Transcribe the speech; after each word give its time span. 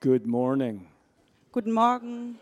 Good 0.00 0.28
morning. 0.28 0.86
Guten 1.50 1.72
Morgen. 1.72 2.38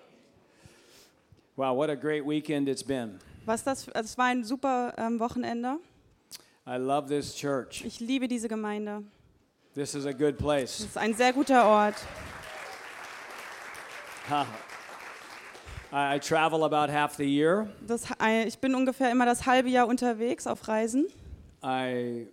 Wow, 1.57 1.72
what 1.72 1.89
a 1.89 1.97
great 1.97 2.27
weekend 2.27 2.69
it's 2.69 2.83
been. 2.83 3.19
Was 3.47 3.65
das? 3.65 3.89
Es 3.95 4.19
war 4.19 4.27
ein 4.27 4.45
super 4.45 4.93
ähm, 4.99 5.19
Wochenende. 5.19 5.79
I 6.67 6.77
love 6.77 7.08
this 7.08 7.35
church. 7.35 7.83
Ich 7.87 7.99
liebe 7.99 8.29
diese 8.29 8.49
Gemeinde. 8.49 9.04
This 9.75 9.95
is 9.95 10.04
a 10.04 10.13
good 10.13 10.37
place. 10.37 10.81
Es 10.81 10.87
ist 10.87 10.99
ein 10.99 11.15
sehr 11.15 11.33
guter 11.33 11.67
Ort. 11.67 11.95
I, 15.91 16.19
travel 16.19 16.62
about 16.62 16.93
half 16.93 17.15
the 17.15 17.25
year. 17.25 17.71
Das, 17.87 18.05
ich 18.47 18.59
bin 18.59 18.75
ungefähr 18.75 19.11
immer 19.11 19.25
das 19.25 19.47
halbe 19.47 19.71
Jahr 19.71 19.88
unterwegs 19.88 20.47
auf 20.47 20.69
Reisen. 20.69 21.07
I 21.65 22.29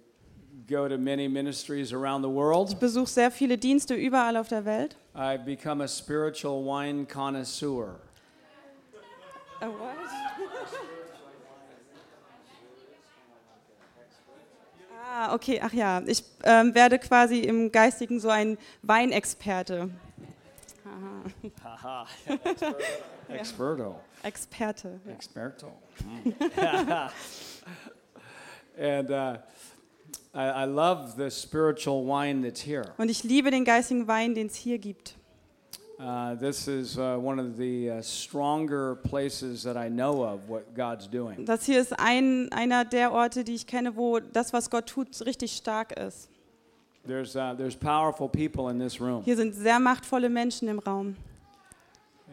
go 0.67 0.87
to 0.87 0.97
many 0.97 1.27
ministries 1.27 1.93
around 1.93 2.23
the 2.23 2.29
world. 2.29 2.69
Ich 2.69 2.77
besuche 2.77 3.07
sehr 3.07 3.31
viele 3.31 3.57
Dienste 3.57 3.95
überall 3.95 4.37
auf 4.37 4.47
der 4.47 4.65
Welt. 4.65 4.95
I've 5.15 5.45
become 5.45 5.83
a 5.83 5.87
spiritual 5.87 6.63
wine 6.63 7.05
connoisseur. 7.05 7.99
Ah, 15.15 15.35
okay, 15.35 15.59
ach 15.61 15.71
ja, 15.73 16.01
ich 16.07 16.23
ähm, 16.43 16.73
werde 16.73 16.97
quasi 16.97 17.41
im 17.41 17.71
Geistigen 17.71 18.19
so 18.19 18.29
ein 18.29 18.57
Weinexperte. 18.81 19.91
Haha. 21.63 22.07
Experto. 23.27 23.99
Experte. 24.23 24.99
Experto. 25.07 25.71
Mm. 26.03 26.33
and 28.77 29.11
uh, 29.11 29.37
I, 30.33 30.63
I 30.63 30.65
love 30.65 31.15
the 31.15 31.29
spiritual 31.29 32.05
wine 32.05 32.41
that's 32.41 32.65
here. 32.65 32.85
Und 32.97 33.09
ich 33.09 33.23
liebe 33.23 33.51
den 33.51 33.65
geistigen 33.65 34.07
Wein, 34.07 34.33
den 34.33 34.47
es 34.47 34.55
hier 34.55 34.79
gibt. 34.79 35.15
Uh, 35.99 36.35
this 36.35 36.67
is 36.67 36.97
uh, 36.97 37.17
one 37.17 37.39
of 37.39 37.55
the 37.55 37.89
uh, 37.89 38.01
stronger 38.01 38.95
places 38.95 39.63
that 39.63 39.77
I 39.77 39.89
know 39.89 40.23
of 40.23 40.49
what 40.49 40.75
God's 40.75 41.07
doing. 41.07 41.45
Das 41.45 41.65
hier 41.65 41.79
ist 41.79 41.97
ein, 41.97 42.51
einer 42.51 42.83
der 42.83 43.13
Orte, 43.13 43.43
die 43.43 43.53
ich 43.53 43.67
kenne, 43.67 43.95
wo 43.95 44.19
das, 44.19 44.51
was 44.51 44.69
Gott 44.69 44.87
tut, 44.87 45.07
richtig 45.25 45.55
stark 45.55 45.91
ist. 45.97 46.29
There's, 47.05 47.35
uh, 47.35 47.53
there's 47.55 47.75
powerful 47.75 48.27
people 48.27 48.71
in 48.71 48.79
this 48.79 48.99
room. 48.99 49.23
Hier 49.23 49.35
sind 49.35 49.53
sehr 49.53 49.79
machtvolle 49.79 50.29
Menschen 50.29 50.67
im 50.67 50.79
Raum. 50.79 51.15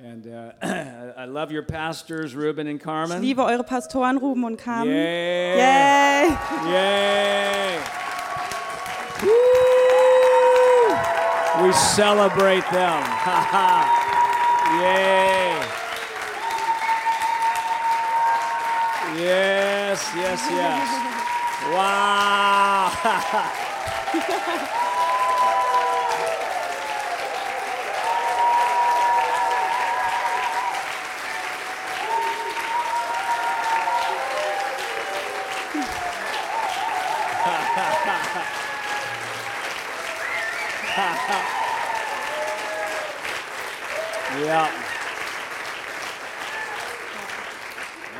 And 0.02 0.26
uh, 0.26 0.52
I 1.18 1.26
love 1.26 1.52
your 1.52 1.62
pastors, 1.62 2.34
Ruben 2.34 2.66
and 2.66 2.76
Ich 2.78 2.82
Carmen. 2.82 3.20
liebe 3.20 3.44
eure 3.44 3.62
Pastoren 3.64 4.16
Ruben 4.16 4.44
und 4.44 4.56
Carmen. 4.56 4.90
Yay! 4.94 5.58
Yay! 5.58 6.30
Yay! 6.72 7.78
Woo! 9.22 9.28
We 11.66 11.72
celebrate 11.72 12.64
them. 12.70 13.02
Ha 13.20 13.40
ha! 13.52 13.84
Yay! 14.80 15.52
Yes, 19.22 20.00
yes, 20.16 20.40
yes. 20.50 20.88
Wow! 21.74 22.88
yeah. 44.44 44.68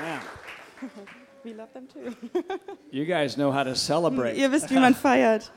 Man, 0.02 0.20
We 1.44 1.54
love 1.54 1.72
them 1.72 1.86
too. 1.86 2.14
you 2.90 3.04
guys 3.06 3.36
know 3.36 3.50
how 3.50 3.64
to 3.64 3.74
celebrate. 3.90 4.36
Ihr 4.36 4.50
wisst, 4.50 4.70
wie 4.70 4.78
man 4.78 4.94
feiert. 4.94 5.50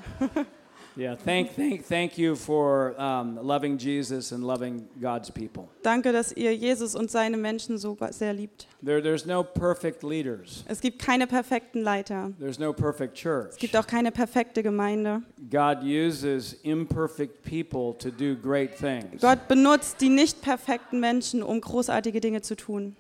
Yeah, 0.96 1.16
thank, 1.16 1.56
thank, 1.56 1.86
thank 1.86 2.18
you 2.18 2.36
for 2.36 2.94
um, 3.00 3.40
loving 3.42 3.78
Jesus 3.78 4.32
and 4.32 4.44
loving 4.44 4.88
God's 5.02 5.32
people. 5.32 5.68
Danke, 5.82 6.12
dass 6.12 6.32
ihr 6.34 6.56
Jesus 6.56 6.96
und 6.96 7.10
seine 7.10 7.38
Menschen 7.38 7.78
so 7.80 7.98
sehr 8.12 8.34
liebt. 8.34 8.68
There, 8.84 9.02
there's 9.02 9.26
no 9.26 9.44
perfect 9.44 10.04
leaders. 10.04 10.64
Es 10.68 10.82
gibt 10.82 11.00
keine 11.00 11.26
perfekten 11.26 11.82
Leiter. 11.82 12.32
There's 12.40 12.60
no 12.60 12.74
perfect 12.74 13.16
church. 13.16 13.50
Es 13.52 13.58
gibt 13.58 13.76
auch 13.76 13.88
keine 13.88 14.12
perfekte 14.12 14.62
Gemeinde. 14.62 15.24
God 15.50 15.84
uses 15.84 16.54
imperfect 16.64 17.44
people 17.44 17.96
to 17.98 18.12
do 18.12 18.36
great 18.36 18.76
things. 18.78 19.22
Gott 19.22 19.48
benutzt 19.48 20.00
die 20.00 20.10
nicht 20.10 20.42
perfekten 20.42 21.00
Menschen, 21.00 21.42
um 21.42 21.60
großartige 21.60 22.22
Dinge 22.22 22.42
zu 22.42 22.56
tun. 22.56 22.96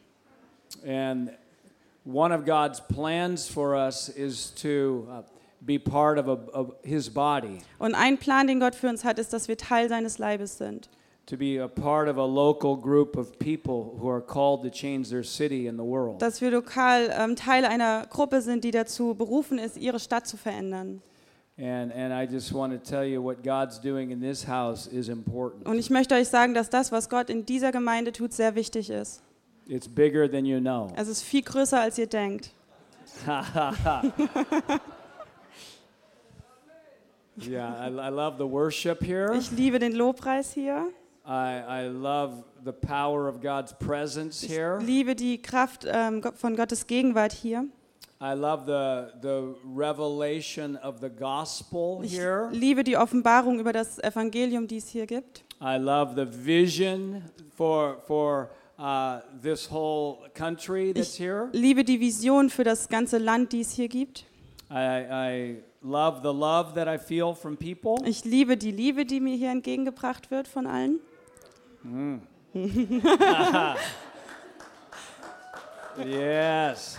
And 0.83 1.29
one 2.05 2.33
of 2.33 2.43
God's 2.45 2.81
plans 2.81 3.47
for 3.47 3.75
us 3.75 4.09
is 4.09 4.51
to 4.55 5.07
uh, 5.09 5.21
be 5.65 5.79
part 5.79 6.17
of, 6.17 6.27
a, 6.27 6.33
of 6.53 6.73
His 6.83 7.09
body, 7.09 7.59
Und 7.79 7.95
ein 7.95 8.17
Plan, 8.17 8.47
den 8.47 8.59
Gott 8.59 8.75
für 8.75 8.89
uns 8.89 9.03
hat, 9.03 9.19
ist, 9.19 9.33
dass 9.33 9.47
wir 9.47 9.57
Teil 9.57 9.89
seines 9.89 10.17
Leibes 10.17 10.57
sind. 10.57 10.89
to 11.25 11.37
be 11.37 11.57
a 11.57 11.67
part 11.69 12.09
of 12.09 12.17
a 12.17 12.25
local 12.25 12.75
group 12.75 13.15
of 13.15 13.39
people 13.39 13.97
who 13.97 14.09
are 14.09 14.21
called 14.21 14.61
to 14.63 14.69
change 14.69 15.09
their 15.09 15.23
city 15.23 15.67
and 15.67 15.79
the 15.79 15.85
world. 15.85 16.21
Dass 16.21 16.41
wir 16.41 16.51
lokal 16.51 17.09
ähm, 17.17 17.35
Teil 17.37 17.63
einer 17.65 18.05
Gruppe 18.09 18.41
sind, 18.41 18.63
die 18.65 18.71
dazu 18.71 19.15
berufen 19.15 19.57
ist, 19.57 19.77
ihre 19.77 19.99
Stadt 19.99 20.27
zu 20.27 20.35
verändern. 20.35 21.01
And, 21.57 21.93
and 21.93 22.11
I 22.11 22.23
just 22.29 22.51
want 22.53 22.73
to 22.73 22.79
tell 22.79 23.03
you 23.05 23.21
what 23.23 23.43
God's 23.43 23.79
doing 23.79 24.09
in 24.09 24.19
this 24.19 24.47
house 24.47 24.87
is 24.87 25.07
important. 25.07 25.67
Und 25.67 25.77
ich 25.77 25.89
möchte 25.91 26.15
euch 26.15 26.27
sagen, 26.27 26.53
dass 26.55 26.69
das, 26.69 26.91
was 26.91 27.09
Gott 27.09 27.29
in 27.29 27.45
dieser 27.45 27.71
Gemeinde 27.71 28.11
tut, 28.11 28.33
sehr 28.33 28.55
wichtig 28.55 28.89
ist. 28.89 29.21
It's 29.67 29.87
bigger 29.87 30.29
than 30.29 30.45
you 30.45 30.59
know. 30.59 30.91
Es 30.97 31.07
ist 31.07 31.21
viel 31.21 31.43
größer, 31.43 31.79
als 31.79 31.97
ihr 31.97 32.07
denkt. 32.07 32.51
Yeah, 37.37 37.73
I, 37.79 37.87
I 37.87 38.09
love 38.09 38.37
the 38.37 38.45
worship 38.47 39.01
here. 39.03 39.33
Ich 39.37 39.51
liebe 39.51 39.79
den 39.79 39.93
Lobpreis 39.93 40.53
hier. 40.53 40.89
I, 41.25 41.85
I 41.85 41.87
love 41.87 42.43
the 42.63 42.73
power 42.73 43.27
of 43.29 43.41
God's 43.41 43.73
presence 43.73 44.43
Ich 44.43 44.51
here. 44.51 44.77
liebe 44.79 45.15
die 45.15 45.41
Kraft 45.41 45.85
ähm, 45.89 46.21
von 46.35 46.55
Gottes 46.55 46.85
Gegenwart 46.85 47.31
hier. 47.31 47.65
I 48.21 48.33
love 48.35 48.65
the, 48.65 49.11
the 49.21 49.53
revelation 49.65 50.77
of 50.77 50.99
the 51.01 51.09
gospel 51.09 52.01
Ich 52.03 52.13
here. 52.17 52.49
liebe 52.51 52.83
die 52.83 52.97
Offenbarung 52.97 53.59
über 53.59 53.73
das 53.73 53.99
Evangelium, 53.99 54.67
die 54.67 54.77
es 54.77 54.87
hier 54.89 55.05
gibt. 55.07 55.43
I 55.61 55.77
love 55.77 56.13
the 56.15 56.25
vision 56.45 57.23
for, 57.55 57.97
for 58.05 58.49
uh, 58.77 59.19
this 59.41 59.69
whole 59.71 60.29
country 60.33 60.93
that's 60.93 61.13
Ich 61.13 61.19
here. 61.19 61.49
liebe 61.53 61.83
die 61.83 61.99
Vision 61.99 62.49
für 62.49 62.63
das 62.63 62.89
ganze 62.89 63.17
Land, 63.17 63.53
die 63.53 63.61
es 63.61 63.71
hier 63.71 63.87
gibt. 63.87 64.25
I, 64.69 64.75
I 64.75 65.63
love 65.83 66.21
the 66.23 66.33
love 66.33 66.73
that 66.75 66.87
I 66.87 66.97
feel 66.97 67.33
from 67.33 67.57
people. 67.57 67.97
Ich 68.05 68.23
liebe 68.25 68.57
die 68.57 68.71
Liebe, 68.71 69.05
die 69.05 69.19
mir 69.19 69.35
hier 69.35 69.51
entgegengebracht 69.51 70.31
wird 70.31 70.47
von 70.47 70.67
allen. 70.67 70.99
Yes. 75.97 76.97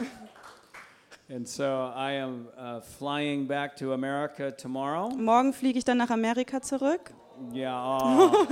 And 1.28 1.49
so 1.49 1.93
I 1.97 2.12
am 2.12 2.49
uh, 2.56 2.81
flying 2.81 3.47
back 3.47 3.77
to 3.78 3.93
America 3.93 4.53
tomorrow. 4.53 5.09
Morgen 5.09 5.53
fliege 5.53 5.78
ich 5.78 5.84
dann 5.84 5.99
nach 5.99 6.11
Amerika 6.11 6.61
zurück. 6.61 7.12
Yeah. 7.53 7.99
Oh. 8.01 8.47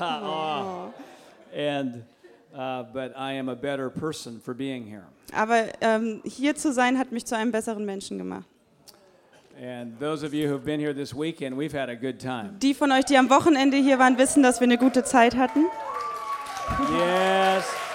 oh. 0.00 0.94
And 1.56 2.04
uh, 2.54 2.84
but 2.92 3.12
I 3.16 3.32
am 3.38 3.48
a 3.48 3.56
better 3.56 3.90
person 3.90 4.40
for 4.40 4.54
being 4.54 4.86
here. 4.86 5.06
Aber 5.32 5.64
ähm, 5.80 6.20
hier 6.24 6.54
zu 6.54 6.72
sein, 6.72 6.98
hat 6.98 7.10
mich 7.10 7.24
zu 7.24 7.36
einem 7.36 7.50
besseren 7.50 7.84
Menschen 7.84 8.18
gemacht. 8.18 8.46
Die 12.62 12.74
von 12.74 12.92
euch, 12.92 13.04
die 13.04 13.16
am 13.16 13.28
Wochenende 13.28 13.76
hier 13.76 13.98
waren, 13.98 14.16
wissen, 14.18 14.42
dass 14.42 14.60
wir 14.60 14.66
eine 14.66 14.78
gute 14.78 15.02
Zeit 15.02 15.36
hatten. 15.36 15.64
Yes. 16.96 17.87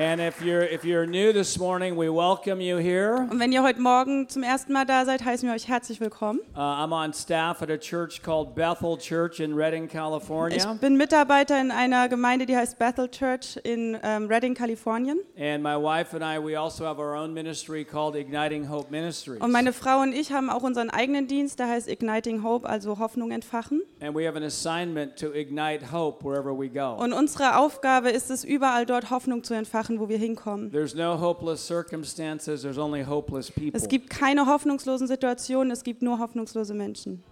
And 0.00 0.20
if 0.20 0.40
you're 0.40 0.62
if 0.62 0.84
you're 0.84 1.06
new 1.06 1.32
this 1.32 1.58
morning, 1.58 1.96
we 1.96 2.08
welcome 2.08 2.60
you 2.60 2.76
here. 2.76 3.26
Und 3.28 3.40
wenn 3.40 3.50
ihr 3.50 3.64
heute 3.64 3.80
Morgen 3.80 4.28
zum 4.28 4.44
ersten 4.44 4.72
Mal 4.72 4.86
da 4.86 5.04
seid, 5.04 5.24
heißen 5.24 5.48
wir 5.48 5.56
euch 5.56 5.66
herzlich 5.66 6.00
willkommen. 6.00 6.38
Uh, 6.54 6.60
I'm 6.60 6.92
on 6.92 7.12
staff 7.12 7.62
at 7.62 7.70
a 7.70 7.76
church 7.76 8.22
called 8.22 8.54
Bethel 8.54 8.96
Church 8.96 9.40
in 9.40 9.54
Redding, 9.54 9.86
Ich 9.86 9.90
California. 9.90 10.74
bin 10.74 10.96
Mitarbeiter 10.96 11.60
in 11.60 11.72
einer 11.72 12.08
Gemeinde, 12.08 12.46
die 12.46 12.56
heißt 12.56 12.78
Bethel 12.78 13.08
Church 13.08 13.58
in 13.64 13.98
ähm, 14.04 14.28
Redding, 14.28 14.54
Kalifornien. 14.54 15.18
And 15.36 15.64
my 15.64 15.74
wife 15.74 16.14
and 16.14 16.22
I, 16.22 16.38
we 16.38 16.56
also 16.56 16.84
have 16.86 17.00
our 17.00 17.16
own 17.16 17.34
ministry 17.34 17.84
called 17.84 18.14
Igniting 18.14 18.68
Hope 18.70 18.92
Ministries. 18.92 19.40
Und 19.40 19.50
meine 19.50 19.72
Frau 19.72 20.02
und 20.02 20.12
ich 20.12 20.30
haben 20.30 20.48
auch 20.48 20.62
unseren 20.62 20.90
eigenen 20.90 21.26
Dienst, 21.26 21.58
der 21.58 21.70
heißt 21.70 21.88
Igniting 21.88 22.44
Hope, 22.44 22.68
also 22.68 23.00
Hoffnung 23.00 23.32
entfachen. 23.32 23.82
And 24.00 24.14
we 24.14 24.28
have 24.28 24.36
an 24.36 24.44
assignment 24.44 25.16
to 25.18 25.32
ignite 25.34 25.90
hope 25.90 26.24
wherever 26.24 26.56
we 26.56 26.68
go. 26.68 26.94
Und 27.02 27.12
unsere 27.12 27.56
Aufgabe 27.56 28.10
ist 28.10 28.30
es, 28.30 28.44
überall 28.44 28.86
dort 28.86 29.10
Hoffnung 29.10 29.42
zu 29.42 29.54
entfachen, 29.54 29.87
machen, 29.88 30.00
wo 30.00 30.08
wir 30.08 30.18
hinkommen. 30.18 30.70
There's 30.70 30.94
no 30.94 31.18
hopeless 31.18 31.66
circumstances, 31.66 32.62
there's 32.62 32.78
only 32.78 33.02
hopeless 33.02 33.50
people. 33.50 33.76
Es 33.76 33.88
gibt 33.88 34.10
keine 34.10 34.46
hoffnungslosen 34.46 35.06
Situationen, 35.06 35.70
es 35.70 35.82
gibt 35.82 36.02
nur 36.02 36.18
hoffnungslose 36.18 36.74
Menschen. 36.74 37.22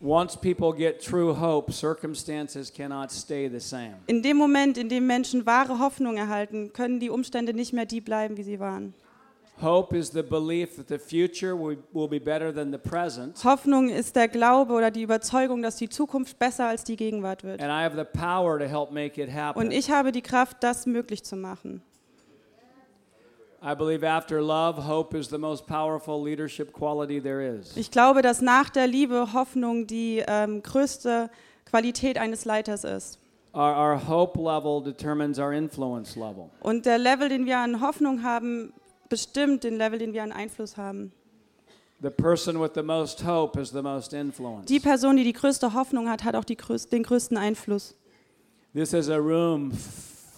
Once 0.00 0.36
people 0.36 0.72
get 0.72 1.00
true 1.00 1.32
hope, 1.32 1.72
circumstances 1.72 2.70
cannot 2.70 3.10
stay 3.10 3.48
the 3.48 3.60
same. 3.60 3.94
In 4.06 4.22
dem 4.22 4.36
Moment, 4.36 4.76
in 4.76 4.88
dem 4.88 5.06
Menschen 5.06 5.46
wahre 5.46 5.78
Hoffnung 5.78 6.16
erhalten, 6.16 6.72
können 6.72 7.00
die 7.00 7.10
Umstände 7.10 7.54
nicht 7.54 7.72
mehr 7.72 7.86
die 7.86 8.00
bleiben, 8.00 8.36
wie 8.36 8.42
sie 8.42 8.58
waren. 8.60 8.92
Hoffnung 13.44 13.88
ist 13.88 14.16
der 14.16 14.28
Glaube 14.28 14.72
oder 14.72 14.90
die 14.90 15.02
Überzeugung, 15.02 15.62
dass 15.62 15.76
die 15.76 15.88
Zukunft 15.88 16.38
besser 16.38 16.66
als 16.66 16.84
die 16.84 16.96
Gegenwart 16.96 17.44
wird. 17.44 17.60
and 17.60 17.70
I 17.70 17.84
have 17.84 17.96
the 17.96 18.04
power 18.04 18.58
to 18.58 18.64
help 18.64 18.90
make 18.90 19.20
it 19.22 19.30
Und 19.54 19.70
ich 19.72 19.90
habe 19.90 20.12
die 20.12 20.22
Kraft, 20.22 20.58
das 20.60 20.86
möglich 20.86 21.24
zu 21.24 21.36
machen. 21.36 21.82
I 23.66 23.74
believe 23.74 24.04
after 24.06 24.42
love, 24.42 24.86
hope 24.86 25.14
is 25.16 25.30
the 25.30 25.38
most 25.38 25.66
powerful 25.66 26.22
leadership 26.22 26.70
quality 26.74 27.18
there 27.18 27.40
is. 27.42 27.74
Ich 27.78 27.90
glaube, 27.90 28.20
dass 28.20 28.42
nach 28.42 28.68
der 28.68 28.86
Liebe 28.86 29.32
Hoffnung 29.32 29.86
die 29.86 30.22
ähm, 30.26 30.62
größte 30.62 31.30
Qualität 31.64 32.18
eines 32.18 32.44
Leiters 32.44 32.84
ist. 32.84 33.18
Our, 33.54 33.74
our 33.74 34.08
hope 34.08 34.38
level 34.38 34.82
determines 34.82 35.38
our 35.38 35.52
influence 35.52 36.14
level. 36.14 36.50
Und 36.60 36.84
der 36.84 36.98
Level, 36.98 37.30
den 37.30 37.46
wir 37.46 37.56
an 37.56 37.80
Hoffnung 37.80 38.22
haben, 38.22 38.74
bestimmt 39.08 39.64
den 39.64 39.76
Level, 39.76 39.98
den 39.98 40.12
wir 40.12 40.22
an 40.22 40.32
Einfluss 40.32 40.76
haben. 40.76 41.12
Die 42.00 42.10
Person, 44.80 45.16
die 45.16 45.24
die 45.24 45.32
größte 45.32 45.74
Hoffnung 45.74 46.08
hat, 46.08 46.24
hat 46.24 46.36
auch 46.36 46.44
größ 46.44 46.88
den 46.88 47.02
größten 47.02 47.36
Einfluss. 47.36 47.96
This 48.74 48.92
is 48.92 49.08
a 49.08 49.16
room 49.16 49.70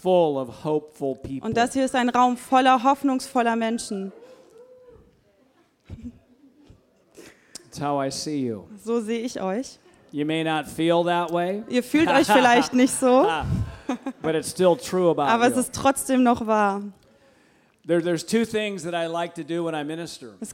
full 0.03 0.37
of 0.37 0.63
hopeful 0.63 1.15
people. 1.17 1.41
Und 1.41 1.57
das 1.57 1.73
hier 1.73 1.85
ist 1.85 1.95
ein 1.95 2.11
Raum 2.11 2.37
voller 2.37 2.83
hoffnungsvoller 2.83 3.57
Menschen. 3.57 4.13
That's 7.65 7.81
how 7.81 8.05
I 8.05 8.11
see 8.11 8.47
you. 8.47 8.65
So 8.85 9.01
sehe 9.01 9.21
ich 9.21 9.41
euch. 9.41 9.79
You 10.13 10.25
may 10.25 10.45
not 10.45 10.67
feel 10.67 11.05
that 11.05 11.33
way, 11.33 11.63
Ihr 11.69 11.83
fühlt 11.83 12.09
euch 12.09 12.27
vielleicht 12.27 12.73
nicht 12.75 12.95
so, 12.95 13.27
but 14.23 14.35
it's 14.35 14.51
still 14.51 14.77
true 14.77 15.11
about 15.11 15.23
aber 15.23 15.47
es 15.47 15.57
ist 15.57 15.75
trotzdem 15.75 16.23
noch 16.23 16.47
wahr. 16.47 16.83
Es 17.89 18.27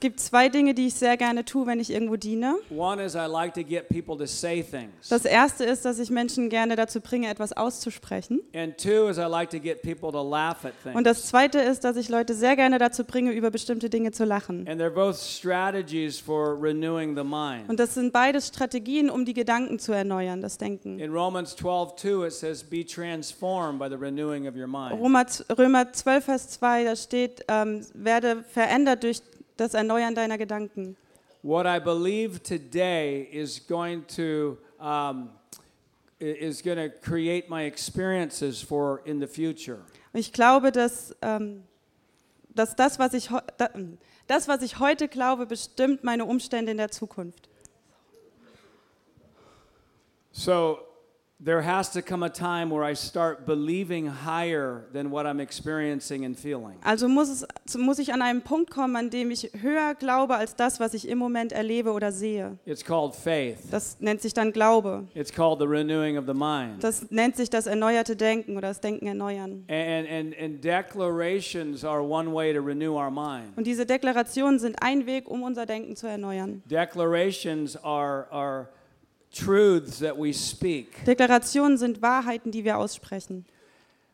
gibt 0.01 0.21
zwei 0.21 0.51
Dinge, 0.51 0.75
die 0.75 0.89
ich 0.89 0.95
sehr 0.95 1.17
gerne 1.17 1.47
tue, 1.47 1.67
wenn 1.67 1.81
ich 1.81 1.91
irgendwo 1.91 2.17
diene. 2.17 2.57
One 2.77 3.03
is 3.03 3.15
I 3.15 3.27
like 3.27 3.55
to 3.55 3.65
get 3.65 3.89
people 3.89 4.19
to 4.19 4.27
say 4.27 4.63
things. 4.63 5.09
Das 5.09 5.25
erste 5.25 5.65
ist, 5.65 5.87
dass 5.87 5.99
ich 5.99 6.11
Menschen 6.11 6.51
gerne 6.51 6.77
dazu 6.77 7.01
bringe, 7.01 7.31
etwas 7.31 7.55
auszusprechen. 7.55 8.43
And 8.55 8.77
two 8.77 9.09
is 9.09 9.17
I 9.17 9.23
like 9.23 9.49
to 9.51 9.59
get 9.59 9.81
people 9.81 10.13
to 10.13 10.23
laugh 10.23 10.67
at 10.67 10.75
Und 10.85 10.93
things. 10.93 11.05
das 11.05 11.27
zweite 11.29 11.59
ist, 11.59 11.85
dass 11.85 11.97
ich 11.97 12.11
Leute 12.11 12.35
sehr 12.35 12.55
gerne 12.55 12.77
dazu 12.77 13.03
bringe, 13.03 13.33
über 13.33 13.51
bestimmte 13.51 13.89
Dinge 13.89 14.13
zu 14.13 14.27
lachen. 14.27 14.69
And 14.69 14.79
they're 14.79 14.91
both 14.91 15.17
strategies 15.17 16.21
for 16.21 16.61
renewing 16.61 17.17
the 17.17 17.25
mind. 17.25 17.67
Und 17.69 17.81
das 17.81 17.95
sind 17.95 18.13
beides 18.13 18.49
Strategien, 18.49 19.09
um 19.09 19.25
die 19.25 19.33
Gedanken 19.33 19.79
zu 19.79 19.93
erneuern, 19.93 20.43
das 20.43 20.59
Denken. 20.59 20.99
In 20.99 21.11
Romans 21.11 21.57
12:2 21.57 22.27
it 22.27 22.35
says 22.35 22.63
be 22.63 22.85
transformed 22.85 23.79
by 23.79 23.89
the 23.89 23.97
renewing 23.97 24.47
of 24.47 24.55
your 24.55 24.67
mind. 24.67 25.01
Römer 25.01 25.93
12, 25.93 26.25
Vers 26.27 26.51
2, 26.51 26.85
da 26.85 26.95
steht, 26.95 27.22
ähm, 27.49 27.85
werde 27.95 28.43
verändert 28.45 29.03
durch 29.03 29.23
das 29.57 29.75
Erneuern 29.75 30.15
deiner 30.15 30.39
Gedanken. 30.39 30.97
What 31.43 31.67
I 31.67 31.81
believe 31.81 32.41
today 32.43 33.29
is 33.33 33.67
going 33.67 34.07
to 34.17 34.59
um, 34.79 35.31
is 36.21 36.63
going 36.63 36.77
to 36.77 36.89
create 36.89 37.49
my 37.49 37.65
experiences 37.65 38.63
for 38.63 39.01
in 39.05 39.21
the 39.21 39.27
future. 39.27 39.79
Ich 40.13 40.33
glaube, 40.33 40.71
dass, 40.71 41.17
ähm, 41.23 41.65
dass 42.51 42.77
das, 42.77 42.99
was 42.99 43.15
ich, 43.15 43.29
da, 43.57 43.71
das, 44.27 44.47
was 44.47 44.63
ich 44.63 44.79
heute 44.79 45.09
glaube, 45.09 45.47
bestimmt 45.47 46.05
meine 46.05 46.25
Umstände 46.25 46.71
in 46.71 46.79
der 46.79 46.91
Zukunft. 46.91 47.49
So 50.33 50.79
there 51.45 51.63
has 51.63 51.91
to 51.91 52.03
come 52.03 52.23
a 52.23 52.29
time 52.29 52.71
where 52.71 52.85
I 52.85 52.95
start 52.95 53.47
believing 53.47 54.07
higher 54.07 54.85
than 54.93 55.11
what 55.11 55.27
I'm 55.27 55.41
experiencing 55.41 56.25
and 56.25 56.39
feeling. 56.39 56.79
Also 56.85 57.09
muss, 57.09 57.29
es, 57.29 57.77
muss 57.77 57.99
ich 57.99 58.13
an 58.13 58.23
einen 58.23 58.43
Punkt 58.43 58.71
kommen, 58.71 58.95
an 58.97 59.11
dem 59.11 59.31
ich 59.31 59.51
höher 59.61 59.95
glaube 59.95 60.37
als 60.37 60.55
das, 60.55 60.79
was 60.79 60.95
ich 60.95 61.09
im 61.09 61.19
Moment 61.19 61.53
erlebe 61.53 61.93
oder 61.93 62.13
sehe. 62.13 62.59
It's 62.65 62.85
called 62.85 63.15
faith. 63.15 63.59
Das 63.71 63.97
nennt 64.01 64.21
sich 64.21 64.35
dann 64.35 64.53
Glaube. 64.53 65.09
It's 65.15 65.33
called 65.33 65.59
the 65.59 65.67
renewing 65.67 66.17
of 66.17 66.27
the 66.27 66.35
mind. 66.35 66.83
Das 66.83 67.11
nennt 67.11 67.37
sich 67.37 67.51
das 67.51 67.67
erneuerte 67.67 68.15
Denken 68.15 68.57
oder 68.57 68.69
das 68.69 68.81
Denken 68.81 69.07
erneuern. 69.07 69.65
And, 69.69 70.09
and, 70.09 70.35
and 70.39 70.63
declarations 70.63 71.85
are 71.85 72.03
one 72.03 72.33
way 72.33 72.53
to 72.53 72.61
renew 72.61 72.95
our 72.95 73.11
mind. 73.11 73.57
Und 73.57 73.67
diese 73.67 73.85
Deklarationen 73.85 74.59
sind 74.59 74.77
ein 74.81 75.07
Weg, 75.07 75.29
um 75.29 75.43
unser 75.43 75.67
Denken 75.67 75.97
zu 75.97 76.07
erneuern. 76.07 76.63
Declarations 76.67 77.77
are, 77.83 78.27
are 78.31 78.69
truths 79.33 79.99
that 80.01 80.17
we 80.19 80.33
speak. 80.33 81.05
Deklarationen 81.07 81.79
sind 81.79 82.03
Wahrheiten, 82.03 82.51
die 82.53 82.65
wir 82.65 82.79
aussprechen. 82.79 83.45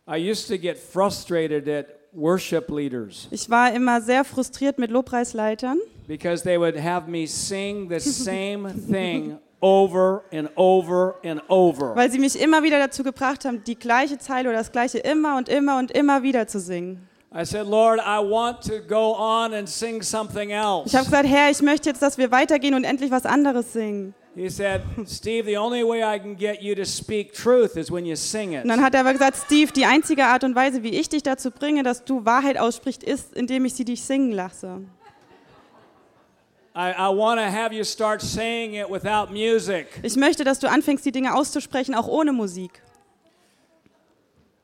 I 0.09 0.17
used 0.17 0.49
to 0.49 0.57
get 0.57 0.79
frustrated 0.79 1.69
at 1.69 1.87
worship 2.13 2.71
leaders 2.71 3.29
Ich 3.31 3.51
war 3.51 3.71
immer 3.73 4.01
sehr 4.01 4.25
frustriert 4.25 4.79
mit 4.79 4.91
Lobpreisleitern, 4.91 5.79
because 6.07 6.43
they 6.43 6.59
would 6.59 6.77
have 6.83 7.11
me 7.11 7.27
sing 7.27 7.89
the 7.91 8.01
same 8.01 8.73
thing 8.91 9.39
over 9.61 10.23
and 10.33 10.49
over 10.57 11.17
and 11.25 11.43
over. 11.49 11.95
weil 11.95 12.11
sie 12.11 12.19
mich 12.19 12.41
immer 12.41 12.63
wieder 12.63 12.79
dazu 12.79 13.03
gebracht 13.03 13.45
haben, 13.45 13.63
die 13.65 13.79
gleiche 13.79 14.17
Zeile 14.19 14.49
oder 14.49 14.59
das 14.59 14.73
gleiche 14.73 14.99
immer 14.99 15.37
und 15.37 15.49
immer 15.51 15.79
und 15.79 15.91
immer 15.91 16.23
wieder 16.23 16.47
zu 16.47 16.59
singen. 16.61 17.07
I 17.31 17.45
said, 17.45 17.67
Lord, 17.67 18.01
I 18.01 18.21
want 18.23 18.63
to 18.63 18.81
go 18.81 19.15
on 19.15 19.53
and 19.53 19.69
sing 19.69 20.03
something 20.03 20.49
else. 20.49 20.87
Ich 20.87 20.95
habe 20.95 21.05
gesagt, 21.05 21.29
Herr, 21.29 21.51
ich 21.51 21.61
möchte 21.61 21.91
jetzt, 21.91 22.01
dass 22.01 22.17
wir 22.17 22.31
weitergehen 22.31 22.73
und 22.73 22.85
endlich 22.85 23.11
was 23.11 23.27
anderes 23.27 23.75
singen. 23.75 24.15
He 24.39 24.49
said, 24.49 24.83
Steve, 25.07 25.47
the 25.47 25.57
only 25.57 25.83
way 25.83 26.05
I 26.05 26.17
can 26.17 26.37
get 26.37 26.63
you 26.63 26.77
to 26.77 26.85
speak 26.85 27.33
truth 27.33 27.77
is 27.77 27.91
when 27.91 28.07
you 28.07 28.15
sing 28.15 28.53
it. 28.53 28.63
Und 28.63 28.69
dann 28.69 28.83
hat 28.83 28.95
er 28.95 29.01
aber 29.01 29.13
gesagt, 29.13 29.37
Steve, 29.37 29.73
die 29.73 29.85
einzige 29.85 30.27
Art 30.27 30.45
und 30.45 30.55
Weise, 30.55 30.85
wie 30.85 30.91
ich 30.91 31.09
dich 31.09 31.25
dazu 31.25 31.51
bringe, 31.51 31.83
dass 31.83 32.05
du 32.05 32.25
Wahrheit 32.25 32.57
aussprichst, 32.57 33.03
ist, 33.03 33.35
indem 33.35 33.65
ich 33.65 33.75
sie 33.75 33.85
dich 33.85 34.05
singen 34.05 34.31
lasse. 34.31 34.83
I, 36.77 36.93
I 36.97 37.09
want 37.09 37.41
to 37.41 37.47
have 37.47 37.75
you 37.75 37.83
start 37.83 38.23
saying 38.23 38.75
it 38.75 38.89
without 38.89 39.33
music. 39.33 39.89
Ich 40.05 40.15
möchte, 40.15 40.45
dass 40.45 40.61
du 40.61 40.71
anfängst, 40.71 41.05
die 41.05 41.11
Dinge 41.11 41.35
auszusprechen, 41.35 41.97
auch 41.97 42.07
ohne 42.07 42.33
Musik. 42.33 42.81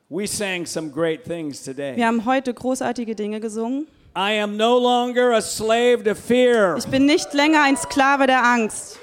We 0.07 0.25
sang 0.25 0.65
some 0.65 0.89
great 0.89 1.25
things 1.25 1.61
today. 1.61 1.97
Wir 1.97 2.07
haben 2.07 2.23
heute 2.23 2.53
großartige 2.53 3.13
Dinge 3.13 3.41
gesungen. 3.41 3.87
I 4.17 4.39
am 4.39 4.55
no 4.55 4.79
longer 4.79 5.33
a 5.33 5.41
slave 5.41 6.01
to 6.05 6.15
fear. 6.15 6.77
Ich 6.77 6.85
bin 6.85 7.05
nicht 7.05 7.33
länger 7.33 7.63
ein 7.63 7.75
Sklave 7.75 8.27
der 8.27 8.41
Angst. 8.41 8.99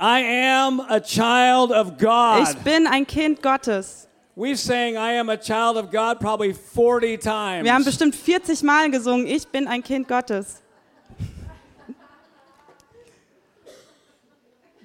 I 0.00 0.20
am 0.20 0.80
a 0.88 0.98
child 0.98 1.70
of 1.70 1.98
God. 1.98 2.48
Ich 2.48 2.56
bin 2.64 2.86
ein 2.86 3.06
Kind 3.06 3.42
Gottes. 3.42 4.08
We 4.34 4.56
sang 4.56 4.96
I 4.96 5.18
am 5.18 5.28
a 5.28 5.36
child 5.36 5.76
of 5.76 5.90
God 5.90 6.18
probably 6.18 6.54
40 6.54 7.18
times. 7.18 7.64
Wir 7.64 7.74
haben 7.74 7.84
bestimmt 7.84 8.14
40 8.14 8.62
Mal 8.62 8.90
gesungen, 8.90 9.26
ich 9.26 9.46
bin 9.46 9.68
ein 9.68 9.82
Kind 9.82 10.08
Gottes. 10.08 10.62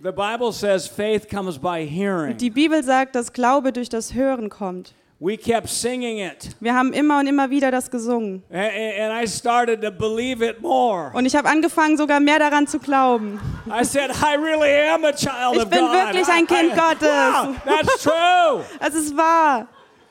the 0.01 0.11
Bible 0.11 0.51
says 0.51 0.87
faith 0.87 1.29
comes 1.29 1.57
by 1.57 1.85
hearing. 1.85 2.35
Die 2.37 2.49
Bibel 2.49 2.83
sagt, 2.83 3.15
dass 3.15 3.31
Glaube 3.31 3.71
durch 3.71 3.87
das 3.87 4.13
Hören 4.13 4.49
kommt. 4.49 4.93
We 5.17 5.37
kept 5.37 5.69
singing 5.69 6.19
it. 6.19 6.49
Wir 6.59 6.75
haben 6.75 6.91
immer 6.91 7.19
und 7.19 7.27
immer 7.27 7.49
wieder 7.49 7.71
das 7.71 7.89
gesungen. 7.89 8.43
And 8.51 9.13
I 9.23 9.25
started 9.25 9.81
to 9.81 9.89
believe 9.89 10.45
it 10.45 10.61
more. 10.61 11.11
Und 11.13 11.25
ich 11.25 11.35
habe 11.37 11.47
angefangen, 11.47 11.95
sogar 11.95 12.19
mehr 12.19 12.37
daran 12.37 12.67
zu 12.67 12.79
glauben. 12.79 13.39
I 13.67 13.85
said, 13.85 14.11
I 14.11 14.35
really 14.35 14.89
am 14.89 15.05
a 15.05 15.13
child 15.13 15.55
Ich 15.55 15.61
of 15.63 15.69
bin 15.69 15.79
God. 15.79 15.91
wirklich 15.93 16.27
ein 16.27 16.45
Kind 16.45 16.73
I- 16.75 16.75
Gottes. 16.75 17.07
Wow, 17.09 17.55
that's 17.65 18.03
true. 18.03 18.63
Es 18.81 18.93
ist 18.93 19.15
wahr. 19.15 19.67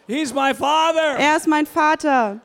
He's 0.06 0.32
my 0.32 0.54
father. 0.54 1.18
Er 1.18 1.36
ist 1.36 1.46
mein 1.46 1.66
Vater. 1.66 2.40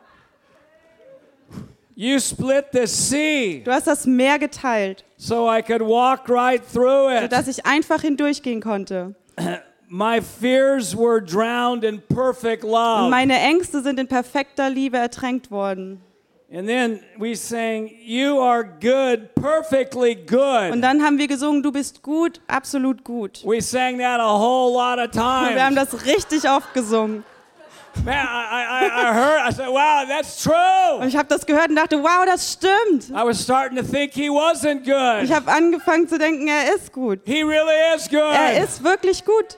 You 1.96 2.18
split 2.20 2.66
the 2.72 2.86
sea 2.88 3.62
Du 3.64 3.72
hast 3.72 3.86
das 3.88 4.06
Meer 4.06 4.40
geteilt, 4.40 5.04
so 5.18 5.50
I 5.52 5.62
could 5.62 5.82
walk 5.82 6.30
right 6.30 6.62
through 6.74 7.10
it. 7.12 7.22
sodass 7.24 7.48
ich 7.48 7.66
einfach 7.66 8.02
hindurchgehen 8.02 8.62
konnte. 8.62 9.16
My 9.92 10.22
fears 10.22 10.96
were 10.96 11.20
drowned 11.20 11.84
in 11.84 12.00
perfect 12.00 12.64
Und 12.64 12.70
love. 12.72 13.10
meine 13.10 13.40
Ängste 13.40 13.82
sind 13.82 14.00
in 14.00 14.08
perfekter 14.08 14.70
Liebe 14.70 14.98
ertränkt 14.98 15.50
worden. 15.50 16.00
And 16.54 16.68
then 16.68 17.00
we 17.18 17.36
sang, 17.36 17.90
You 18.04 18.40
are 18.40 18.64
good, 18.64 19.34
perfectly 19.36 20.16
Und 20.16 20.28
good. 20.28 20.84
dann 20.84 21.04
haben 21.04 21.18
wir 21.18 21.28
gesungen, 21.28 21.64
du 21.64 21.72
bist 21.72 22.04
gut, 22.04 22.40
absolut 22.48 23.04
gut. 23.04 23.42
We 23.46 23.62
sang 23.62 23.98
that 24.00 24.20
a 24.20 24.38
whole 24.38 24.74
lot 24.74 25.00
of 25.00 25.06
Und 25.16 25.56
wir 25.56 25.64
haben 25.66 25.76
times. 25.76 25.90
das 25.92 26.06
richtig 26.06 26.48
oft 26.50 26.72
gesungen. 26.76 27.24
Man, 28.06 28.14
I, 28.14 28.20
I, 28.20 28.86
I 28.86 29.14
heard, 29.14 29.50
I 29.50 29.52
said, 29.52 29.68
Wow, 29.70 30.08
that's 30.08 30.44
true. 30.44 31.00
Und 31.02 31.08
ich 31.08 31.18
habe 31.18 31.28
das 31.28 31.46
gehört 31.46 31.70
und 31.70 31.76
dachte, 31.76 31.98
wow, 32.02 32.24
das 32.26 32.54
stimmt. 32.54 33.10
I 33.10 33.26
was 33.26 33.42
starting 33.42 33.76
to 33.78 33.84
think 33.84 34.14
he 34.14 34.30
wasn't 34.30 34.82
Ich 35.24 35.30
good. 35.30 35.36
habe 35.36 35.52
angefangen 35.52 36.08
zu 36.08 36.20
denken, 36.20 36.48
er 36.48 36.76
ist 36.76 36.94
gut. 36.94 37.22
He 37.26 37.42
really 37.42 37.96
is 37.96 38.08
Er 38.14 38.54
good. 38.60 38.64
ist 38.70 38.84
wirklich 38.84 39.26
gut. 39.26 39.58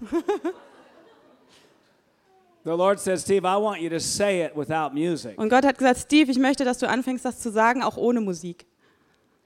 The 2.66 2.76
Lord 2.76 2.98
says, 2.98 3.22
Steve, 3.22 3.44
I 3.44 3.56
want 3.58 3.80
you 3.80 3.88
to 3.90 4.00
say 4.00 4.40
it 4.40 4.56
without 4.56 4.92
music. 4.92 5.38
Und 5.38 5.50
Gott 5.50 5.64
hat 5.64 5.78
gesagt, 5.78 6.00
Steve, 6.00 6.32
ich 6.32 6.38
möchte, 6.38 6.64
dass 6.64 6.78
du 6.78 6.88
anfängst, 6.88 7.24
das 7.24 7.38
zu 7.38 7.52
sagen, 7.52 7.80
auch 7.80 7.96
ohne 7.96 8.20
Musik. 8.20 8.66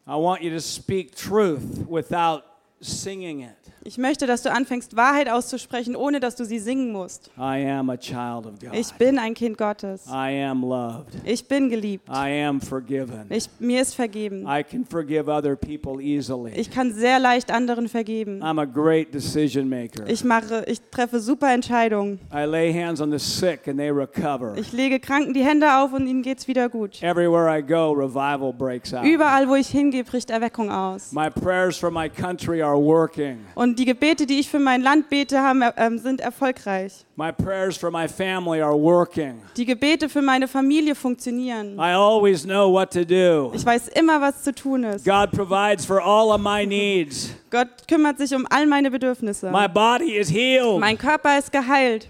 I 0.06 0.12
want 0.12 0.40
you 0.40 0.50
to 0.50 0.58
speak 0.58 1.14
truth 1.14 1.60
without 1.86 2.44
singing 2.80 3.42
it. 3.42 3.69
Ich 3.82 3.96
möchte, 3.96 4.26
dass 4.26 4.42
du 4.42 4.52
anfängst, 4.52 4.94
Wahrheit 4.94 5.30
auszusprechen, 5.30 5.96
ohne 5.96 6.20
dass 6.20 6.36
du 6.36 6.44
sie 6.44 6.58
singen 6.58 6.92
musst. 6.92 7.30
I 7.38 7.66
am 7.66 7.88
a 7.88 7.96
child 7.96 8.44
of 8.44 8.58
God. 8.60 8.74
Ich 8.74 8.92
bin 8.92 9.18
ein 9.18 9.32
Kind 9.32 9.56
Gottes. 9.56 10.06
I 10.06 10.44
am 10.44 10.62
loved. 10.62 11.14
Ich 11.24 11.48
bin 11.48 11.70
geliebt. 11.70 12.06
I 12.10 12.44
am 12.44 12.60
forgiven. 12.60 13.24
Ich, 13.30 13.48
mir 13.58 13.80
ist 13.80 13.94
vergeben. 13.94 14.46
I 14.46 14.62
can 14.62 14.84
forgive 14.84 15.30
other 15.30 15.56
people 15.56 16.02
easily. 16.02 16.52
Ich 16.56 16.70
kann 16.70 16.92
sehr 16.92 17.18
leicht 17.18 17.50
anderen 17.50 17.88
vergeben. 17.88 18.42
I'm 18.42 18.60
a 18.60 18.66
great 18.66 19.14
decision 19.14 19.66
maker. 19.70 20.06
Ich 20.08 20.24
mache, 20.24 20.62
ich 20.66 20.82
treffe 20.90 21.18
super 21.18 21.50
Entscheidungen. 21.50 22.20
I 22.34 22.44
lay 22.44 22.74
hands 22.74 23.00
on 23.00 23.10
the 23.10 23.18
sick 23.18 23.66
and 23.66 23.78
they 23.78 23.90
recover. 23.90 24.58
Ich 24.58 24.72
lege 24.72 25.00
Kranken 25.00 25.32
die 25.32 25.42
Hände 25.42 25.78
auf 25.78 25.94
und 25.94 26.06
ihnen 26.06 26.20
geht's 26.20 26.46
wieder 26.46 26.68
gut. 26.68 27.02
Everywhere 27.02 27.48
I 27.58 27.62
go, 27.62 27.92
revival 27.92 28.52
breaks 28.52 28.92
out. 28.92 29.04
Überall, 29.06 29.48
wo 29.48 29.54
ich 29.54 29.68
hingehe, 29.68 30.04
bricht 30.04 30.28
Erweckung 30.28 30.70
aus. 30.70 31.12
My 31.12 31.30
prayers 31.30 31.78
for 31.78 31.90
my 31.90 32.10
country 32.10 32.60
are 32.60 32.78
working. 32.78 33.38
Und 33.54 33.69
die 33.78 33.84
Gebete, 33.84 34.26
die 34.26 34.40
ich 34.40 34.48
für 34.48 34.58
mein 34.58 34.82
Land 34.82 35.08
bete, 35.08 35.40
haben, 35.40 35.62
ähm, 35.76 35.98
sind 35.98 36.20
erfolgreich. 36.20 37.04
My 37.16 37.32
prayers 37.32 37.76
for 37.76 37.90
my 37.90 38.08
family 38.08 38.60
are 38.60 38.78
working. 38.78 39.42
Die 39.56 39.64
Gebete 39.64 40.08
für 40.08 40.22
meine 40.22 40.48
Familie 40.48 40.94
funktionieren. 40.94 41.74
I 41.76 41.92
always 41.94 42.44
know 42.44 42.72
what 42.72 42.92
to 42.92 43.04
do. 43.04 43.52
Ich 43.54 43.64
weiß 43.64 43.88
immer, 43.88 44.20
was 44.20 44.42
zu 44.42 44.54
tun 44.54 44.84
ist. 44.84 45.04
God 45.04 45.30
provides 45.32 45.84
for 45.84 46.00
all 46.02 46.30
of 46.30 46.40
my 46.40 46.64
needs. 46.66 47.30
Gott 47.50 47.68
kümmert 47.88 48.18
sich 48.18 48.34
um 48.34 48.46
all 48.50 48.66
meine 48.66 48.90
Bedürfnisse. 48.90 49.50
My 49.50 49.68
body 49.68 50.16
is 50.16 50.30
healed. 50.30 50.80
Mein 50.80 50.96
Körper 50.96 51.38
ist 51.38 51.52
geheilt. 51.52 52.08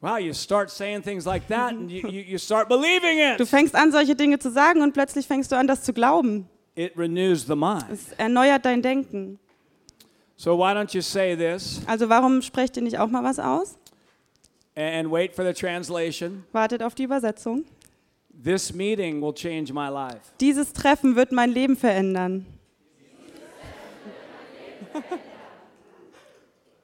Wow, 0.00 0.18
you 0.18 0.34
start 0.34 0.70
saying 0.70 1.02
things 1.02 1.24
like 1.24 1.48
that 1.48 1.70
and 1.70 1.90
you, 1.90 2.06
you, 2.08 2.36
start 2.36 2.68
believing 2.68 3.16
Du 3.38 3.44
it. 3.44 3.48
fängst 3.48 3.74
an, 3.74 3.90
solche 3.90 4.14
Dinge 4.14 4.38
zu 4.38 4.50
sagen 4.50 4.82
und 4.82 4.92
plötzlich 4.92 5.26
fängst 5.26 5.50
du 5.50 5.56
an, 5.56 5.66
das 5.66 5.82
zu 5.82 5.94
glauben. 5.94 6.46
It 6.74 6.92
renews 6.96 7.46
the 7.46 7.54
mind. 7.56 7.86
Es 7.90 8.12
erneuert 8.18 8.66
dein 8.66 8.82
Denken. 8.82 9.38
So 10.36 10.56
why 10.56 10.74
don't 10.74 10.92
you 10.94 11.00
say 11.00 11.36
this 11.36 11.80
Also 11.86 12.08
warum 12.08 12.42
sprecht 12.42 12.76
ihr 12.76 12.82
nicht 12.82 12.98
auch 12.98 13.08
mal 13.08 13.22
was 13.22 13.38
aus? 13.38 13.76
and 14.76 15.08
wait 15.10 15.34
for 15.34 15.44
the 15.44 15.52
translation? 15.52 16.44
Wartet 16.52 16.82
auf 16.82 16.94
die 16.94 17.04
Übersetzung. 17.04 17.64
This 18.42 18.74
meeting 18.74 19.20
will 19.22 19.32
change 19.32 19.72
my 19.72 19.88
life. 19.88 20.32
Dieses 20.40 20.72
Treffen 20.72 21.14
wird 21.14 21.30
mein 21.30 21.50
Leben 21.50 21.76
verändern. 21.76 22.44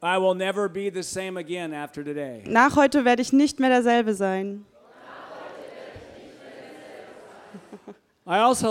I 0.03 0.17
will 0.19 0.35
never 0.35 0.69
be 0.69 0.91
the 0.91 1.03
same 1.03 1.37
again 1.39 1.75
after 1.75 2.03
today. 2.05 2.43
Nach 2.47 2.77
heute 2.77 3.05
werde 3.05 3.21
ich 3.21 3.33
nicht 3.33 3.59
mehr 3.61 3.69
derselbe 3.69 4.15
sein. 4.15 4.65
I 8.20 8.20
also 8.20 8.20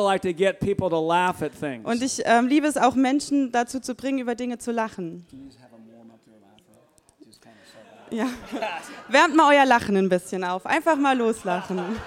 like 0.06 0.22
to 0.22 0.34
get 0.34 0.60
people 0.60 0.90
to 0.90 1.00
laugh 1.00 1.42
at 1.42 1.52
things. 1.54 1.86
Und 1.86 2.02
ich 2.02 2.22
ähm, 2.26 2.48
liebe 2.48 2.68
es 2.68 2.78
auch, 2.78 2.96
Menschen 2.96 3.52
dazu 3.52 3.80
zu 3.80 3.96
bringen, 3.96 4.20
über 4.20 4.36
Dinge 4.36 4.58
zu 4.58 4.72
lachen. 4.72 5.26
Ja. 8.12 8.26
Wärmt 9.10 9.36
mal 9.36 9.54
euer 9.54 9.66
Lachen 9.66 9.96
ein 9.98 10.10
bisschen 10.10 10.44
auf. 10.44 10.66
Einfach 10.66 10.96
mal 10.96 11.18
loslachen. 11.18 11.80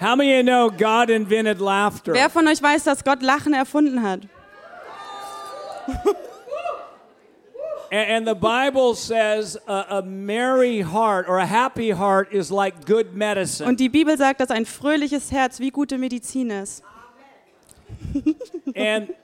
How 0.00 0.16
many 0.16 0.32
of 0.32 0.38
you 0.38 0.42
know 0.42 0.70
God 0.70 1.10
invented 1.10 1.60
laughter? 1.60 2.12
Wer 2.12 2.28
von 2.28 2.48
euch 2.48 2.62
weiß, 2.62 2.84
dass 2.84 3.04
Gott 3.04 3.22
Lachen 3.22 3.54
erfunden 3.54 4.02
hat? 4.02 4.20
And, 7.92 8.10
and 8.10 8.26
the 8.26 8.34
Bible 8.34 8.94
says 8.94 9.58
a, 9.68 9.98
a 9.98 10.02
merry 10.02 10.80
heart 10.80 11.26
or 11.28 11.38
a 11.38 11.46
happy 11.46 11.90
heart 11.90 12.32
is 12.32 12.50
like 12.50 12.86
good 12.86 13.14
medicine. 13.14 13.68
Und 13.68 13.80
die 13.80 13.90
Bibel 13.90 14.16
sagt, 14.16 14.40
dass 14.40 14.50
ein 14.50 14.64
fröhliches 14.64 15.30
Herz 15.30 15.60
wie 15.60 15.70
gute 15.70 15.98
Medizin 15.98 16.50
ist. 16.50 16.82
and 18.74 19.14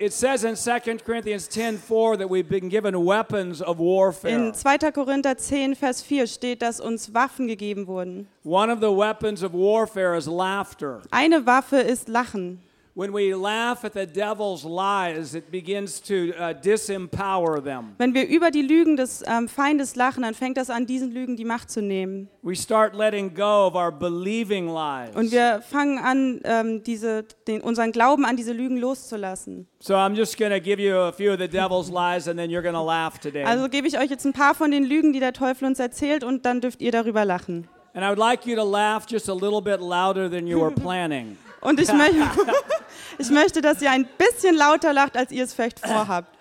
it 0.00 0.12
says 0.12 0.42
in 0.42 0.56
2 0.56 0.98
Corinthians 1.04 1.48
10:4 1.48 2.18
that 2.18 2.28
we've 2.28 2.48
been 2.48 2.68
given 2.68 2.96
weapons 3.04 3.62
of 3.62 3.78
warfare. 3.78 4.34
In 4.34 4.54
2. 4.54 4.90
Korinther 4.90 5.36
10, 5.36 5.76
Vers 5.76 6.02
4 6.02 6.26
steht, 6.26 6.62
dass 6.62 6.80
uns 6.80 7.14
Waffen 7.14 7.46
gegeben 7.46 7.86
wurden. 7.86 8.26
One 8.42 8.72
of 8.72 8.80
the 8.80 8.90
weapons 8.90 9.44
of 9.44 9.52
warfare 9.52 10.16
is 10.16 10.26
laughter. 10.26 11.02
Eine 11.12 11.46
Waffe 11.46 11.76
ist 11.76 12.08
Lachen. 12.08 12.58
When 12.94 13.14
we 13.14 13.32
laugh 13.34 13.84
at 13.84 13.92
the 13.92 14.04
devil's 14.04 14.64
lies, 14.64 15.34
it 15.34 15.50
begins 15.50 16.00
to 16.02 16.32
disempower 16.62 17.62
them. 17.62 17.94
Wenn 17.98 18.14
wir 18.14 18.26
über 18.26 18.50
die 18.50 18.62
Lügen 18.62 18.96
des 18.96 19.22
ähm, 19.26 19.48
Feindes 19.48 19.94
lachen, 19.94 20.22
dann 20.22 20.34
fängt 20.34 20.56
das 20.56 20.70
an, 20.70 20.86
diesen 20.86 21.12
Lügen 21.12 21.36
die 21.36 21.44
Macht 21.44 21.70
zu 21.70 21.82
nehmen. 21.82 22.28
We 22.42 22.56
start 22.56 22.94
letting 22.94 23.32
go 23.32 23.66
of 23.66 23.74
our 23.74 23.92
believing 23.92 24.66
lies. 24.66 25.14
Und 25.14 25.30
wir 25.30 25.62
fangen 25.62 25.98
an, 25.98 26.40
ähm, 26.44 26.82
diese, 26.82 27.24
den, 27.46 27.60
unseren 27.60 27.92
Glauben 27.92 28.24
an 28.24 28.36
diese 28.36 28.52
Lügen 28.52 28.76
loszulassen. 28.76 29.68
So 29.78 29.94
I'm 29.94 30.14
just 30.14 30.36
going 30.36 30.52
to 30.52 30.60
give 30.60 30.82
you 30.82 30.96
a 30.96 31.12
few 31.12 31.32
of 31.32 31.38
the 31.38 31.48
devil's 31.48 31.90
lies 31.92 32.26
and 32.26 32.36
then 32.36 32.50
you're 32.50 32.62
going 32.62 32.74
to 32.74 32.84
laugh 32.84 33.18
today. 33.18 33.44
Also 33.44 33.68
gebe 33.68 33.86
ich 33.86 33.98
euch 33.98 34.10
jetzt 34.10 34.26
ein 34.26 34.32
paar 34.32 34.54
von 34.54 34.72
den 34.72 34.84
Lügen, 34.84 35.12
die 35.12 35.20
der 35.20 35.32
Teufel 35.32 35.66
uns 35.66 35.78
erzählt, 35.78 36.24
und 36.24 36.44
dann 36.44 36.60
dürft 36.60 36.82
ihr 36.82 36.90
darüber 36.90 37.24
lachen. 37.24 37.68
And 37.94 38.04
I 38.04 38.08
would 38.08 38.18
like 38.18 38.46
you 38.46 38.56
to 38.56 38.64
laugh 38.64 39.06
just 39.08 39.28
a 39.28 39.34
little 39.34 39.60
bit 39.60 39.80
louder 39.80 40.28
than 40.28 40.46
you 40.46 40.60
were 40.60 40.70
planning. 40.74 41.36
Und 41.60 41.78
ich, 41.80 41.92
möchte, 41.92 42.16
ich 43.18 43.30
möchte, 43.30 43.60
dass 43.60 43.82
ihr 43.82 43.90
ein 43.90 44.08
bisschen 44.16 44.56
lauter 44.56 44.92
lacht, 44.92 45.16
als 45.16 45.30
ihr 45.30 45.44
es 45.44 45.52
vielleicht 45.54 45.80
vorhabt. 45.80 46.36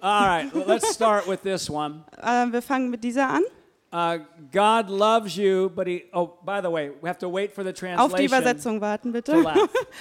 All 0.00 0.24
right, 0.26 0.66
let's 0.66 0.94
start 0.94 1.26
with 1.28 1.40
this 1.42 1.68
one. 1.68 2.04
Äh, 2.22 2.46
wir 2.52 2.62
fangen 2.62 2.88
mit 2.90 3.04
dieser 3.04 3.28
an. 3.28 3.42
Uh, 3.92 4.18
God 4.52 4.88
loves 4.88 5.34
you, 5.36 5.68
but 5.68 5.86
he. 5.88 6.04
Oh, 6.12 6.30
by 6.44 6.60
the 6.62 6.70
way, 6.70 6.92
we 7.02 7.08
have 7.08 7.18
to 7.18 7.28
wait 7.28 7.52
for 7.52 7.64
the 7.64 7.72
translation. 7.72 7.98
Auf 7.98 8.14
die 8.14 8.24
Übersetzung 8.26 8.80
warten, 8.80 9.12
bitte. 9.12 9.32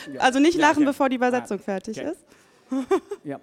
Yeah. 0.08 0.24
Also 0.24 0.40
nicht 0.40 0.56
Yeah, 0.58 0.68
lachen, 0.68 0.84
okay. 0.84 0.92
bevor 0.92 1.10
die 1.10 1.16
Übersetzung 1.16 1.58
fertig 1.60 2.00
Okay. 2.00 2.12
ist. 2.12 2.24
Yep. 3.26 3.42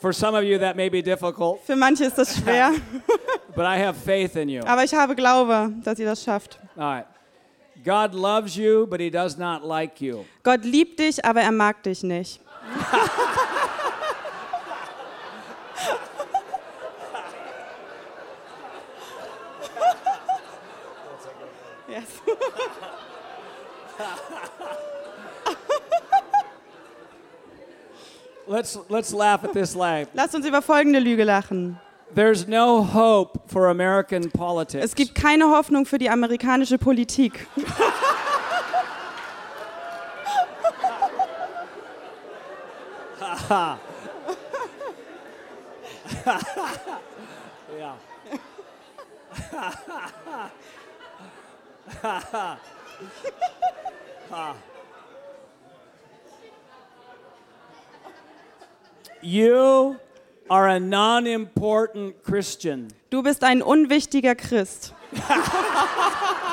For 0.00 0.12
some 0.12 0.34
of 0.38 0.44
you, 0.44 0.58
that 0.58 0.76
may 0.76 0.88
be 0.88 1.02
difficult, 1.02 1.60
Für 1.64 1.76
manche 1.76 2.04
ist 2.04 2.16
das 2.16 2.36
schwer, 2.36 2.72
but 3.54 3.64
I 3.64 3.76
have 3.84 3.94
faith 3.98 4.34
in 4.36 4.48
you. 4.48 4.62
aber 4.64 4.82
ich 4.84 4.94
habe 4.94 5.14
Glaube, 5.14 5.72
dass 5.84 5.98
ihr 5.98 6.06
das 6.06 6.22
schafft. 6.22 6.58
All 6.76 6.82
right. 6.84 7.06
God 7.84 8.14
loves 8.14 8.56
you, 8.56 8.86
but 8.88 9.00
he 9.00 9.10
does 9.10 9.36
not 9.36 9.64
like 9.64 10.00
you. 10.00 10.24
Gott 10.42 10.64
liebt 10.64 11.00
dich, 11.00 11.24
aber 11.24 11.40
er 11.40 11.52
mag 11.52 11.82
dich 11.82 12.02
nicht. 12.02 12.40
Yes. 21.88 22.06
Let's 28.46 28.78
let's 28.88 29.12
laugh 29.12 29.44
at 29.44 29.52
this 29.52 29.74
lie. 29.74 30.06
Lasst 30.14 30.34
uns 30.34 30.46
über 30.46 30.62
folgende 30.62 30.98
Lüge 30.98 31.24
lachen. 31.24 31.78
There's 32.14 32.46
no 32.46 32.82
hope 32.84 33.48
for 33.48 33.68
American 33.68 34.30
politics. 34.30 34.84
Es 34.84 34.94
gibt 34.94 35.14
keine 35.14 35.48
Hoffnung 35.48 35.86
für 35.86 35.98
die 35.98 36.10
amerikanische 36.10 36.78
Politik. 36.78 37.46
You 59.24 59.96
are 60.52 60.68
a 60.68 60.78
non-important 60.78 62.22
Christian. 62.22 62.88
Du 63.08 63.22
bist 63.22 63.42
ein 63.42 63.62
unwichtiger 63.62 64.34
Christ. 64.34 64.92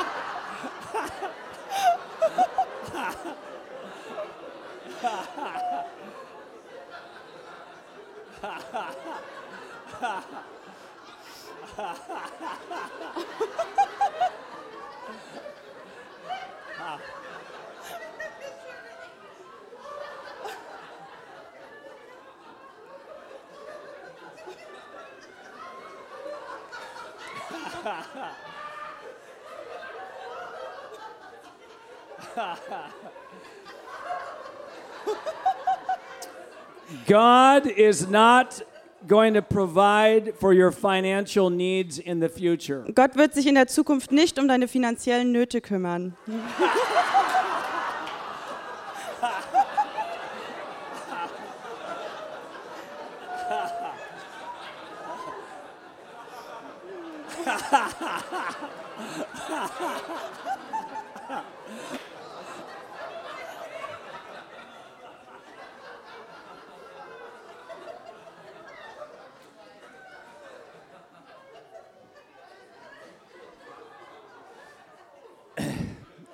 God 37.06 37.66
is 37.66 38.08
not 38.08 38.62
going 39.06 39.34
to 39.34 39.42
provide 39.42 40.34
for 40.38 40.52
your 40.52 40.72
financial 40.72 41.50
needs 41.50 41.98
in 41.98 42.20
the 42.20 42.28
future. 42.28 42.84
Gott 42.94 43.16
wird 43.16 43.34
sich 43.34 43.46
in 43.46 43.54
der 43.54 43.66
Zukunft 43.66 44.12
nicht 44.12 44.38
um 44.38 44.48
deine 44.48 44.68
finanziellen 44.68 45.32
Nöte 45.32 45.60
kümmern. 45.60 46.16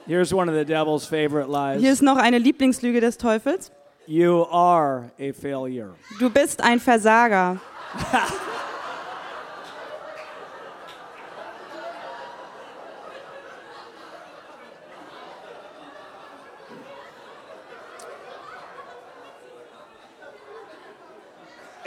Here's 0.06 0.32
one 0.32 0.48
of 0.48 0.54
the 0.54 0.64
devil's 0.64 1.04
favorite 1.04 1.48
lies. 1.48 1.80
Hier 1.80 1.92
ist 1.92 2.02
noch 2.02 2.16
eine 2.16 2.38
Lieblingslüge 2.38 3.00
des 3.00 3.16
Teufels. 3.18 3.72
You 4.06 4.46
are 4.50 5.10
a 5.18 5.32
failure. 5.32 5.96
Du 6.20 6.30
bist 6.30 6.62
ein 6.62 6.78
Versager. 6.78 7.58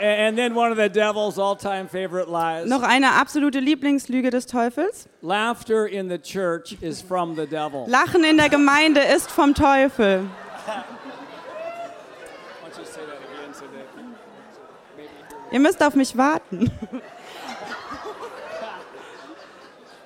one 0.00 0.08
of 0.08 0.08
the 0.08 0.19
devil's 0.19 0.19
all-time 0.19 0.19
favorite 0.19 0.19
lies. 0.19 0.19
Noch 2.66 2.82
eine 2.82 3.12
absolute 3.12 3.60
Lieblingslüge 3.60 4.30
des 4.30 4.46
Teufels. 4.46 5.08
Laughter 5.22 5.86
in 5.86 6.08
the 6.08 6.18
church 6.18 6.76
is 6.80 7.00
from 7.00 7.34
the 7.36 7.46
devil. 7.46 7.84
Lachen 7.86 8.24
in 8.24 8.36
der 8.36 8.48
Gemeinde 8.48 9.00
ist 9.00 9.30
vom 9.30 9.54
Teufel. 9.54 10.26
Ihr 15.52 15.60
müsst 15.60 15.82
auf 15.82 15.94
mich 15.94 16.16
warten. 16.16 16.70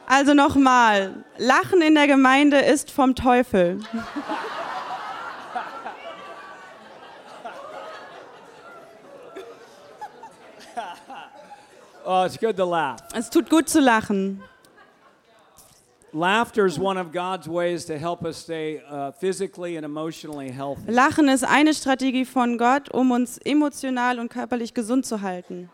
Also 0.06 0.34
nochmal, 0.34 1.24
Lachen 1.38 1.80
in 1.82 1.94
der 1.94 2.06
Gemeinde 2.06 2.58
ist 2.58 2.90
vom 2.90 3.14
Teufel. 3.14 3.80
Oh, 12.06 12.24
it's 12.24 12.36
good 12.38 12.56
to 12.56 12.64
laugh. 12.64 13.00
Es 13.14 13.30
tut 13.30 13.48
gut 13.48 13.68
zu 13.68 13.80
lachen. 13.80 14.42
Laughter 16.12 16.66
is 16.66 16.78
one 16.78 16.96
of 16.96 17.12
God's 17.12 17.48
ways 17.48 17.86
to 17.86 17.98
help 17.98 18.24
us 18.24 18.36
stay 18.36 18.80
physically 19.18 19.76
and 19.76 19.84
emotionally 19.84 20.50
healthy. 20.50 20.90
Lachen 20.92 21.28
ist 21.28 21.44
eine 21.44 21.74
Strategie 21.74 22.24
von 22.24 22.56
Gott, 22.58 22.88
um 22.90 23.10
uns 23.10 23.38
emotional 23.38 24.20
und 24.20 24.28
körperlich 24.28 24.74
gesund 24.74 25.06
zu 25.06 25.22
halten. 25.22 25.70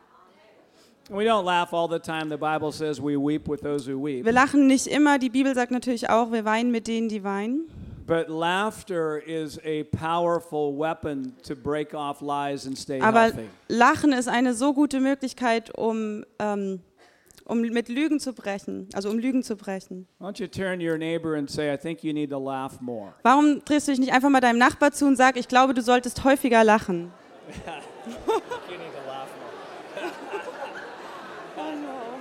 We 1.10 1.24
don't 1.24 1.44
laugh 1.44 1.74
all 1.74 1.88
the 1.90 1.98
time. 1.98 2.30
The 2.30 2.36
Bible 2.36 2.70
says 2.70 3.00
we 3.02 3.16
weep 3.16 3.48
with 3.48 3.60
those 3.62 3.90
who 3.90 3.98
weep. 4.02 4.24
Wir 4.24 4.32
lachen 4.32 4.68
nicht 4.68 4.86
immer, 4.86 5.18
die 5.18 5.28
Bibel 5.28 5.54
sagt 5.54 5.72
natürlich 5.72 6.08
auch, 6.08 6.30
wir 6.30 6.44
weinen 6.44 6.70
mit 6.70 6.86
denen, 6.86 7.08
die 7.08 7.24
weinen. 7.24 7.62
But 8.10 8.28
laughter 8.28 9.18
is 9.24 9.60
a 9.64 9.84
powerful 9.84 10.76
weapon 10.76 11.36
to 11.44 11.54
break 11.54 11.94
off 11.94 12.20
lies 12.20 12.66
and 12.66 12.76
stay 12.76 13.00
Aber 13.00 13.20
healthy. 13.20 13.48
Lachen 13.68 14.12
ist 14.12 14.26
eine 14.26 14.52
so 14.54 14.74
gute 14.74 14.98
Möglichkeit, 14.98 15.70
um, 15.78 16.24
ähm, 16.40 16.80
um 17.44 17.60
mit 17.60 17.88
Lügen 17.88 18.18
zu 18.18 18.32
brechen, 18.32 18.88
also 18.94 19.10
um 19.10 19.20
Lügen 19.20 19.44
zu 19.44 19.54
brechen. 19.54 20.08
Why 20.18 20.26
don't 20.26 20.40
you 20.40 20.48
turn 20.48 20.80
to 20.80 20.84
your 20.84 20.98
neighbor 20.98 21.36
and 21.36 21.48
say, 21.48 21.72
I 21.72 21.76
think 21.76 22.02
you 22.02 22.12
need 22.12 22.30
to 22.30 22.38
laugh 22.40 22.80
more? 22.80 23.12
Warum 23.22 23.64
drehst 23.64 23.86
du 23.86 23.92
dich 23.92 24.00
nicht 24.00 24.12
einfach 24.12 24.28
mal 24.28 24.40
deinem 24.40 24.58
Nachbar 24.58 24.90
zu 24.90 25.06
und 25.06 25.14
sag, 25.14 25.36
ich 25.36 25.46
glaube, 25.46 25.72
du 25.72 25.80
solltest 25.80 26.24
häufiger 26.24 26.64
lachen? 26.64 27.12
You 28.06 28.76
need 28.76 28.90
to 28.90 29.06
laugh 29.06 29.28
more. 29.38 30.10
Oh 31.58 31.74
no, 31.76 32.18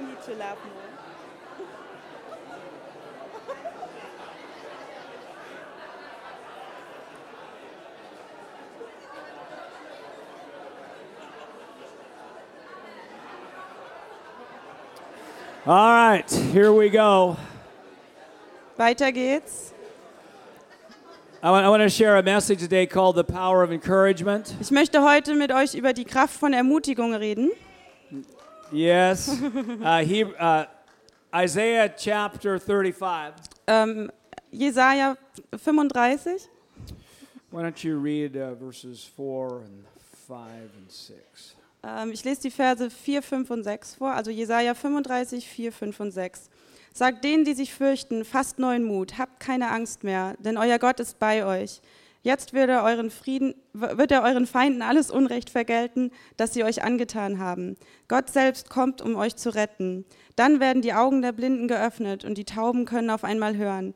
you 0.00 0.06
need 0.06 0.22
to 0.24 0.32
laugh 0.38 0.56
All 15.66 15.74
right, 15.74 16.30
here 16.30 16.72
we 16.72 16.88
go. 16.88 17.36
Weiter 18.78 19.10
geht's. 19.10 19.74
I 21.42 21.50
want, 21.50 21.66
I 21.66 21.68
want 21.68 21.82
to 21.82 21.90
share 21.90 22.16
a 22.16 22.22
message 22.22 22.60
today 22.60 22.86
called 22.86 23.16
The 23.16 23.24
Power 23.24 23.62
of 23.62 23.70
Encouragement. 23.70 24.54
Ich 24.58 24.70
möchte 24.70 25.02
heute 25.02 25.34
mit 25.34 25.52
euch 25.52 25.74
über 25.74 25.92
die 25.92 26.06
Kraft 26.06 26.34
von 26.40 26.54
Ermutigung 26.54 27.14
reden. 27.14 27.50
Yes. 28.72 29.38
Uh, 29.82 29.98
he, 30.02 30.24
uh, 30.24 30.64
Isaiah 31.34 31.90
chapter 31.94 32.58
35. 32.58 33.34
Ähm, 33.66 34.10
Jesaja 34.50 35.18
35. 35.54 36.48
Why 37.50 37.62
don't 37.62 37.84
you 37.84 37.98
read 37.98 38.34
uh, 38.34 38.54
verses 38.54 39.04
4 39.04 39.64
and 39.64 39.84
5 40.26 40.40
and 40.78 40.90
6? 40.90 41.54
Ähm, 41.82 42.12
ich 42.12 42.24
lese 42.24 42.42
die 42.42 42.50
Verse 42.50 42.90
4, 42.90 43.22
5 43.22 43.50
und 43.50 43.62
6 43.64 43.96
vor. 43.96 44.12
Also 44.12 44.30
Jesaja 44.30 44.74
35, 44.74 45.48
4, 45.48 45.72
5 45.72 46.00
und 46.00 46.10
6. 46.12 46.50
Sagt 46.92 47.24
denen, 47.24 47.44
die 47.44 47.54
sich 47.54 47.72
fürchten, 47.72 48.24
fasst 48.24 48.58
neuen 48.58 48.84
Mut, 48.84 49.16
habt 49.18 49.38
keine 49.40 49.70
Angst 49.70 50.02
mehr, 50.02 50.34
denn 50.40 50.56
euer 50.56 50.78
Gott 50.78 50.98
ist 50.98 51.18
bei 51.20 51.44
euch. 51.46 51.80
Jetzt 52.22 52.52
wird 52.52 52.68
er, 52.68 52.82
euren 52.82 53.10
Frieden, 53.10 53.54
wird 53.72 54.12
er 54.12 54.22
euren 54.22 54.46
Feinden 54.46 54.82
alles 54.82 55.10
Unrecht 55.10 55.48
vergelten, 55.48 56.10
das 56.36 56.52
sie 56.52 56.64
euch 56.64 56.82
angetan 56.82 57.38
haben. 57.38 57.76
Gott 58.08 58.28
selbst 58.28 58.68
kommt, 58.68 59.00
um 59.00 59.16
euch 59.16 59.36
zu 59.36 59.54
retten. 59.54 60.04
Dann 60.36 60.60
werden 60.60 60.82
die 60.82 60.92
Augen 60.92 61.22
der 61.22 61.32
Blinden 61.32 61.66
geöffnet 61.66 62.24
und 62.24 62.36
die 62.36 62.44
Tauben 62.44 62.84
können 62.84 63.08
auf 63.08 63.24
einmal 63.24 63.56
hören. 63.56 63.94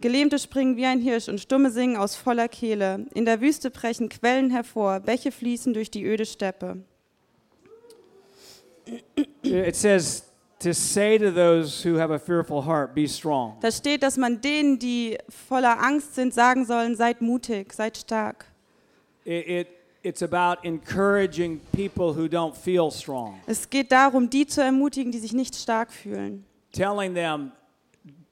Gelähmte 0.00 0.38
springen 0.38 0.76
wie 0.76 0.86
ein 0.86 0.98
Hirsch 0.98 1.28
und 1.28 1.40
Stumme 1.40 1.70
singen 1.70 1.96
aus 1.96 2.16
voller 2.16 2.48
Kehle. 2.48 3.06
In 3.14 3.26
der 3.26 3.40
Wüste 3.40 3.70
brechen 3.70 4.08
Quellen 4.08 4.50
hervor, 4.50 4.98
Bäche 5.00 5.30
fließen 5.30 5.72
durch 5.72 5.90
die 5.92 6.04
öde 6.04 6.26
Steppe. 6.26 6.82
It 9.42 9.76
says 9.76 10.24
to 10.60 10.74
say 10.74 11.16
to 11.18 11.30
those 11.32 11.82
who 11.82 11.96
have 11.96 12.10
a 12.10 12.18
fearful 12.18 12.62
heart, 12.66 12.94
be 12.94 13.06
strong. 13.06 13.56
Da 13.60 13.70
steht, 13.70 14.02
dass 14.02 14.16
man 14.16 14.40
denen, 14.40 14.78
die 14.78 15.16
voller 15.28 15.80
Angst 15.82 16.14
sind, 16.14 16.34
sagen 16.34 16.66
sollen, 16.66 16.96
seid 16.96 17.20
mutig, 17.22 17.72
seid 17.72 17.96
stark. 17.96 18.44
It, 19.24 19.46
it, 19.48 19.68
it's 20.02 20.22
about 20.22 20.62
encouraging 20.64 21.60
people 21.72 22.12
who 22.14 22.26
don't 22.28 22.54
feel 22.54 22.90
strong, 22.90 23.40
Es 23.46 23.68
geht 23.68 23.90
darum, 23.92 24.28
die 24.28 24.46
zu 24.46 24.62
ermutigen, 24.62 25.12
die 25.12 25.18
sich 25.18 25.32
nicht 25.32 25.54
stark 25.56 25.92
fühlen. 25.92 26.44
telling 26.72 27.14
them 27.14 27.52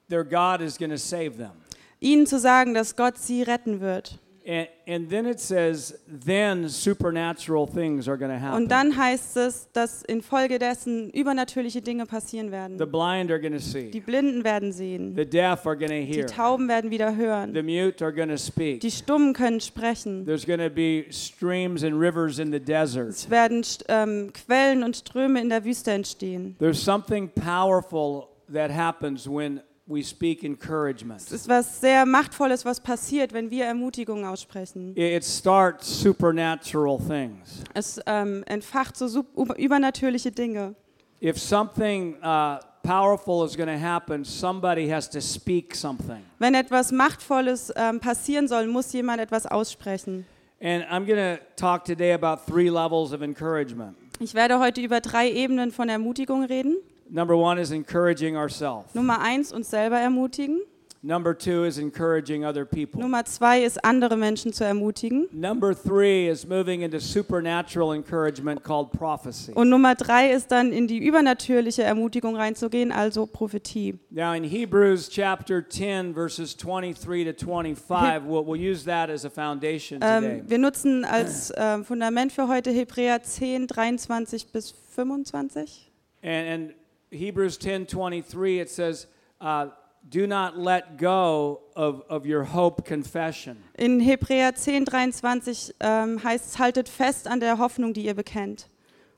their 0.09 0.25
God 0.25 0.61
is 0.61 0.77
going 0.79 0.91
to 0.91 0.99
save 0.99 1.37
them. 1.37 1.53
Ihnen 2.01 2.27
zu 2.27 2.39
sagen, 2.39 2.75
dass 2.75 2.95
Gott 2.95 3.19
sie 3.19 3.43
retten 3.43 3.81
wird. 3.81 4.19
And, 4.51 4.67
and 4.87 5.11
then 5.11 5.27
it 5.27 5.41
says, 5.41 5.95
then 6.09 6.71
supernatural 6.71 7.67
things 7.67 8.09
are 8.09 8.17
going 8.17 8.31
to 8.31 8.39
happen. 8.41 8.63
Und 8.63 8.71
dann 8.71 8.97
heißt 8.97 9.37
es, 9.37 9.69
dass 9.75 10.03
infolgedessen 10.05 11.11
übernatürliche 11.11 11.83
Dinge 11.83 12.07
passieren 12.07 12.47
the 12.47 12.53
werden. 12.53 12.79
blind 12.79 13.31
are 13.31 13.39
going 13.39 13.53
to 13.53 13.59
Die 13.59 13.91
see, 13.93 14.01
Blinden 14.01 14.45
werden 14.45 14.73
sehen. 14.73 15.15
the 15.15 15.27
deaf 15.27 15.67
are 15.67 15.77
going 15.77 15.91
to 15.91 15.97
Die 15.97 16.15
hear, 16.15 16.27
Tauben 16.27 16.67
werden 16.67 16.91
wieder 16.91 17.11
the 17.13 17.17
hören. 17.19 17.53
mute 17.63 18.03
are 18.03 18.11
going 18.11 18.31
to 18.31 18.39
speak. 18.39 18.81
Die 18.81 18.91
Stummen 18.91 19.35
können 19.35 19.61
sprechen. 19.61 20.25
There's 20.25 20.47
going 20.47 20.61
to 20.61 20.71
be 20.71 21.05
streams 21.11 21.85
and 21.85 22.01
rivers 22.01 22.39
in 22.39 22.51
the 22.51 22.59
desert. 22.61 23.11
Es 23.11 23.29
werden 23.29 23.63
ähm, 23.89 24.33
Quellen 24.33 24.83
und 24.83 24.97
Ströme 24.97 25.43
in 25.43 25.51
der 25.51 25.63
Wüste 25.67 25.91
entstehen. 25.91 26.57
There's 26.59 26.83
something 26.83 27.29
powerful 27.29 28.29
that 28.51 28.71
happens 28.71 29.29
when 29.29 29.61
we 29.89 30.03
speak 30.03 30.45
encouragement. 30.45 31.21
Es 31.21 31.33
ist 31.33 31.49
was 31.49 31.81
sehr 31.81 32.05
Machtvolles, 32.05 32.65
was 32.65 32.81
passiert, 32.81 33.33
wenn 33.33 33.51
wir 33.51 33.65
Ermutigungen 33.65 34.25
aussprechen. 34.25 34.95
It 34.97 35.25
starts 35.25 36.01
supernatural 36.03 36.99
things. 36.99 37.63
Es 37.75 38.01
ähm, 38.07 38.45
entfacht 38.47 38.97
so 38.97 39.25
übernatürliche 39.57 40.31
Dinge. 40.31 40.75
If 41.21 41.39
something 41.39 42.17
uh, 42.23 42.59
powerful 42.83 43.45
is 43.45 43.57
going 43.57 43.69
to 43.69 43.79
happen, 43.79 44.25
somebody 44.25 44.89
has 44.89 45.09
to 45.11 45.21
speak 45.21 45.75
something. 45.75 46.23
Wenn 46.39 46.55
etwas 46.55 46.93
Machtvolles 46.93 47.73
ähm, 47.75 47.99
passieren 47.99 48.47
soll, 48.47 48.67
muss 48.67 48.93
jemand 48.93 49.21
etwas 49.21 49.47
aussprechen. 49.47 50.27
And 50.61 50.85
I'm 50.91 51.07
going 51.07 51.19
to 51.19 51.39
talk 51.57 51.85
today 51.85 52.13
about 52.13 52.45
three 52.47 52.69
levels 52.69 53.13
of 53.13 53.23
encouragement. 53.23 53.97
Ich 54.21 54.35
werde 54.35 54.59
heute 54.59 54.81
über 54.81 55.01
drei 55.01 55.31
Ebenen 55.31 55.71
von 55.71 55.89
Ermutigung 55.89 56.45
reden. 56.45 56.77
Number 57.11 57.37
one 57.37 57.59
is 57.59 57.71
encouraging 57.71 58.37
ourselves. 58.37 58.95
Nummer 58.95 59.19
eins, 59.21 59.53
uns 59.53 59.69
selber 59.69 59.99
ermutigen. 59.99 60.61
Number 61.01 61.33
two 61.33 61.65
is 61.65 61.79
encouraging 61.79 62.45
other 62.45 62.65
people. 62.65 63.01
Nummer 63.01 63.25
zwei 63.25 63.63
ist, 63.63 63.85
andere 63.85 64.17
Menschen 64.17 64.53
zu 64.53 64.65
ermutigen. 64.65 65.29
Number 65.31 65.73
three 65.73 66.27
is 66.29 66.45
moving 66.45 66.83
into 66.83 66.99
supernatural 66.99 67.93
encouragement 67.93 68.65
called 68.65 68.91
prophecy. 68.91 69.53
Und 69.53 69.71
Nummer 69.71 69.95
drei 69.95 70.33
ist 70.33 70.51
dann 70.51 70.73
in 70.73 70.89
die 70.89 70.99
übernatürliche 70.99 71.85
Ermutigung 71.85 72.35
reinzugehen, 72.35 72.91
also 72.91 73.27
Prophetie. 73.27 73.97
Now, 74.11 74.35
in 74.35 74.43
Hebrews 74.43 75.09
chapter 75.09 75.63
10, 75.63 76.15
verses 76.15 76.57
23 76.57 77.27
to 77.27 77.33
25, 77.33 78.25
we'll, 78.25 78.45
we'll 78.45 78.61
use 78.61 78.85
that 78.85 79.09
as 79.09 79.25
a 79.25 79.31
foundation 79.31 80.01
today. 80.01 80.41
Ähm, 80.41 80.51
wir 80.51 80.59
nutzen 80.59 81.05
als 81.05 81.53
ähm, 81.57 81.85
Fundament 81.85 82.33
für 82.33 82.49
heute 82.49 82.71
Hebräer 82.71 83.23
10, 83.23 83.69
23 83.69 84.51
bis 84.51 84.75
25. 84.97 85.93
And, 86.25 86.49
and 86.49 86.75
Hebrews 87.11 87.59
10 87.59 87.87
23, 87.87 88.61
it 88.61 88.71
says, 88.71 89.07
uh, 89.41 89.69
Do 90.09 90.27
not 90.27 90.59
let 90.59 90.99
go 90.99 91.61
of, 91.75 92.03
of 92.09 92.27
your 92.27 92.45
hope 92.45 92.85
confession. 92.85 93.57
In 93.75 94.01
Hebräer 94.01 94.55
10, 94.55 94.85
23 94.85 95.75
ähm, 95.81 96.23
heißt 96.23 96.47
es, 96.47 96.59
haltet 96.59 96.89
fest 96.89 97.27
an 97.27 97.41
der 97.41 97.59
Hoffnung, 97.59 97.93
die 97.93 98.05
ihr 98.05 98.15
bekennt. 98.15 98.69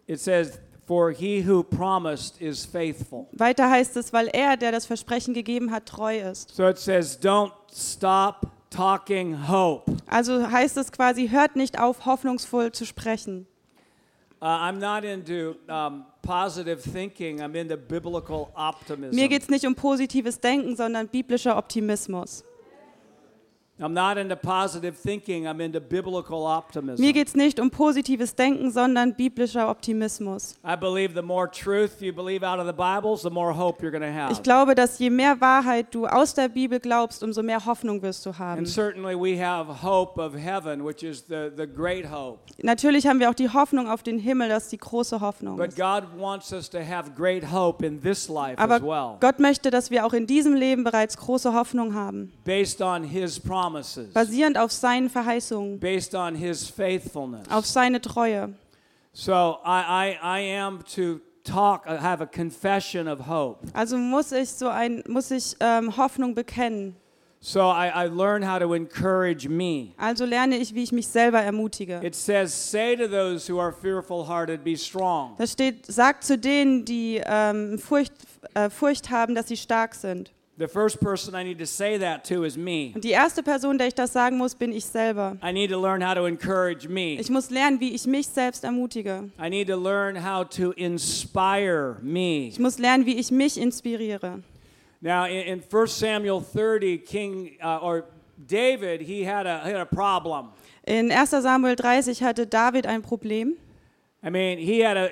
It 0.07 0.21
says, 0.21 0.59
For 0.87 1.13
he 1.13 1.43
who 1.47 1.63
promised 1.63 2.41
is 2.41 2.65
faithful. 2.65 3.29
Weiter 3.33 3.71
heißt 3.71 3.97
es, 3.97 4.13
weil 4.13 4.29
er, 4.29 4.57
der 4.57 4.73
das 4.73 4.87
Versprechen 4.87 5.35
gegeben 5.35 5.71
hat, 5.71 5.87
treu 5.87 6.19
ist. 6.19 6.55
So 6.55 6.69
it 6.69 6.79
says, 6.79 7.19
Don't 7.21 7.53
stop 7.73 8.51
talking 8.71 9.49
hope. 9.49 9.97
Also 10.07 10.51
heißt 10.51 10.77
es 10.77 10.91
quasi, 10.91 11.29
hört 11.29 11.57
nicht 11.57 11.79
auf, 11.79 12.07
hoffnungsvoll 12.07 12.73
zu 12.73 12.87
sprechen. 12.87 13.47
Uh, 14.43 14.47
I'm 14.47 14.79
not 14.79 15.05
into 15.05 15.57
um, 15.69 16.07
positive 16.23 16.83
thinking, 16.83 17.41
I'm 17.41 17.55
into 17.55 17.77
biblical 17.77 18.51
optimism. 18.55 19.15
Mir 19.15 19.29
geht 19.29 19.43
es 19.43 19.49
nicht 19.49 19.67
um 19.67 19.75
positives 19.75 20.41
Denken, 20.41 20.77
sondern 20.77 21.09
biblischer 21.09 21.57
Optimismus. 21.57 22.43
I'm 22.43 22.49
not 22.49 22.49
into 22.49 22.49
positive 22.49 22.49
thinking, 22.49 22.49
I'm 22.49 22.49
into 22.49 22.49
biblical 22.49 22.49
optimism. 22.49 23.70
Mir 26.99 27.13
geht 27.13 27.29
es 27.29 27.35
nicht 27.35 27.59
um 27.59 27.71
positives 27.71 28.35
Denken, 28.35 28.71
sondern 28.71 29.15
biblischer 29.15 29.71
Optimismus. 29.71 30.59
I 30.63 30.77
believe 30.77 31.15
the 31.15 31.23
more 31.23 31.51
truth 31.51 32.01
you 32.01 32.13
believe 32.13 32.47
out 32.47 32.59
of 32.59 32.67
the 32.67 32.73
Bibles, 32.73 33.23
the 33.23 33.31
more 33.31 33.57
hope 33.57 33.83
you're 33.83 33.91
going 33.91 34.03
to 34.03 34.13
have. 34.13 34.33
Ich 34.33 34.43
glaube, 34.43 34.75
dass 34.75 34.99
je 34.99 35.09
mehr 35.09 35.41
Wahrheit 35.41 35.87
du 35.95 36.07
aus 36.07 36.35
der 36.35 36.49
Bibel 36.49 36.79
glaubst, 36.79 37.23
umso 37.23 37.43
mehr 37.43 37.65
Hoffnung 37.65 38.03
wirst 38.03 38.27
du 38.27 38.37
haben. 38.37 38.65
Natürlich 42.63 43.07
haben 43.07 43.21
wir 43.21 43.31
auch 43.31 43.35
die 43.35 43.49
Hoffnung 43.49 43.89
auf 43.89 44.03
den 44.03 44.19
Himmel, 44.19 44.49
das 44.51 44.65
ist 44.65 44.73
die 44.73 44.79
große 44.79 45.21
Hoffnung. 45.21 45.59
Ist. 45.59 45.81
Aber 48.59 49.17
Gott 49.21 49.39
möchte, 49.39 49.71
dass 49.71 49.91
wir 49.91 50.05
auch 50.05 50.13
in 50.13 50.27
diesem 50.27 50.55
Leben 50.55 50.85
bereits 50.85 51.17
große 51.17 51.55
Hoffnung 51.55 51.95
haben, 51.95 52.33
based 52.45 52.83
on 52.83 53.05
His 53.05 53.41
promises, 53.71 54.13
basierend 54.13 54.59
auf 54.59 54.73
seinen 54.73 55.09
Verheißungen, 55.09 55.79
based 55.79 56.15
on 56.15 56.35
His 56.35 56.69
faithfulness. 56.69 57.49
auf 57.51 57.67
seine 57.67 58.01
Treue. 58.01 58.55
So 59.13 59.59
I, 59.65 59.83
I, 59.83 60.19
I 60.23 60.41
am 60.59 60.85
to 60.95 61.21
talk, 61.45 61.85
I 61.87 61.97
have 61.97 62.23
a 62.23 62.27
confession 62.27 63.09
of 63.09 63.27
hope. 63.27 63.67
Also 63.73 63.97
muss 63.97 64.33
ich 64.33 64.51
so 64.51 64.69
ein, 64.69 65.03
muss 65.09 65.31
ich 65.31 65.57
ähm, 65.61 65.97
Hoffnung 65.97 66.35
bekennen. 66.35 66.97
So 67.43 67.61
I, 67.63 67.89
I 67.89 68.07
learn 68.07 68.43
how 68.43 68.59
to 68.59 68.75
encourage 68.75 69.49
me. 69.49 69.95
Also 69.97 70.27
lerne 70.27 70.59
ich, 70.59 70.75
wie 70.75 70.83
ich 70.83 70.93
mich 70.93 71.09
selber 71.09 71.41
ermutige. 71.41 72.01
It 72.05 72.15
says, 72.15 72.53
Say 72.53 72.95
to 72.97 73.09
those 73.09 73.51
who 73.51 73.59
are 73.59 73.73
fearful 73.73 74.29
hearted, 74.29 74.63
be 74.63 74.77
strong. 74.77 75.37
Da 75.39 75.47
steht, 75.47 75.87
sagt 75.87 76.23
zu 76.25 76.37
denen, 76.37 76.85
die 76.85 77.23
ähm, 77.25 77.79
Furcht, 77.79 78.13
äh, 78.53 78.69
Furcht 78.69 79.09
haben, 79.11 79.35
dass 79.35 79.49
sie 79.49 79.57
stark 79.57 79.95
sind. 79.95 80.31
The 80.61 80.69
first 80.69 81.01
person 81.01 81.35
I 81.35 81.43
need 81.43 81.59
to 81.61 81.67
say 81.67 81.97
that 81.97 82.23
to 82.25 82.45
is 82.45 82.59
me. 82.59 82.93
Und 82.95 83.03
die 83.03 83.13
erste 83.13 83.43
Person, 83.43 83.79
der 83.79 83.87
ich 83.87 83.95
das 83.95 84.13
sagen 84.13 84.37
muss, 84.37 84.55
bin 84.55 84.73
ich 84.73 84.85
selber. 84.85 85.39
I 85.43 85.53
need 85.53 85.71
to 85.71 85.81
learn 85.81 86.03
how 86.03 86.13
to 86.13 86.27
encourage 86.27 86.87
me. 86.87 87.19
Ich 87.19 87.31
muss 87.31 87.49
lernen, 87.49 87.81
wie 87.81 87.95
ich 87.95 88.07
mich 88.07 88.27
selbst 88.29 88.63
ermutige. 88.63 89.31
I 89.43 89.49
need 89.49 89.69
to 89.69 89.77
learn 89.77 90.23
how 90.23 90.45
to 90.45 90.73
inspire 90.73 91.97
me. 92.03 92.49
Ich 92.49 92.59
muss 92.59 92.79
lernen, 92.79 93.07
wie 93.07 93.19
ich 93.19 93.31
mich 93.31 93.57
inspiriere. 93.57 94.43
Now, 95.01 95.25
in, 95.25 95.47
in 95.47 95.63
1 95.63 95.99
Samuel 95.99 96.43
30, 96.43 97.07
King 97.07 97.57
uh, 97.65 97.79
or 97.81 98.05
David, 98.37 99.01
he 99.01 99.25
had 99.25 99.47
a, 99.47 99.63
he 99.65 99.71
had 99.71 99.81
a 99.81 99.87
problem. 99.87 100.51
In 100.87 101.11
1 101.11 101.27
Samuel 101.41 101.75
30 101.75 102.21
hatte 102.23 102.47
David 102.47 102.87
ein 102.87 103.01
Problem. 103.01 103.57
I 104.23 104.29
mean, 104.29 104.59
he 104.59 104.81
had 104.81 104.99
a. 104.99 105.09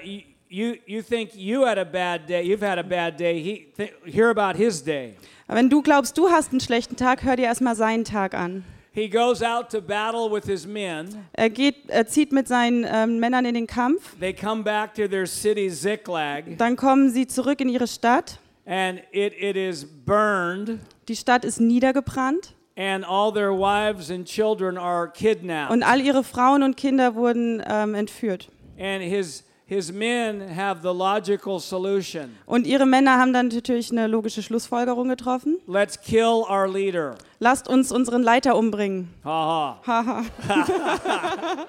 You, 0.50 0.76
you 0.86 1.02
think 1.02 1.34
you 1.34 1.66
had 1.66 1.78
a 1.78 1.84
bad 1.84 2.26
day, 2.26 2.42
you've 2.42 2.62
had 2.62 2.78
a 2.78 2.82
bad 2.82 3.18
day, 3.18 3.40
he, 3.42 3.66
th- 3.76 3.92
hear 4.04 4.30
about 4.30 4.56
his 4.56 4.82
day. 4.82 5.14
Wenn 5.46 5.68
du 5.68 5.82
glaubst, 5.82 6.16
du 6.16 6.28
hast 6.30 6.50
einen 6.52 6.60
schlechten 6.60 6.96
Tag, 6.96 7.22
hör 7.22 7.36
dir 7.36 7.44
erstmal 7.46 7.74
seinen 7.76 8.04
Tag 8.04 8.34
an. 8.34 8.64
He 8.92 9.08
goes 9.08 9.42
out 9.42 9.70
to 9.70 9.80
battle 9.80 10.30
with 10.30 10.44
his 10.46 10.66
men. 10.66 11.24
Er, 11.32 11.50
geht, 11.50 11.88
er 11.88 12.06
zieht 12.06 12.32
mit 12.32 12.48
seinen 12.48 12.84
ähm, 12.90 13.18
Männern 13.20 13.44
in 13.44 13.54
den 13.54 13.66
Kampf. 13.66 14.16
They 14.18 14.32
come 14.32 14.62
back 14.62 14.94
to 14.94 15.06
their 15.06 15.26
city, 15.26 15.70
Ziklag, 15.70 16.56
Dann 16.56 16.76
kommen 16.76 17.10
sie 17.10 17.26
zurück 17.26 17.60
in 17.60 17.68
ihre 17.68 17.86
Stadt. 17.86 18.38
and 18.66 19.00
it, 19.12 19.32
it 19.38 19.56
is 19.56 19.84
burned, 19.84 20.78
Die 21.08 21.16
Stadt 21.16 21.44
ist 21.44 21.60
niedergebrannt. 21.60 22.54
and 22.76 23.04
all 23.04 23.32
their 23.32 23.52
wives 23.52 24.10
and 24.10 24.26
children 24.26 24.76
are 24.78 25.10
kidnapped. 25.12 25.70
Und 25.72 25.82
all 25.82 26.00
ihre 26.00 26.24
Frauen 26.24 26.62
und 26.62 26.76
Kinder 26.76 27.14
wurden 27.14 27.62
ähm, 27.68 27.94
entführt. 27.94 28.48
And 28.78 29.02
his, 29.02 29.44
his 29.68 29.92
men 29.92 30.40
have 30.56 30.80
the 30.82 30.88
logical 30.96 31.60
solution 31.60 32.30
Und 32.46 32.66
ihre 32.66 32.86
Männer 32.86 33.18
haben 33.18 33.32
dann 33.34 33.48
natürlich 33.48 33.90
eine 33.92 34.06
logische 34.06 34.42
Schlussfolgerung 34.42 35.08
getroffen. 35.08 35.58
let's 35.66 36.00
kill 36.00 36.42
our 36.48 36.66
leader. 36.66 37.16
Lasst 37.38 37.68
uns 37.68 37.92
unseren 37.92 38.22
Leiter 38.22 38.56
umbringen. 38.56 39.10
Ha 39.24 39.78
Haha. 39.86 40.22
ha. 40.48 41.66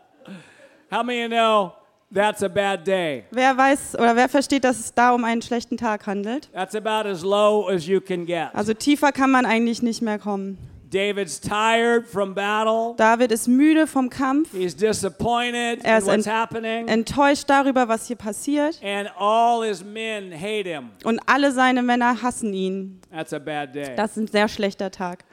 How 0.92 1.04
many 1.04 1.22
you 1.22 1.28
know 1.30 1.74
that's 2.12 2.44
a 2.44 2.48
bad 2.50 2.86
day? 2.86 3.24
Wer 3.32 3.56
weiß 3.58 3.96
oder 3.96 4.16
wer 4.16 4.30
versteht, 4.30 4.64
dass 4.64 4.80
es 4.80 4.94
da 4.94 5.12
um 5.14 5.24
einen 5.24 5.42
schlechten 5.42 5.78
Tag 5.78 6.06
handelt? 6.08 6.50
That's 6.54 6.76
about 6.76 7.08
as 7.10 7.24
low 7.24 7.68
as 7.70 7.88
you 7.88 8.00
can 8.02 8.26
get. 8.26 8.50
Also 8.54 8.74
tiefer 8.74 9.12
kann 9.12 9.32
man 9.32 9.46
eigentlich 9.46 9.82
nicht 9.82 10.02
mehr 10.02 10.20
kommen. 10.20 10.58
David's 10.94 11.40
tired 11.42 12.06
from 12.08 12.34
battle. 12.36 12.94
David 12.98 13.32
ist 13.32 13.48
müde 13.48 13.88
vom 13.88 14.10
Kampf, 14.10 14.52
He's 14.54 14.76
disappointed 14.76 15.84
Er 15.84 15.94
in 15.98 16.02
ist 16.02 16.06
what's 16.08 16.28
ent- 16.28 16.36
happening. 16.36 16.88
enttäuscht 16.88 17.50
darüber, 17.50 17.88
was 17.88 18.08
hier 18.08 18.16
passiert. 18.16 18.80
And 18.84 19.10
all 19.18 19.68
his 19.68 19.84
men 19.84 20.32
hate 20.32 20.70
him. 20.70 20.92
Und 21.04 21.20
alle 21.26 21.52
seine 21.52 21.82
Männer 21.82 22.22
hassen 22.22 22.54
ihn. 22.54 23.00
That's 23.12 23.34
a 23.34 23.40
bad 23.40 23.74
day. 23.76 23.96
Das 23.96 24.12
ist 24.12 24.18
ein 24.18 24.28
sehr 24.28 24.48
schlechter 24.48 24.92
Tag. 24.92 25.26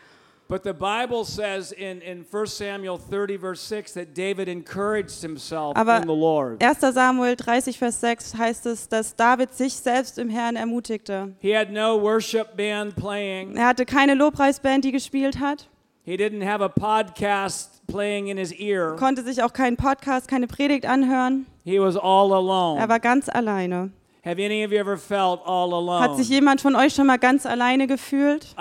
But 0.50 0.64
the 0.64 0.72
Bible 0.72 1.24
says 1.24 1.70
in, 1.70 2.00
in 2.00 2.24
1 2.28 2.46
Samuel 2.48 2.98
30, 2.98 3.36
verse 3.36 3.60
6, 3.60 3.92
that 3.94 4.14
David 4.16 4.48
encouraged 4.48 5.22
himself 5.22 5.76
Aber 5.76 5.98
in 5.98 6.08
the 6.08 6.12
Lord. 6.12 6.60
1. 6.60 6.80
Samuel 6.92 7.36
30, 7.36 7.78
Vers 7.78 8.00
6 8.00 8.34
heißt 8.36 8.66
es, 8.66 8.88
dass 8.88 9.14
David 9.14 9.54
sich 9.54 9.74
selbst 9.74 10.18
im 10.18 10.28
Herrn 10.28 10.56
ermutigte. 10.56 11.36
He 11.38 11.56
had 11.56 11.70
no 11.70 11.96
worship 12.02 12.56
band 12.56 12.96
playing. 12.96 13.56
Er 13.56 13.68
hatte 13.68 13.86
keine 13.86 14.14
Lobpreisband, 14.14 14.84
die 14.84 14.90
gespielt 14.90 15.38
hat, 15.38 15.68
He 16.02 16.16
didn't 16.16 16.44
have 16.44 16.60
a 16.64 16.68
podcast 16.68 17.86
playing 17.86 18.26
in 18.26 18.36
his 18.36 18.50
ear. 18.50 18.96
konnte 18.96 19.22
sich 19.22 19.44
auch 19.44 19.52
keinen 19.52 19.76
Podcast, 19.76 20.26
keine 20.26 20.48
Predigt 20.48 20.84
anhören. 20.84 21.46
He 21.62 21.78
was 21.78 21.96
all 21.96 22.32
Er 22.32 22.36
alone. 22.38 22.88
war 22.88 22.98
ganz 22.98 23.28
alleine. 23.28 23.92
Have 24.22 24.38
any 24.38 24.64
of 24.64 24.70
you 24.70 24.78
ever 24.78 24.98
felt 24.98 25.40
all 25.46 25.72
Hat 26.00 26.16
sich 26.16 26.26
alone? 26.26 26.34
jemand 26.34 26.60
von 26.60 26.76
euch 26.76 26.94
schon 26.94 27.06
mal 27.06 27.16
ganz 27.16 27.46
alleine 27.46 27.86
gefühlt? 27.86 28.54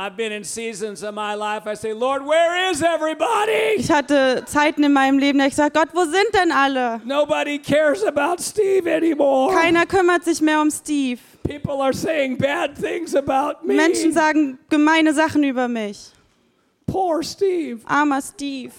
Ich 3.78 3.92
hatte 3.92 4.44
Zeiten 4.46 4.84
in 4.84 4.94
meinem 4.94 5.20
Leben, 5.20 5.40
da 5.40 5.46
ich 5.46 5.52
gesagt, 5.52 5.76
Gott, 5.76 5.90
wo 5.94 6.06
sind 6.06 6.34
denn 6.34 6.54
alle? 6.54 7.02
Nobody 7.04 7.60
cares 7.60 8.06
about 8.06 8.42
Steve 8.42 8.90
anymore. 8.90 9.54
Keiner 9.54 9.86
kümmert 9.86 10.24
sich 10.24 10.40
mehr 10.40 10.62
um 10.62 10.72
Steve. 10.72 11.20
People 11.44 11.82
are 11.82 11.94
saying 11.94 12.38
bad 12.38 12.76
things 12.76 13.14
about 13.14 13.66
me. 13.66 13.74
Menschen 13.74 14.14
sagen 14.14 14.60
gemeine 14.70 15.14
Sachen 15.14 15.44
über 15.44 15.68
mich. 15.68 16.12
Poor 16.86 17.22
Steve. 17.22 17.82
Armer 17.86 18.22
Steve. 18.22 18.72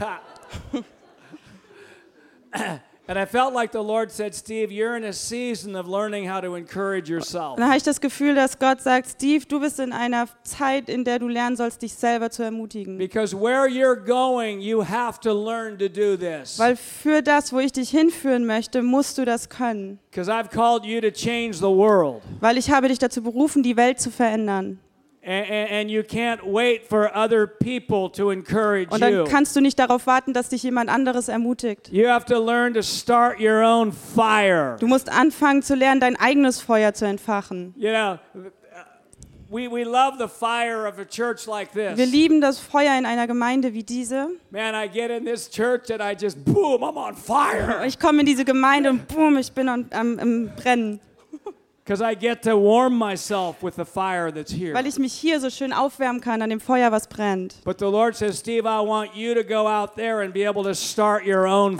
And 3.06 3.18
I 3.18 3.26
felt 3.26 3.52
like 3.52 3.72
the 3.72 3.82
Lord 3.82 4.10
said, 4.10 4.34
Steve, 4.34 4.72
you're 4.72 4.96
in 4.96 5.04
a 5.04 5.12
season 5.12 5.76
of 5.76 5.86
learning 5.86 6.26
how 6.26 6.40
to 6.40 6.54
encourage 6.54 7.10
yourself. 7.10 7.52
Und 7.52 7.60
dann 7.60 7.68
habe 7.68 7.76
ich 7.76 7.82
das 7.82 8.00
Gefühl, 8.00 8.34
dass 8.34 8.58
Gott 8.58 8.80
sagt, 8.80 9.10
Steve, 9.10 9.44
du 9.46 9.60
bist 9.60 9.78
in 9.78 9.92
einer 9.92 10.26
Zeit, 10.42 10.88
in 10.88 11.04
der 11.04 11.18
du 11.18 11.28
lernen 11.28 11.54
sollst, 11.54 11.82
dich 11.82 11.92
selber 11.92 12.30
zu 12.30 12.42
ermutigen. 12.42 12.96
Because 12.96 13.36
where 13.38 13.68
you're 13.68 13.94
going, 13.94 14.60
you 14.60 14.82
have 14.82 15.20
to 15.20 15.34
learn 15.34 15.78
to 15.78 15.88
do 15.88 16.16
this. 16.16 16.58
Weil 16.58 16.76
für 16.76 17.20
das, 17.20 17.52
wo 17.52 17.58
ich 17.58 17.72
dich 17.72 17.90
hinführen 17.90 18.46
möchte, 18.46 18.82
musst 18.82 19.18
du 19.18 19.26
das 19.26 19.50
können. 19.50 19.98
Because 20.10 20.32
I've 20.32 20.48
called 20.48 20.86
you 20.86 21.02
to 21.02 21.10
change 21.10 21.58
the 21.58 21.64
world. 21.64 22.22
Weil 22.40 22.56
ich 22.56 22.70
habe 22.70 22.88
dich 22.88 22.98
dazu 22.98 23.22
berufen, 23.22 23.62
die 23.62 23.76
Welt 23.76 24.00
zu 24.00 24.10
verändern. 24.10 24.80
And, 25.26 25.46
and, 25.48 25.70
and 25.70 25.90
you 25.90 26.02
can't 26.02 26.44
wait 26.44 26.86
for 26.86 27.10
other 27.16 27.46
people 27.46 28.10
to 28.10 28.30
encourage 28.30 28.90
Und 28.90 29.00
dann 29.00 29.14
you. 29.14 29.24
kannst 29.24 29.56
du 29.56 29.62
nicht 29.62 29.78
darauf 29.78 30.06
warten, 30.06 30.34
dass 30.34 30.50
dich 30.50 30.62
jemand 30.62 30.90
anderes 30.90 31.28
ermutigt. 31.28 31.90
You 31.90 32.08
have 32.08 32.26
to 32.26 32.38
learn 32.38 32.74
to 32.74 32.82
start 32.82 33.40
your 33.40 33.62
own 33.62 33.90
fire. 33.90 34.76
Du 34.80 34.86
musst 34.86 35.10
anfangen 35.10 35.62
zu 35.62 35.74
lernen, 35.76 36.00
dein 36.00 36.16
eigenes 36.16 36.60
Feuer 36.60 36.92
zu 36.92 37.06
entfachen. 37.06 37.72
You 37.78 37.90
know, 37.90 38.18
we, 39.50 39.66
we 39.70 39.84
love 39.84 40.18
the 40.18 40.28
fire 40.28 40.86
of 40.86 40.98
a 40.98 41.06
church 41.06 41.46
like 41.46 41.74
Wir 41.74 41.94
lieben 42.04 42.42
das 42.42 42.58
Feuer 42.58 42.98
in 42.98 43.06
einer 43.06 43.26
Gemeinde 43.26 43.72
wie 43.72 43.82
diese. 43.82 44.28
Man, 44.50 44.74
I 44.74 44.88
get 44.88 45.10
in 45.10 45.24
this 45.24 45.48
church 45.48 45.90
and 45.90 46.02
I 46.02 46.14
just, 46.14 46.44
boom, 46.44 46.82
I'm 46.82 46.96
on 46.96 47.14
fire. 47.14 47.86
Ich 47.86 47.98
komme 47.98 48.20
in 48.20 48.26
diese 48.26 48.44
Gemeinde 48.44 48.90
und 48.90 49.08
boom, 49.08 49.38
ich 49.38 49.52
bin 49.52 49.70
am, 49.70 49.86
am, 49.90 50.18
am 50.18 50.50
Brennen, 50.56 51.00
weil 54.72 54.86
ich 54.86 54.98
mich 54.98 55.12
hier 55.12 55.38
so 55.38 55.50
schön 55.50 55.72
aufwärmen 55.74 56.20
kann 56.22 56.40
an 56.40 56.48
dem 56.48 56.60
Feuer, 56.60 56.90
was 56.90 57.06
brennt. 57.06 57.56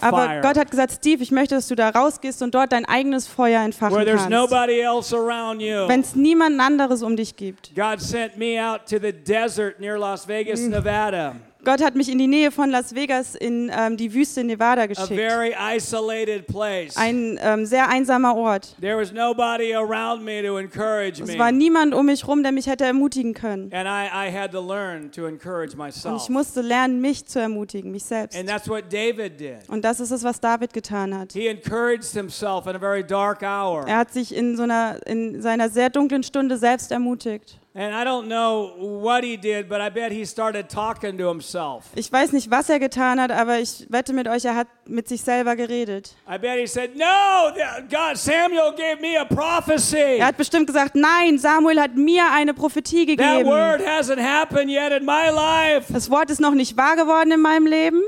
Aber. 0.02 0.40
Gott 0.42 0.58
hat 0.58 0.70
gesagt, 0.70 0.92
Steve, 0.92 1.22
ich 1.22 1.30
möchte, 1.30 1.54
dass 1.54 1.68
du 1.68 1.74
da 1.74 1.88
rausgehst 1.88 2.42
und 2.42 2.54
dort 2.54 2.72
dein 2.72 2.84
eigenes 2.84 3.26
Feuer 3.26 3.62
entfachen 3.62 3.96
where 3.96 4.04
kannst. 4.04 4.28
nobody 4.28 4.80
else 4.80 5.16
around 5.16 5.62
you. 5.62 5.88
Wenn 5.88 6.00
es 6.00 6.14
niemand 6.14 6.60
anderes 6.60 7.02
um 7.02 7.16
dich 7.16 7.34
gibt. 7.34 7.74
God 7.74 7.98
sent 8.00 8.36
me 8.36 8.60
out 8.60 8.82
to 8.86 8.98
the 8.98 9.12
desert 9.12 9.80
near 9.80 9.98
Las 9.98 10.28
Vegas, 10.28 10.60
Nevada, 10.60 11.36
Gott 11.64 11.82
hat 11.82 11.94
mich 11.94 12.10
in 12.10 12.18
die 12.18 12.26
Nähe 12.26 12.50
von 12.50 12.70
Las 12.70 12.94
Vegas 12.94 13.34
in 13.34 13.70
ähm, 13.74 13.96
die 13.96 14.12
Wüste 14.12 14.44
Nevada 14.44 14.82
a 14.82 14.86
geschickt. 14.86 15.14
very 15.14 15.54
isolated 15.58 16.46
place. 16.46 16.96
Ein 16.96 17.38
ähm, 17.42 17.66
sehr 17.66 17.88
einsamer 17.88 18.36
Ort. 18.36 18.76
There 18.80 18.96
was 18.96 19.12
nobody 19.12 19.74
around 19.74 20.24
me 20.24 20.42
to 20.42 20.58
encourage 20.58 21.22
Es 21.22 21.38
war 21.38 21.52
niemand 21.52 21.94
um 21.94 22.06
mich 22.06 22.26
rum, 22.26 22.42
der 22.42 22.52
mich 22.52 22.66
hätte 22.66 22.84
ermutigen 22.84 23.34
können. 23.34 23.72
And 23.72 23.86
I, 23.88 24.28
I 24.28 24.30
had 24.30 24.52
to 24.52 24.60
learn 24.60 25.10
to 25.12 25.26
encourage 25.26 25.74
Und 25.76 26.16
ich 26.16 26.28
musste 26.28 26.60
lernen, 26.60 27.00
mich 27.00 27.26
zu 27.26 27.40
ermutigen, 27.40 27.90
mich 27.90 28.04
selbst. 28.04 28.38
And 28.38 28.48
that's 28.48 28.68
what 28.68 28.92
David 28.92 29.40
did. 29.40 29.68
Und 29.68 29.84
das 29.84 30.00
ist 30.00 30.10
es, 30.10 30.22
was 30.22 30.40
David 30.40 30.72
getan 30.72 31.16
hat. 31.16 31.32
He 31.32 31.46
encouraged 31.48 32.12
himself 32.12 32.66
in 32.66 32.76
a 32.76 32.78
very 32.78 33.04
dark 33.04 33.42
hour. 33.42 33.86
Er 33.86 33.98
hat 33.98 34.12
sich 34.12 34.34
in, 34.34 34.56
so 34.56 34.64
einer, 34.64 34.98
in 35.06 35.40
seiner 35.40 35.68
sehr 35.68 35.90
dunklen 35.90 36.22
Stunde 36.22 36.58
selbst 36.58 36.92
ermutigt. 36.92 37.58
And 37.76 37.92
I 37.92 38.04
don't 38.04 38.28
know 38.28 38.72
what 38.78 39.24
he 39.24 39.36
did, 39.36 39.68
but 39.68 39.80
I 39.80 39.90
bet 39.90 40.12
he 40.12 40.24
started 40.24 40.68
talking 40.68 41.18
to 41.18 41.28
himself. 41.28 41.86
Ich 41.96 42.12
weiß 42.12 42.30
nicht, 42.30 42.48
was 42.48 42.68
er 42.68 42.78
getan 42.78 43.20
hat, 43.20 43.32
aber 43.32 43.58
ich 43.58 43.86
wette 43.90 44.12
mit 44.12 44.28
euch, 44.28 44.44
er 44.44 44.54
hat 44.54 44.68
mit 44.86 45.08
sich 45.08 45.22
selber 45.22 45.56
geredet. 45.56 46.14
I 46.32 46.38
bet 46.38 46.60
he 46.60 46.68
said, 46.68 46.94
No, 46.94 47.50
God, 47.90 48.16
Samuel 48.16 48.70
gave 48.76 49.00
me 49.00 49.18
a 49.18 49.24
prophecy. 49.24 50.18
Er 50.20 50.26
hat 50.26 50.36
bestimmt 50.36 50.68
gesagt, 50.68 50.94
nein, 50.94 51.36
Samuel 51.36 51.80
hat 51.80 51.96
mir 51.96 52.22
eine 52.32 52.54
Prophetie 52.54 53.06
That 53.06 53.16
gegeben. 53.18 53.48
word 53.50 53.80
hasn't 53.84 54.20
happened 54.22 54.70
yet 54.70 54.92
in 54.92 55.04
my 55.04 55.30
life. 55.34 55.92
Das 55.92 56.08
Wort 56.10 56.30
ist 56.30 56.40
noch 56.40 56.54
nicht 56.54 56.76
wahr 56.76 56.94
geworden 56.94 57.32
in 57.32 57.40
meinem 57.40 57.66
Leben. 57.66 58.02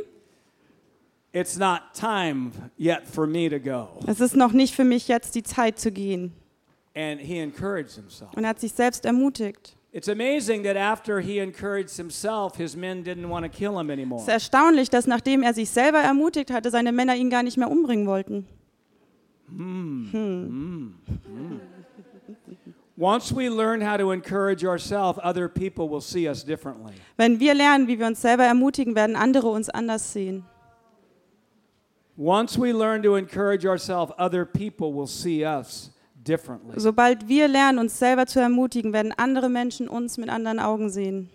It's 1.32 1.58
not 1.58 1.80
time 1.92 2.52
yet 2.78 3.02
for 3.04 3.26
me 3.26 3.50
to 3.50 3.58
go. 3.58 3.88
Es 4.06 4.20
ist 4.20 4.36
noch 4.36 4.52
nicht 4.52 4.76
für 4.76 4.84
mich 4.84 5.08
jetzt 5.08 5.34
die 5.34 5.42
Zeit 5.42 5.80
zu 5.80 5.90
gehen. 5.90 6.32
And 6.96 7.20
he 7.20 7.38
encouraged 7.38 7.94
himself. 7.94 8.32
Und 8.34 8.44
er 8.44 8.48
hat 8.50 8.58
sich 8.58 8.72
selbst 8.72 9.04
ermutigt. 9.04 9.76
It's 9.92 10.08
amazing 10.08 10.64
that 10.64 10.76
after 10.76 11.20
he 11.20 11.38
encouraged 11.38 11.96
himself, 11.96 12.56
his 12.56 12.74
men 12.74 13.04
didn't 13.04 13.28
want 13.28 13.44
to 13.44 13.50
kill 13.50 13.78
him 13.78 13.88
Es 13.90 13.92
anymore. 13.92 14.20
ist 14.22 14.28
erstaunlich, 14.28 14.88
dass 14.90 15.06
nachdem 15.06 15.42
er 15.42 15.52
sich 15.54 15.68
selber 15.70 15.98
ermutigt 15.98 16.50
hatte, 16.50 16.70
seine 16.70 16.92
Männer 16.92 17.14
ihn 17.14 17.28
gar 17.30 17.42
nicht 17.42 17.56
mehr 17.58 17.70
umbringen 17.70 18.06
wollten. 18.06 18.46
Once 22.98 23.30
we 23.30 23.48
learn 23.50 23.80
how 23.82 23.96
to 23.98 24.10
encourage 24.10 24.64
ourselves, 24.64 25.18
other 25.22 25.48
people 25.48 25.88
will 25.88 26.00
see 26.00 26.26
us 26.26 26.42
differently. 26.42 26.94
Wenn 27.18 27.38
wir 27.38 27.54
lernen, 27.54 27.88
wie 27.88 27.98
wir 27.98 28.06
uns 28.06 28.22
selber 28.22 28.44
ermutigen, 28.44 28.94
werden 28.94 29.16
andere 29.16 29.48
uns 29.48 29.68
anders 29.68 30.12
sehen. 30.12 30.44
Once 32.18 32.58
we 32.58 32.72
learn 32.72 33.02
to 33.02 33.16
encourage 33.16 33.66
ourselves, 33.66 34.12
other 34.18 34.46
people 34.46 34.92
will 34.94 35.06
see 35.06 35.44
us. 35.44 35.90
Sobald 36.76 37.28
wir 37.28 37.48
lernen, 37.48 37.78
uns 37.78 37.98
selber 37.98 38.26
zu 38.26 38.40
ermutigen, 38.40 38.92
werden 38.92 39.12
andere 39.16 39.48
Menschen 39.48 39.88
uns 39.88 40.18
mit 40.18 40.28
anderen 40.28 40.58
Augen 40.58 40.90
sehen. 40.90 41.30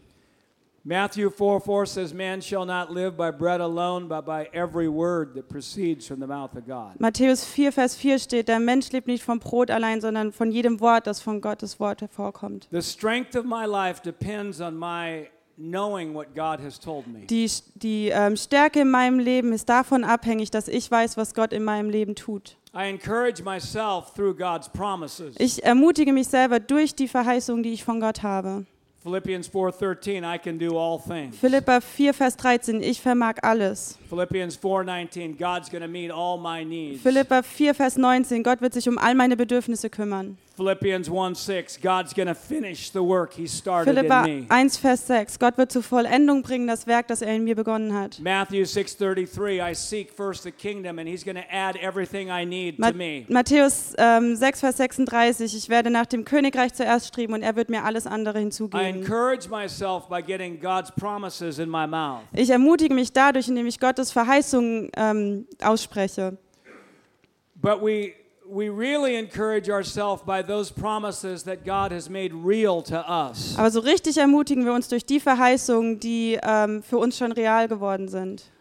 Matthew 0.83 1.29
4 1.29 1.59
4 1.59 1.85
says, 1.85 2.11
Man 2.11 2.41
shall 2.41 2.65
not 2.65 2.89
live 2.89 3.15
by 3.15 3.31
bread 3.31 3.61
alone, 3.61 4.07
but 4.07 4.25
by 4.25 4.49
every 4.51 4.87
word 4.87 5.35
that 5.35 5.47
proceeds 5.47 6.07
from 6.07 6.19
the 6.19 6.25
mouth 6.25 6.55
of 6.55 6.65
God. 6.65 6.99
Matthäus 6.99 7.45
4, 7.45 7.71
Vers 7.71 7.95
4 7.95 8.17
steht, 8.17 8.47
der 8.47 8.59
Mensch 8.59 8.91
lebt 8.91 9.05
nicht 9.05 9.23
vom 9.23 9.37
Brot 9.37 9.69
allein, 9.69 10.01
sondern 10.01 10.31
von 10.31 10.51
jedem 10.51 10.79
Wort, 10.79 11.05
das 11.05 11.21
von 11.21 11.39
Gottes 11.39 11.79
Wort 11.79 12.01
hervorkommt. 12.01 12.67
The 12.71 12.81
strength 12.81 13.35
of 13.35 13.45
my 13.45 13.65
life 13.65 14.01
depends 14.01 14.59
on 14.59 14.75
my 14.75 15.29
knowing 15.61 16.13
what 16.13 16.33
God 16.35 16.59
has 16.59 16.79
told 16.79 17.07
me. 17.07 17.25
Die, 17.27 17.49
die 17.75 18.09
ähm, 18.09 18.35
Stärke 18.35 18.81
in 18.81 18.91
meinem 18.91 19.19
Leben 19.19 19.53
ist 19.53 19.69
davon 19.69 20.03
abhängig, 20.03 20.51
dass 20.51 20.67
ich 20.67 20.89
weiß, 20.89 21.17
was 21.17 21.33
Gott 21.33 21.53
in 21.53 21.63
meinem 21.63 21.89
Leben 21.89 22.15
tut. 22.15 22.57
I 22.73 22.89
encourage 22.89 23.43
myself 23.43 24.13
through 24.15 24.33
God's 24.33 24.69
promises. 24.69 25.35
Ich 25.37 25.63
ermutige 25.63 26.13
mich 26.13 26.27
selber 26.27 26.59
durch 26.59 26.95
die 26.95 27.07
Verheißung, 27.07 27.63
die 27.63 27.73
ich 27.73 27.83
von 27.83 27.99
Gott 27.99 28.23
habe. 28.23 28.65
Philippians 29.03 29.49
4:13, 29.49 30.23
I 30.23 30.37
can 30.37 30.59
do 30.59 30.77
all 30.77 30.99
things. 30.99 31.35
Philippa 31.35 31.81
4, 31.81 32.13
Vers 32.13 32.37
13, 32.37 32.83
ich 32.83 33.01
vermag 33.01 33.37
alles. 33.41 33.97
Philippians 34.07 34.55
4:19, 34.57 35.37
God's 35.37 35.71
going 35.71 35.81
to 35.81 35.87
meet 35.87 36.11
all 36.11 36.37
my 36.37 36.63
needs. 36.63 37.01
Philippa 37.01 37.41
4, 37.41 37.73
Vers 37.73 37.97
19, 37.97 38.43
Gott 38.43 38.61
wird 38.61 38.73
sich 38.73 38.87
um 38.87 38.99
all 38.99 39.15
meine 39.15 39.35
Bedürfnisse 39.35 39.89
kümmern. 39.89 40.37
Philippians 40.53 41.09
1:6, 41.09 41.81
God's 41.81 42.13
going 42.13 42.27
to 42.27 42.35
finish 42.35 42.91
the 42.91 43.01
work 43.01 43.33
he 43.33 43.47
started 43.47 43.95
Philippa 43.95 44.25
in 44.25 44.41
me. 44.41 44.45
1, 44.49 44.77
Vers 44.77 45.07
6, 45.07 45.39
Gott 45.39 45.57
wird 45.57 45.71
zur 45.71 45.81
Vollendung 45.81 46.41
bringen 46.43 46.67
das 46.67 46.85
Werk, 46.85 47.07
das 47.07 47.21
er 47.21 47.33
in 47.33 47.45
mir 47.45 47.55
begonnen 47.55 47.93
hat. 47.93 48.19
Matthew 48.19 48.63
6:33, 48.65 49.61
I 49.61 49.73
seek 49.73 50.11
first 50.11 50.43
the 50.43 50.51
kingdom 50.51 50.99
and 50.99 51.07
he's 51.07 51.23
going 51.23 51.37
to 51.37 51.49
add 51.49 51.77
everything 51.77 52.29
I 52.29 52.45
need 52.45 52.77
Ma 52.79 52.91
to 52.91 52.97
me. 52.97 53.25
Matthäus 53.29 53.93
ähm, 53.97 54.35
6, 54.35 54.59
Vers 54.59 54.77
36, 54.77 55.55
ich 55.55 55.69
werde 55.69 55.89
nach 55.89 56.05
dem 56.05 56.25
Königreich 56.25 56.73
zuerst 56.73 57.07
streben 57.07 57.33
und 57.33 57.43
er 57.43 57.55
wird 57.55 57.69
mir 57.69 57.85
alles 57.85 58.05
andere 58.05 58.39
I 58.39 58.41
hinzugeben. 58.41 58.85
encourage 58.85 59.47
myself 59.49 60.09
by 60.09 60.21
getting 60.21 60.59
God's 60.59 60.91
promises 60.91 61.59
in 61.59 61.69
my 61.69 61.87
mouth. 61.87 62.23
Ich 62.33 62.49
ermutige 62.49 62.93
mich 62.93 63.13
dadurch, 63.13 63.47
indem 63.47 63.67
ich 63.67 63.79
Gottes 63.79 64.11
Verheißungen 64.11 64.89
ähm, 64.97 65.47
ausspreche. 65.63 66.37
But 67.55 67.81
we 67.81 68.13
we 68.51 68.69
really 68.69 69.15
encourage 69.15 69.69
ourselves 69.69 70.21
by 70.23 70.41
those 70.41 70.71
promises 70.71 71.43
that 71.43 71.63
God 71.63 71.91
has 71.91 72.09
made 72.09 72.33
real 72.33 72.81
to 72.83 72.97
us. 72.97 73.55
Aber 73.57 73.71
so 73.71 73.79
richtig 73.79 74.17
ermutigen 74.17 74.65
wir 74.65 74.73
uns 74.73 74.89
durch 74.89 75.05
die 75.05 75.21
Verheißungen, 75.21 75.99
die 75.99 76.37
ähm, 76.43 76.83
für 76.83 76.97
uns 76.97 77.17
schon 77.17 77.31
real 77.31 77.67
geworden 77.69 78.09
sind. 78.09 78.51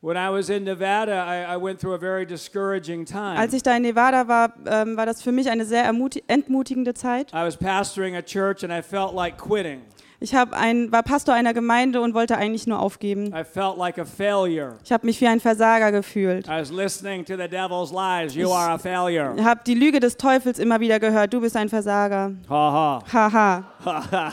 When 0.00 0.16
I 0.16 0.28
was 0.30 0.50
in 0.50 0.64
Nevada, 0.64 1.24
I, 1.24 1.54
I 1.54 1.56
went 1.56 1.80
through 1.80 1.94
a 1.94 1.98
very 1.98 2.26
discouraging 2.26 3.06
time. 3.06 3.38
Als 3.38 3.54
ich 3.54 3.62
da 3.62 3.74
in 3.74 3.82
Nevada 3.82 4.28
war, 4.28 4.52
ähm, 4.66 4.96
war 4.96 5.06
das 5.06 5.22
für 5.22 5.32
mich 5.32 5.48
eine 5.48 5.64
sehr 5.64 5.90
entmutigende 6.28 6.92
Zeit. 6.94 7.32
I 7.32 7.44
was 7.44 7.56
pastoring 7.56 8.14
a 8.14 8.22
church 8.22 8.62
and 8.62 8.70
I 8.70 8.82
felt 8.82 9.14
like 9.14 9.38
quitting. 9.38 9.80
Ich 10.24 10.34
hab 10.34 10.54
ein, 10.54 10.90
war 10.90 11.02
Pastor 11.02 11.34
einer 11.34 11.52
Gemeinde 11.52 12.00
und 12.00 12.14
wollte 12.14 12.38
eigentlich 12.38 12.66
nur 12.66 12.78
aufgeben. 12.80 13.26
I 13.26 13.44
felt 13.44 13.76
like 13.76 13.98
a 13.98 14.06
failure. 14.06 14.76
Ich 14.82 14.90
habe 14.90 15.04
mich 15.04 15.20
wie 15.20 15.26
ein 15.26 15.38
Versager 15.38 15.92
gefühlt. 15.92 16.46
I 16.46 16.60
was 16.60 16.70
listening 16.72 17.26
to 17.26 17.36
the 17.36 17.46
devil's 17.46 17.92
lies. 17.92 18.34
You 18.34 18.50
are 18.50 18.72
a 18.72 18.78
failure. 18.78 19.34
Ich 19.36 19.44
habe 19.44 19.60
die 19.66 19.74
Lüge 19.74 20.00
des 20.00 20.16
Teufels 20.16 20.58
immer 20.58 20.80
wieder 20.80 20.98
gehört. 20.98 21.34
Du 21.34 21.42
bist 21.42 21.58
ein 21.58 21.68
Versager. 21.68 22.32
Ha 22.48 23.02
Haha. 23.12 23.64
ha. 23.84 24.32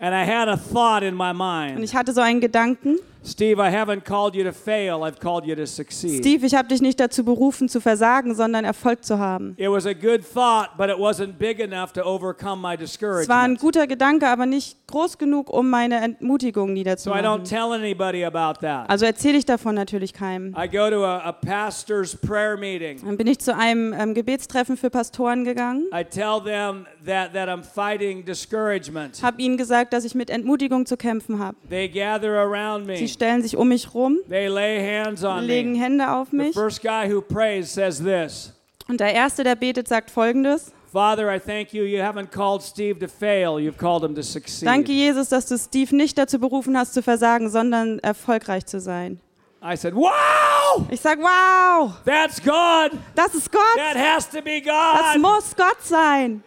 and 0.00 0.12
I 0.12 0.24
had 0.28 0.48
a 0.48 0.56
thought 0.56 1.04
in 1.04 1.14
my 1.14 1.30
Und 1.30 1.36
mind. 1.38 1.84
ich 1.84 1.94
hatte 1.94 2.12
so 2.12 2.20
einen 2.20 2.40
Gedanken. 2.40 2.98
Steve, 3.26 3.58
I 3.58 3.70
haven't 3.70 4.04
called 4.04 4.34
you 4.34 4.44
to 4.44 4.52
fail. 4.52 5.02
I've 5.02 5.18
called 5.18 5.46
you 5.46 5.54
to 5.56 5.66
succeed. 5.66 6.20
Steve, 6.20 6.44
ich 6.44 6.54
habe 6.54 6.68
dich 6.68 6.82
nicht 6.82 7.00
dazu 7.00 7.24
berufen 7.24 7.68
zu 7.70 7.80
versagen, 7.80 8.34
sondern 8.34 8.64
Erfolg 8.66 9.02
zu 9.04 9.18
haben. 9.18 9.54
It 9.56 9.70
was 9.70 9.86
a 9.86 9.94
good 9.94 10.20
thought, 10.22 10.76
but 10.76 10.90
it 10.90 10.96
wasn't 10.98 11.38
big 11.38 11.58
enough 11.58 11.92
to 11.94 12.02
overcome 12.02 12.60
my 12.60 12.74
Es 12.74 12.98
war 13.28 13.42
ein 13.42 13.54
discouragement. 13.54 13.60
guter 13.60 13.86
Gedanke, 13.86 14.28
aber 14.28 14.44
nicht 14.44 14.76
groß 14.88 15.16
genug, 15.16 15.48
um 15.50 15.70
meine 15.70 16.02
Entmutigung 16.04 16.68
So 16.68 16.70
I 16.70 16.74
don't 16.74 16.74
niederzumachen. 16.74 17.44
tell 17.44 17.72
anybody 17.72 18.24
about 18.24 18.60
that. 18.60 18.88
Also 18.90 19.06
erzähle 19.06 19.38
ich 19.38 19.46
davon 19.46 19.74
natürlich 19.74 20.12
keinem. 20.12 20.54
I 20.56 20.68
go 20.68 20.90
to 20.90 21.04
a, 21.04 21.18
a 21.20 21.32
pastor's 21.32 22.14
prayer 22.14 22.56
meeting. 22.58 23.00
Dann 23.04 23.16
bin 23.16 23.26
ich 23.26 23.38
zu 23.38 23.54
einem 23.56 23.92
ähm, 23.94 24.12
Gebetstreffen 24.14 24.76
für 24.76 24.90
Pastoren 24.90 25.44
gegangen, 25.44 25.86
I 25.92 26.04
tell 26.04 26.40
them 26.44 26.86
that, 27.06 27.32
that 27.32 27.48
I'm 27.48 27.62
fighting 27.62 28.24
discouragement. 28.24 29.22
habe 29.22 29.40
ihnen 29.40 29.56
gesagt, 29.56 29.92
dass 29.94 30.04
ich 30.04 30.14
mit 30.14 30.28
Entmutigung 30.28 30.84
zu 30.84 30.96
kämpfen 30.96 31.38
habe. 31.38 31.56
They 31.70 31.88
gather 31.88 32.38
around 32.38 32.84
Sie 32.86 32.92
me. 32.92 33.08
Stellen 33.14 33.40
sich 33.42 33.56
um 33.56 33.68
mich 33.68 33.94
rum, 33.94 34.18
They 34.28 34.48
lay 34.48 34.78
hands 35.02 35.24
on 35.24 35.44
legen 35.44 35.72
me. 35.72 35.78
Hände 35.78 36.10
auf 36.12 36.28
The 36.30 36.36
mich 36.36 36.54
first 36.54 36.82
guy 36.82 37.10
who 37.10 37.20
prays 37.22 37.72
says 37.72 37.98
this 38.02 38.52
und 38.86 39.00
der 39.00 39.14
Erste, 39.14 39.44
der 39.44 39.54
betet, 39.54 39.88
sagt 39.88 40.10
folgendes. 40.10 40.70
Father, 40.92 41.34
I 41.34 41.40
thank 41.40 41.72
you. 41.72 41.84
You 41.84 42.02
haven't 42.02 42.30
called 42.30 42.62
Steve 42.62 42.98
to 43.00 43.08
fail, 43.08 43.58
you've 43.58 43.78
called 43.78 44.04
him 44.04 44.14
to 44.14 44.22
succeed. 44.22 44.68
Danke, 44.68 44.92
Jesus, 44.92 45.30
dass 45.30 45.46
du 45.46 45.56
Steve 45.58 45.96
nicht 45.96 46.16
dazu 46.18 46.38
berufen 46.38 46.76
hast, 46.78 46.92
zu 46.94 47.02
versagen, 47.02 47.48
sondern 47.50 47.98
erfolgreich 48.00 48.66
zu 48.66 48.78
sein. 48.78 49.18
I 49.62 49.76
said, 49.76 49.94
Wow! 49.94 50.84
Ich 50.90 51.00
sag, 51.00 51.18
wow, 51.18 51.92
That's 52.04 52.40
God! 52.42 52.98
das 53.14 53.34
ist 53.34 53.50
Gott. 53.50 53.60
That 53.76 53.96
has 53.96 54.28
to 54.28 54.42
be 54.42 54.60
Das 54.62 55.14
God! 55.14 55.22
muss 55.22 55.56
Gott 55.56 55.82
sein. 55.82 56.42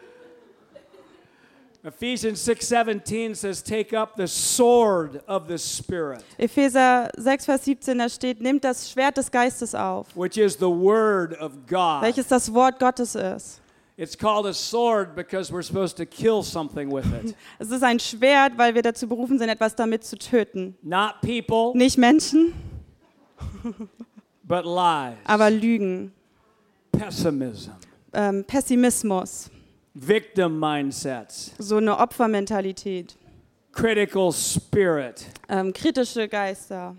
Ephesians 1.83 2.41
6:17 2.41 3.35
says, 3.35 3.61
"Take 3.63 3.93
up 3.93 4.15
the 4.17 4.27
sword 4.27 5.21
of 5.27 5.47
the 5.47 5.57
Spirit, 5.57 6.23
Epheser 6.37 7.09
6, 7.17 7.45
Vers 7.45 7.63
17, 7.65 7.97
da 7.97 8.09
steht, 8.09 8.41
nimmt 8.41 8.63
das 8.63 8.89
Schwert 8.91 9.15
des 9.17 9.29
Geistes 9.31 9.75
auf, 9.75 10.07
which 10.15 10.37
is 10.37 10.55
the 10.57 10.69
word 10.69 11.39
of 11.39 11.53
God." 11.67 12.01
welches 12.01 12.27
das 12.27 12.51
Wort 12.53 12.79
Gottes 12.79 13.15
ist. 13.15 13.61
It's 13.99 14.15
called 14.15 14.45
a 14.45 14.53
sword 14.53 15.15
because 15.15 15.51
we're 15.51 15.63
supposed 15.63 15.97
to 15.97 16.05
kill 16.05 16.43
something 16.43 16.91
with 16.91 17.05
it. 17.05 17.35
Es 17.59 17.71
ist 17.71 17.83
ein 17.83 17.99
Schwert, 17.99 18.57
weil 18.57 18.75
wir 18.75 18.83
dazu 18.83 19.07
berufen 19.07 19.39
sind, 19.39 19.49
etwas 19.49 19.75
damit 19.75 20.03
zu 20.03 20.17
töten. 20.17 20.75
Not 20.83 21.21
people, 21.21 21.71
Nicht 21.73 21.97
Menschen, 21.97 22.53
but 24.43 24.65
lies, 24.65 25.15
aber 25.25 25.49
Lügen, 25.49 26.11
pessimism, 26.91 27.71
ähm, 28.13 28.43
Pessimismus, 28.45 29.49
victim 29.99 30.59
mindsets, 30.59 31.51
so 31.57 31.77
eine 31.77 31.97
Opfermentalität, 31.97 33.15
critical 33.71 34.31
spirit, 34.31 35.25
ähm, 35.49 35.73
kritische 35.73 36.27
Geister, 36.27 36.95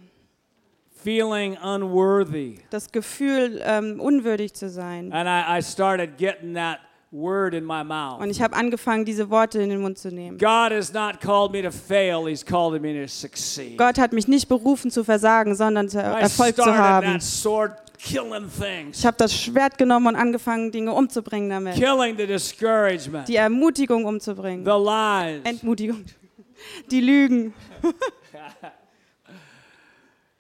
feeling 1.03 1.57
unworthy. 1.63 2.59
das 2.71 2.91
Gefühl, 2.91 3.61
ähm, 3.65 4.01
unwürdig 4.01 4.55
zu 4.55 4.69
sein. 4.69 5.13
And 5.13 5.29
I, 5.29 5.59
I 5.59 5.63
started 5.63 6.17
getting 6.19 6.55
that 6.55 6.81
word 7.11 7.55
in 7.55 7.65
my 7.65 7.83
mouth. 7.85 8.21
Und 8.21 8.31
ich 8.31 8.43
habe 8.43 8.55
angefangen, 8.55 9.05
diese 9.05 9.31
Worte 9.31 9.63
in 9.63 9.71
den 9.71 9.81
Mund 9.81 9.99
zu 9.99 10.11
nehmen. 10.11 10.37
God 10.39 10.73
has 10.73 10.93
not 10.93 11.21
called 11.21 11.53
me 11.53 11.63
to 11.63 11.71
fail, 11.71 12.27
He's 12.29 12.45
called 12.45 12.81
me 12.83 13.01
to 13.01 13.09
succeed. 13.09 13.79
Gott 13.79 13.99
hat 13.99 14.13
mich 14.13 14.29
nicht 14.29 14.49
berufen 14.49 14.91
zu 14.91 15.05
versagen, 15.05 15.55
sondern 15.55 15.89
zu 15.89 15.99
Erfolg 16.03 16.57
zu 16.57 16.65
haben. 16.77 17.07
that 17.07 17.23
sword 17.23 17.73
Ich 18.01 19.05
habe 19.07 19.17
das 19.17 19.35
Schwert 19.35 19.77
genommen 19.77 20.07
und 20.09 20.17
angefangen, 20.17 20.71
Dinge 20.71 20.93
umzubringen 20.93 21.51
damit. 21.51 21.75
killing 21.75 22.17
the 22.17 22.27
discouragement, 22.27 23.27
Die 23.29 23.37
Ermutigung 23.37 24.05
umzubringen. 24.05 24.65
the 24.65 24.71
lies. 24.71 25.41
Entmutigung. 25.45 26.05
Die 26.91 27.01
Lügen. 27.01 27.53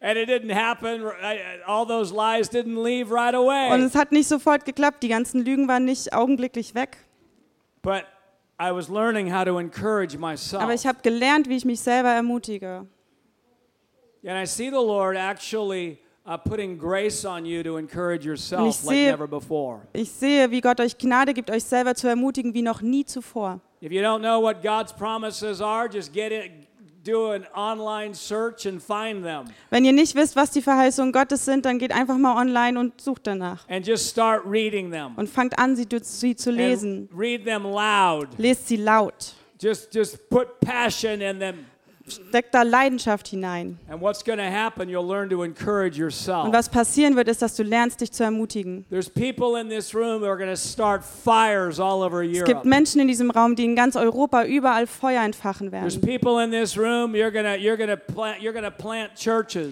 And 0.00 0.16
it 0.16 0.28
didn't 0.28 0.54
happen. 0.54 1.02
I- 1.20 1.38
I- 1.38 1.62
All 1.66 1.84
those 1.84 2.12
lies 2.14 2.48
didn't 2.48 2.80
leave 2.80 3.10
right 3.12 3.34
Und 3.34 3.44
away. 3.46 3.82
es 3.84 3.96
hat 3.96 4.12
nicht 4.12 4.28
sofort 4.28 4.64
geklappt. 4.64 5.02
Die 5.02 5.08
ganzen 5.08 5.44
Lügen 5.44 5.66
waren 5.66 5.84
nicht 5.84 6.12
augenblicklich 6.12 6.74
weg. 6.76 6.98
But 7.82 8.04
I 8.60 8.70
was 8.72 8.88
learning 8.88 9.32
how 9.34 9.44
to 9.44 9.58
encourage 9.58 10.14
Aber 10.16 10.28
myself. 10.30 10.70
ich 10.72 10.86
habe 10.86 10.98
gelernt, 11.02 11.48
wie 11.48 11.56
ich 11.56 11.64
mich 11.64 11.80
selber 11.80 12.10
ermutige. 12.10 12.86
And 14.24 14.36
I 14.40 14.46
see 14.46 14.66
the 14.68 14.74
Lord 14.76 15.16
actually 15.16 15.98
uh, 16.28 16.36
like 18.62 18.76
sehe-. 18.76 19.16
Ich 19.92 20.10
sehe, 20.10 20.50
wie 20.50 20.60
Gott 20.60 20.80
euch 20.80 20.98
Gnade 20.98 21.32
gibt, 21.32 21.50
euch 21.50 21.64
selber 21.64 21.94
zu 21.94 22.06
ermutigen, 22.08 22.52
wie 22.54 22.62
noch 22.62 22.82
nie 22.82 23.04
zuvor. 23.04 23.60
If 23.80 23.92
you 23.92 24.02
don't 24.02 24.20
know 24.20 24.42
what 24.42 24.62
God's 24.62 24.92
promises 24.92 25.60
are, 25.60 25.88
just 25.88 26.12
get 26.12 26.32
it, 26.32 26.50
do 27.04 27.30
an 27.32 27.46
online 27.54 28.14
search 28.14 28.66
and 28.66 28.82
find 28.82 29.22
them. 29.24 29.44
Wenn 29.70 29.84
ihr 29.84 29.92
nicht 29.92 30.14
wisst, 30.14 30.36
was 30.36 30.50
die 30.50 30.62
Verheißungen 30.62 31.12
Gottes 31.12 31.44
sind, 31.44 31.64
dann 31.64 31.78
geht 31.78 31.92
einfach 31.92 32.18
mal 32.18 32.36
online 32.36 32.78
und 32.78 33.00
sucht 33.00 33.26
danach. 33.26 33.68
And 33.68 33.86
just 33.86 34.10
start 34.10 34.42
reading 34.44 34.90
them. 34.90 35.14
Und 35.16 35.28
fangt 35.28 35.58
an, 35.58 35.76
sie, 35.76 35.86
sie 36.02 36.36
zu 36.36 36.50
lesen. 36.50 37.08
And 37.10 37.20
read 37.20 37.44
them 37.44 37.64
loud. 37.64 38.28
Lest 38.36 38.68
sie 38.68 38.76
laut. 38.76 39.34
Just, 39.60 39.94
just 39.94 40.28
put 40.28 40.60
passion 40.60 41.20
in 41.20 41.38
them. 41.38 41.66
Steckt 42.10 42.54
da 42.54 42.62
Leidenschaft 42.62 43.28
hinein. 43.28 43.78
And 43.88 44.00
what's 44.00 44.24
going 44.24 44.38
to 44.38 44.44
happen, 44.44 44.88
you'll 44.88 45.06
learn 45.06 45.28
to 45.30 45.42
encourage 45.42 45.98
yourself. 45.98 46.44
Und 46.44 46.52
was 46.52 46.68
passieren 46.68 47.16
wird, 47.16 47.28
ist, 47.28 47.42
dass 47.42 47.56
du 47.56 47.62
lernst, 47.62 48.00
dich 48.00 48.12
zu 48.12 48.24
ermutigen. 48.24 48.84
Going 48.90 49.02
to 49.02 49.74
Es 52.30 52.44
gibt 52.44 52.64
Menschen 52.64 53.00
in 53.00 53.08
diesem 53.08 53.30
Raum, 53.30 53.54
die 53.54 53.64
in 53.64 53.76
ganz 53.76 53.96
Europa 53.96 54.44
überall 54.44 54.86
Feuer 54.86 55.22
entfachen 55.22 55.72
werden. 55.72 55.88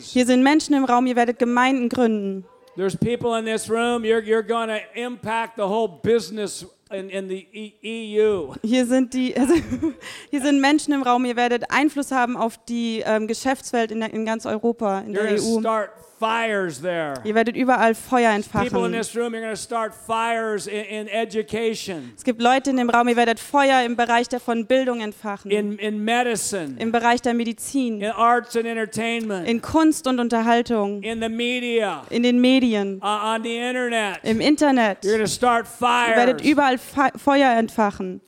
Hier 0.02 0.26
sind 0.26 0.42
Menschen 0.42 0.74
im 0.74 0.84
Raum, 0.84 1.06
ihr 1.06 1.16
werdet 1.16 1.38
Gemeinden 1.38 1.88
gründen. 1.88 2.44
There's 2.76 2.94
people 2.94 3.34
in 3.38 3.46
this 3.46 3.70
room. 3.70 4.04
You're 4.04 4.20
you're 4.20 4.42
gonna 4.42 4.80
impact 4.94 5.56
the 5.56 5.62
whole 5.62 5.88
business 5.88 6.66
in, 6.92 7.08
in 7.10 7.28
the 7.28 7.46
e- 7.52 8.20
EU. 8.20 8.52
Hier 8.62 8.86
sind, 8.86 9.12
die, 9.14 9.36
also, 9.36 9.54
hier 10.30 10.42
sind 10.42 10.60
Menschen 10.60 10.94
im 10.94 11.02
Raum, 11.02 11.24
ihr 11.24 11.36
werdet 11.36 11.70
Einfluss 11.70 12.12
haben 12.12 12.36
auf 12.36 12.58
die 12.64 13.02
ähm, 13.04 13.26
Geschäftswelt 13.26 13.90
in, 13.90 14.00
der, 14.00 14.12
in 14.12 14.24
ganz 14.24 14.46
Europa, 14.46 15.00
in 15.00 15.16
You're 15.16 15.22
der 15.22 15.42
EU. 15.42 15.60
start 15.60 15.90
fires 16.18 16.80
there. 16.80 17.14
Ihr 17.24 17.34
werdet 17.34 17.56
überall 17.56 17.94
Feuer 17.94 18.30
People 18.30 18.86
in 18.86 18.92
entfachen. 18.92 18.92
this 18.92 19.16
room. 19.16 19.34
You're 19.34 19.40
gonna 19.42 19.56
start 19.56 19.94
fires 19.94 20.66
in, 20.66 20.84
in 20.84 21.08
education, 21.08 22.12
Es 22.16 22.24
gibt 22.24 22.40
Leute 22.40 22.70
in 22.70 22.76
dem 22.76 22.90
Raum, 22.90 23.08
ihr 23.08 23.16
werdet 23.16 23.38
Feuer 23.40 23.82
im 23.84 23.96
Bereich 23.96 24.28
der 24.28 24.40
von 24.40 24.66
Bildung 24.66 25.00
entfachen, 25.00 25.50
in 25.50 25.78
in 25.78 26.02
medicine, 26.04 26.76
im 26.78 26.92
Bereich 26.92 27.20
der 27.22 27.34
Medizin, 27.34 28.00
in 28.00 28.10
arts 28.10 28.56
and 28.56 28.66
entertainment, 28.66 29.46
in 29.48 29.60
Kunst 29.60 30.06
und 30.06 30.18
Unterhaltung, 30.20 31.02
in 31.02 31.20
the 31.20 31.28
media, 31.28 32.02
in 32.10 32.22
den 32.22 32.40
Medien, 32.40 33.00
uh, 33.02 33.34
on 33.34 33.42
the 33.42 33.56
internet. 33.56 34.18
im 34.22 34.40
Internet. 34.40 35.04
You're 35.04 35.12
gonna 35.12 35.26
start 35.26 35.66
Ihr 35.80 36.16
werdet 36.16 36.40
fires. 36.40 36.50
überall 36.52 36.78
Fe 36.78 37.10
Feuer 37.16 37.50
entfachen. 37.56 38.20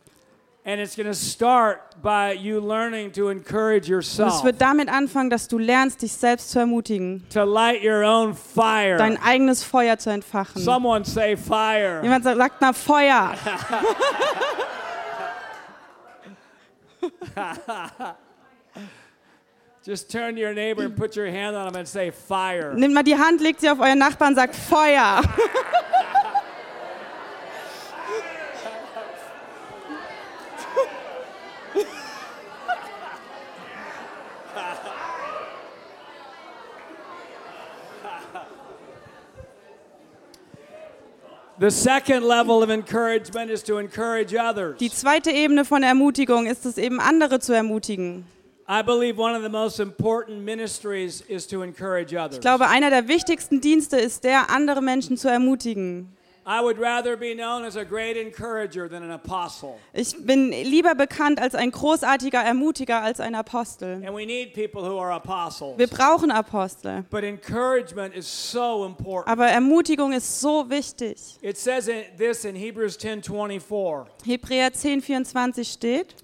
And 0.68 0.80
it's 0.82 0.96
going 0.96 1.06
to 1.06 1.14
start 1.14 2.02
by 2.02 2.32
you 2.32 2.60
learning 2.60 3.12
to 3.12 3.30
encourage 3.30 3.90
Und 3.90 4.00
es 4.00 4.18
yourself, 4.18 4.44
wird 4.44 4.60
damit 4.60 4.90
anfangen, 4.90 5.30
dass 5.30 5.48
du 5.48 5.56
lernst, 5.56 6.02
dich 6.02 6.12
selbst 6.12 6.50
zu 6.50 6.58
ermutigen, 6.58 7.24
to 7.32 7.42
light 7.42 7.82
your 7.82 8.04
own 8.04 8.34
fire. 8.34 8.98
dein 8.98 9.16
eigenes 9.16 9.64
Feuer 9.64 9.96
zu 9.96 10.10
entfachen. 10.10 10.60
Someone 10.60 11.06
say 11.06 11.38
fire. 11.38 12.02
Jemand 12.02 12.22
sagt, 12.22 12.60
mal 12.60 12.74
Feuer. 12.74 13.34
Just 19.86 20.10
turn 20.10 20.36
to 20.36 20.42
your 20.42 20.52
neighbor 20.52 20.82
and 20.82 20.94
put 20.94 21.16
your 21.16 21.28
hand 21.28 21.56
on 21.56 21.66
him 21.66 21.76
and 21.76 21.88
say 21.88 22.10
fire. 22.10 22.74
Nehmt 22.74 22.92
mal 22.92 23.02
die 23.02 23.16
Hand, 23.16 23.40
legt 23.40 23.62
sie 23.62 23.70
auf 23.70 23.80
euren 23.80 23.98
Nachbarn 23.98 24.32
und 24.32 24.36
sagt 24.36 24.54
Feuer. 24.54 25.22
The 31.78 31.84
second 31.84 32.02
level 33.30 33.38
of 33.38 33.44
encouragement 33.48 33.48
is 33.80 34.02
to 34.02 34.18
encourage 34.18 34.34
others. 38.24 38.48
Die 41.60 41.70
zweite 44.90 45.30
Ebene 45.32 45.64
von 45.64 45.82
Ermutigung 45.82 46.46
ist 46.46 46.64
es 46.64 46.78
eben, 46.78 47.00
andere 47.00 47.40
zu 47.40 47.52
ermutigen. 47.52 48.24
I 48.70 48.82
believe 48.82 49.18
one 49.20 49.34
of 49.34 49.42
the 49.42 49.48
most 49.48 49.80
important 49.80 50.44
ministries 50.44 51.20
is 51.22 51.48
to 51.48 51.62
encourage 51.62 52.14
others. 52.14 52.34
Ich 52.34 52.40
glaube, 52.42 52.68
einer 52.68 52.90
der 52.90 53.08
wichtigsten 53.08 53.60
Dienste 53.60 53.96
ist 53.96 54.22
der, 54.22 54.50
andere 54.50 54.82
Menschen 54.82 55.16
zu 55.16 55.28
ermutigen. 55.28 56.12
I 56.50 56.62
would 56.62 56.78
rather 56.78 57.14
be 57.14 57.34
known 57.34 57.66
as 57.66 57.76
a 57.76 57.84
great 57.84 58.16
encourager 58.16 58.88
than 58.88 59.02
an 59.02 59.10
apostle. 59.10 59.78
Ich 59.92 60.14
bin 60.24 60.50
lieber 60.50 60.94
bekannt 60.94 61.38
als 61.38 61.54
ein 61.54 61.70
großartiger 61.70 62.42
Ermutiger 62.42 63.02
als 63.02 63.20
ein 63.20 63.34
Apostel. 63.34 64.02
And 64.02 64.14
we 64.14 64.24
need 64.24 64.54
people 64.54 64.82
who 64.82 64.98
are 64.98 65.12
apostles. 65.12 65.76
Wir 65.76 65.88
brauchen 65.88 66.30
Apostel. 66.30 67.04
But 67.10 67.22
encouragement 67.22 68.14
is 68.14 68.26
so 68.26 68.86
important. 68.86 69.28
Aber 69.28 69.46
Ermutigung 69.48 70.14
ist 70.14 70.40
so 70.40 70.70
wichtig. 70.70 71.18
It 71.42 71.58
says 71.58 71.86
in, 71.86 72.04
this 72.16 72.46
in 72.46 72.56
Hebrews 72.56 72.96
10:24. 72.98 74.06
Hebräer 74.24 74.72
10, 74.72 75.02
24 75.02 75.70
steht, 75.70 76.14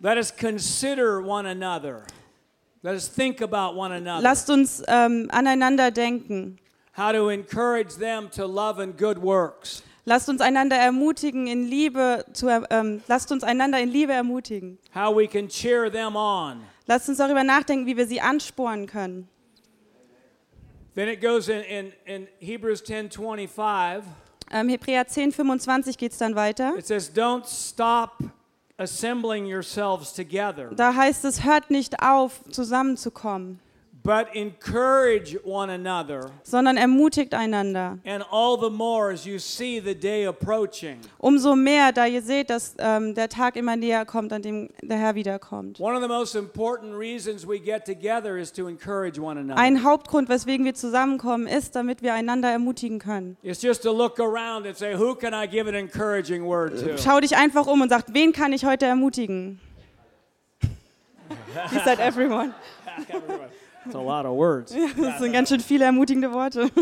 Let 0.00 0.18
us 0.18 0.36
consider 0.36 1.22
one 1.22 1.46
another. 1.46 2.02
Let 2.82 2.94
us 2.94 3.08
think 3.08 3.40
about 3.40 3.74
one 3.74 3.94
another. 3.94 4.22
lasst 4.22 4.50
uns 4.50 4.82
ähm, 4.86 5.28
aneinander 5.32 5.90
denken. 5.90 6.58
How 6.96 7.12
to 7.12 7.28
encourage 7.30 7.96
them 7.96 8.30
to 8.32 8.46
love 8.46 8.78
and 8.80 8.96
good 8.96 9.18
works. 9.18 9.82
Lasst 10.04 10.28
uns 10.28 10.40
einander 10.40 10.76
ermutigen 10.76 11.46
in 11.46 11.68
Liebe 11.68 12.24
zu, 12.32 12.48
ähm, 12.48 13.02
lasst 13.06 13.30
uns 13.30 13.44
einander 13.44 13.78
in 13.78 13.88
Liebe 13.88 14.12
ermutigen. 14.12 14.78
How 14.94 15.16
we 15.16 15.26
can 15.26 15.48
cheer 15.48 15.90
them 15.90 16.16
on. 16.16 16.62
Lasst 16.86 17.08
uns 17.08 17.18
darüber 17.18 17.44
nachdenken, 17.44 17.86
wie 17.86 17.96
wir 17.96 18.06
sie 18.06 18.20
anspornen 18.20 18.86
können. 18.86 19.28
Then 20.94 21.08
it 21.08 21.22
goes 21.22 21.48
in, 21.48 21.62
in, 21.62 21.92
in 22.04 22.28
Hebrews 22.40 22.82
10:25. 22.84 24.02
Ähm, 24.50 24.68
Hebräer 24.68 25.06
10, 25.06 25.32
25 25.32 25.96
geht 25.96 26.12
es 26.12 26.18
dann 26.18 26.34
weiter. 26.34 26.76
It 26.76 26.86
says, 26.86 27.10
Don't 27.14 27.46
stop 27.46 28.18
assembling 28.76 29.46
yourselves 29.46 30.12
together, 30.12 30.70
Da 30.74 30.94
heißt 30.94 31.24
es, 31.24 31.44
hört 31.44 31.70
nicht 31.70 32.02
auf, 32.02 32.40
zusammenzukommen, 32.50 33.60
but 34.04 34.34
encourage 34.34 35.36
one 35.44 35.70
another, 35.70 36.30
sondern 36.42 36.76
ermutigt 36.76 37.34
einander. 37.34 37.98
and 38.04 38.24
all 38.30 38.58
the 38.58 38.70
more 38.70 39.12
as 39.12 39.24
you 39.24 39.38
see 39.38 39.80
the 39.80 39.94
day 39.94 40.24
approaching. 40.26 40.98
Umso 41.18 41.54
mehr, 41.54 41.92
da 41.92 42.06
ihr 42.06 42.22
seht, 42.22 42.50
dass 42.50 42.74
ähm, 42.78 43.14
der 43.14 43.28
Tag 43.28 43.56
immer 43.56 43.76
näher 43.76 44.04
kommt, 44.04 44.32
an 44.32 44.42
dem 44.42 44.70
der 44.82 44.98
Herr 44.98 45.14
wiederkommt. 45.14 45.78
One 45.80 45.94
of 45.96 46.02
the 46.02 46.08
most 46.08 46.34
important 46.34 46.94
reasons 46.98 47.46
we 47.46 47.58
get 47.58 47.84
together 47.84 48.36
is 48.36 48.52
to 48.52 48.68
encourage 48.68 49.20
one 49.20 49.38
another. 49.38 49.60
Ein 49.60 49.84
Hauptgrund, 49.84 50.28
weswegen 50.28 50.64
wir 50.64 50.74
zusammenkommen, 50.74 51.46
ist, 51.46 51.76
damit 51.76 52.02
wir 52.02 52.14
einander 52.14 52.50
ermutigen 52.50 52.98
können. 52.98 53.36
It's 53.42 53.62
just 53.62 53.82
to 53.82 53.92
look 53.92 54.18
around 54.18 54.66
and 54.66 54.76
say, 54.76 54.94
Who 54.96 55.14
can 55.14 55.32
I 55.32 55.46
give 55.46 55.68
an 55.68 55.74
encouraging 55.74 56.44
word 56.44 56.78
to? 56.80 56.98
Schau 56.98 57.20
dich 57.20 57.36
einfach 57.36 57.66
um 57.66 57.80
und 57.82 57.88
sag, 57.88 58.04
wen 58.12 58.32
kann 58.32 58.52
ich 58.52 58.64
heute 58.64 58.86
ermutigen? 58.86 59.60
He 61.70 61.78
said 61.80 62.00
everyone. 62.00 62.54
It's 63.86 63.94
a 63.94 63.98
lot 63.98 64.26
of 64.26 64.36
words. 64.36 64.74
Das 64.96 65.18
sind 65.18 65.32
ganz 65.32 65.48
schön 65.48 65.60
viele 65.60 65.84
ermutigende 65.84 66.32
Worte. 66.32 66.70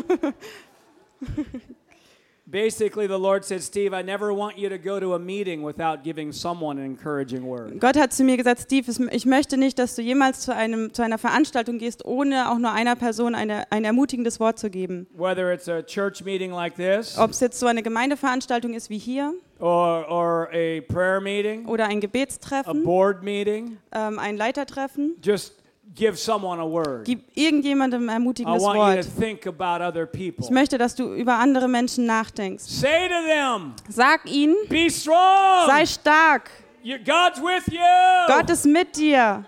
basically, 2.50 3.06
the 3.06 3.18
Lord 3.18 3.44
said, 3.44 3.62
Steve, 3.62 3.92
I 3.92 4.02
never 4.02 4.32
want 4.34 4.58
you 4.58 4.68
to 4.68 4.78
go 4.78 4.98
to 5.00 5.14
a 5.14 5.18
meeting 5.18 5.62
without 5.62 6.02
giving 6.02 6.32
someone 6.32 6.78
an 6.78 6.84
encouraging 6.84 7.46
word. 7.46 7.80
Gott 7.80 7.96
hat 7.96 8.12
zu 8.12 8.24
mir 8.24 8.36
gesagt, 8.36 8.60
Steve, 8.60 8.90
ich 9.10 9.26
möchte 9.26 9.56
nicht, 9.56 9.78
dass 9.78 9.94
du 9.94 10.02
jemals 10.02 10.40
zu, 10.40 10.54
einem, 10.54 10.92
zu 10.92 11.02
einer 11.02 11.18
Veranstaltung 11.18 11.78
gehst, 11.78 12.04
ohne 12.04 12.50
auch 12.50 12.58
nur 12.58 12.72
einer 12.72 12.96
Person 12.96 13.34
eine, 13.34 13.70
ein 13.70 13.84
ermutigendes 13.84 14.40
Wort 14.40 14.58
zu 14.58 14.70
geben. 14.70 15.06
Whether 15.16 15.52
it's 15.52 15.68
a 15.68 15.82
church 15.82 16.24
meeting 16.24 16.52
like 16.52 16.76
this 16.76 17.16
Ob 17.18 17.30
es 17.30 17.40
jetzt 17.40 17.58
so 17.58 17.66
eine 17.66 17.82
Gemeindeveranstaltung 17.82 18.74
ist 18.74 18.90
wie 18.90 18.98
hier 18.98 19.34
or, 19.60 20.06
or 20.08 20.48
a 20.52 20.80
prayer 20.88 21.20
meeting, 21.20 21.66
oder 21.66 21.86
ein 21.86 21.98
a 21.98 22.00
Gebetstreffen, 22.00 22.82
board 22.82 23.22
meeting, 23.22 23.78
ähm, 23.92 24.18
ein 24.18 24.36
Leitertreffen, 24.36 25.16
just 25.22 25.59
give 25.94 26.16
someone 26.18 26.60
a 26.60 26.66
word. 26.66 27.04
gib 27.04 27.20
irgendjemandem 27.34 28.02
ein 28.08 28.10
I 28.10 28.12
ermutigendes 28.14 28.62
want 28.62 28.76
you 28.76 28.82
Wort. 28.82 29.02
to 29.04 29.20
think 29.20 29.46
about 29.46 29.82
other 29.84 30.06
people. 30.06 30.44
Ich 30.44 30.50
möchte, 30.50 30.78
dass 30.78 30.94
du 30.94 31.14
über 31.14 31.34
andere 31.38 31.68
Menschen 31.68 32.06
nachdenkst. 32.06 32.62
Say 32.64 33.08
to 33.08 33.14
them, 33.28 33.74
Sag 33.88 34.24
ihnen, 34.30 34.56
be 34.68 34.88
strong. 34.90 35.66
sei 35.66 35.84
stark. 35.86 36.50
You- 36.82 36.96
God's 36.98 37.40
with 37.42 37.66
you. 37.72 37.80
Gott 38.26 38.48
ist 38.50 38.64
mit 38.66 38.96
dir. 38.96 39.44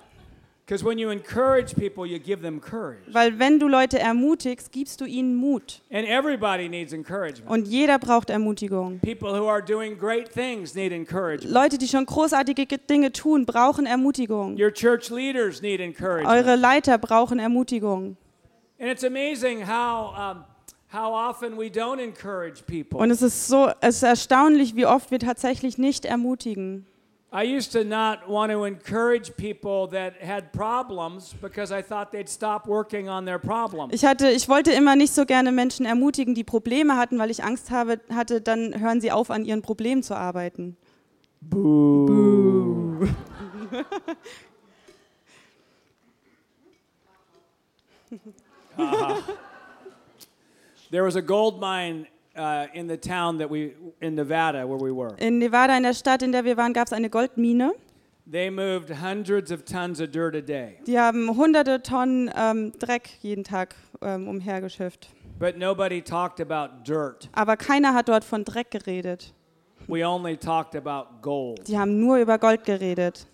Weil 3.12 3.38
wenn 3.38 3.58
du 3.58 3.68
Leute 3.68 3.98
ermutigst, 3.98 4.72
gibst 4.72 5.00
du 5.00 5.04
ihnen 5.04 5.34
Mut. 5.34 5.82
And 5.90 6.06
everybody 6.06 6.68
needs 6.68 6.92
encouragement. 6.92 7.50
Und 7.50 7.66
jeder 7.68 7.98
braucht 7.98 8.30
Ermutigung. 8.30 9.00
People 9.00 9.38
who 9.38 9.48
are 9.48 9.62
doing 9.62 9.98
great 9.98 10.32
things 10.32 10.74
need 10.74 10.92
encouragement. 10.92 11.52
Leute, 11.52 11.78
die 11.78 11.88
schon 11.88 12.06
großartige 12.06 12.66
Ge- 12.66 12.78
Dinge 12.88 13.12
tun, 13.12 13.44
brauchen 13.44 13.86
Ermutigung. 13.86 14.56
Your 14.58 14.72
church 14.72 15.10
leaders 15.10 15.60
need 15.62 15.80
encouragement. 15.80 16.28
Eure 16.28 16.56
Leiter 16.56 16.96
brauchen 16.98 17.38
Ermutigung. 17.38 18.16
And 18.78 18.90
it's 18.90 19.04
amazing 19.04 19.66
how, 19.66 20.14
how 20.92 21.12
often 21.12 21.56
we 21.58 21.66
don't 21.66 22.00
encourage 22.00 22.62
people. 22.66 22.98
Und 23.00 23.10
es 23.10 23.20
ist 23.22 23.46
so, 23.48 23.70
es 23.80 23.96
ist 23.96 24.02
erstaunlich, 24.04 24.74
wie 24.76 24.86
oft 24.86 25.10
wir 25.10 25.18
tatsächlich 25.18 25.76
nicht 25.78 26.04
ermutigen. 26.04 26.86
I 27.34 27.44
used 27.44 27.72
to 27.72 27.82
not 27.82 28.28
want 28.28 28.52
to 28.52 28.64
encourage 28.64 29.34
people 29.38 29.86
that 29.88 30.20
had 30.20 30.52
problems 30.52 31.34
because 31.40 31.72
I 31.72 31.80
thought 31.80 32.12
they'd 32.12 32.28
stop 32.28 32.66
working 32.66 33.08
on 33.08 33.24
their 33.24 33.38
problems. 33.38 33.94
Ich, 33.94 34.04
hatte, 34.04 34.28
ich 34.30 34.50
wollte 34.50 34.70
immer 34.72 34.96
nicht 34.96 35.14
so 35.14 35.24
gerne 35.24 35.50
Menschen 35.50 35.86
ermutigen, 35.86 36.34
die 36.34 36.44
Probleme 36.44 36.98
hatten, 36.98 37.18
weil 37.18 37.30
ich 37.30 37.42
Angst 37.42 37.70
habe, 37.70 38.00
hatte, 38.14 38.42
dann 38.42 38.78
hören 38.78 39.00
sie 39.00 39.10
auf, 39.12 39.30
an 39.30 39.46
ihren 39.46 39.62
Problemen 39.62 40.02
zu 40.02 40.14
arbeiten. 40.14 40.76
Boo. 41.40 43.08
there 50.90 51.02
was 51.02 51.16
a 51.16 51.22
gold 51.22 51.58
mine 51.58 52.06
uh, 52.36 52.66
in 52.74 52.88
the 52.88 52.96
town 52.96 53.38
that 53.38 53.50
we 53.50 53.74
in 54.00 54.14
Nevada 54.14 54.66
where 54.66 54.78
we 54.80 54.90
were. 54.92 55.14
In 55.18 55.38
Nevada, 55.38 55.76
in 55.76 55.82
der 55.82 55.94
Stadt, 55.94 56.22
in 56.22 56.32
der 56.32 56.44
wir 56.44 56.56
waren, 56.56 56.72
gab 56.72 56.86
es 56.86 56.92
eine 56.92 57.10
Goldmine. 57.10 57.72
They 58.30 58.50
moved 58.50 58.88
hundreds 59.02 59.50
of 59.50 59.64
tons 59.64 60.00
of 60.00 60.10
dirt 60.12 60.36
a 60.36 60.40
day, 60.40 60.78
Die 60.86 60.98
haben 60.98 61.36
hunderte 61.36 61.82
Tonnen 61.82 62.30
ähm, 62.36 62.72
Dreck 62.78 63.10
jeden 63.20 63.42
Tag 63.42 63.74
ähm, 64.00 64.28
umhergeschifft. 64.28 65.08
but 65.40 65.56
nobody 65.58 66.00
talked 66.00 66.40
about 66.40 66.84
dirt. 66.86 67.28
Aber 67.32 67.56
keiner 67.56 67.94
hat 67.94 68.08
dort 68.08 68.22
von 68.24 68.44
Dreck 68.44 68.70
geredet. 68.70 69.34
We 69.88 70.06
only 70.06 70.36
talked 70.36 70.76
about 70.76 71.20
gold. 71.20 71.66
Die 71.66 71.76
haben 71.76 71.98
nur 71.98 72.18
über 72.18 72.38
Gold 72.38 72.64
geredet. 72.64 73.26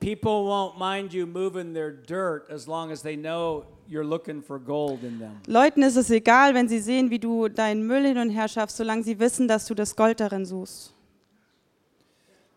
People 0.00 0.44
won't 0.44 0.78
mind 0.78 1.12
you 1.12 1.26
moving 1.26 1.72
their 1.72 1.90
dirt 1.90 2.48
as 2.50 2.66
long 2.68 2.90
as 2.92 3.02
they 3.02 3.16
know 3.16 3.64
you're 3.88 4.04
looking 4.04 4.42
for 4.42 4.58
gold 4.58 5.02
in 5.02 5.18
them. 5.18 5.40
Leuten 5.46 5.82
ist 5.82 5.96
es 5.96 6.10
egal, 6.10 6.54
wenn 6.54 6.68
sie 6.68 6.80
sehen, 6.80 7.10
wie 7.10 7.18
du 7.18 7.48
deinen 7.48 7.86
Müll 7.86 8.04
hin 8.06 8.18
und 8.18 8.30
her 8.30 8.48
schaffst, 8.48 8.76
solange 8.76 9.02
sie 9.02 9.18
wissen, 9.18 9.48
dass 9.48 9.66
du 9.66 9.74
das 9.74 9.96
Gold 9.96 10.20
darin 10.20 10.44
suchst. 10.44 10.92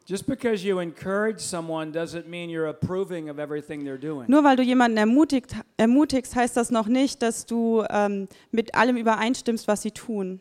Just 0.05 0.25
because 0.25 0.65
you 0.65 0.79
encourage 0.79 1.39
someone 1.39 1.91
doesn't 1.91 2.27
mean 2.27 2.49
you're 2.49 2.67
approving 2.67 3.29
of 3.29 3.37
everything 3.37 3.83
they're 3.85 3.99
doing. 3.99 4.25
Nur 4.27 4.43
weil 4.43 4.55
du 4.55 4.63
jemanden 4.63 4.97
ermutigt, 4.97 5.55
ermutigst, 5.77 6.35
heißt 6.35 6.57
das 6.57 6.71
noch 6.71 6.87
nicht, 6.87 7.21
dass 7.21 7.45
du 7.45 7.85
ähm, 7.91 8.27
mit 8.51 8.73
allem 8.73 8.97
übereinstimmst, 8.97 9.67
was 9.67 9.83
sie 9.83 9.91
tun. 9.91 10.39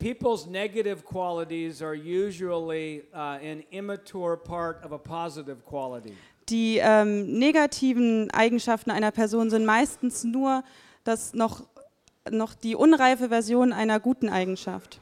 People's 0.00 0.46
negative 0.46 1.04
qualities 1.04 1.82
are 1.82 1.94
usually 1.94 3.02
uh, 3.14 3.38
an 3.42 3.62
immature 3.70 4.36
part 4.36 4.82
of 4.82 4.92
a 4.92 4.98
positive 4.98 5.64
quality. 5.66 6.14
Die 6.48 6.78
ähm, 6.78 7.38
negativen 7.38 8.30
Eigenschaften 8.30 8.90
einer 8.90 9.10
Person 9.10 9.50
sind 9.50 9.66
meistens 9.66 10.24
nur 10.24 10.64
das 11.04 11.34
noch, 11.34 11.66
noch 12.30 12.54
die 12.54 12.74
unreife 12.74 13.28
Version 13.28 13.74
einer 13.74 14.00
guten 14.00 14.30
Eigenschaft. 14.30 15.00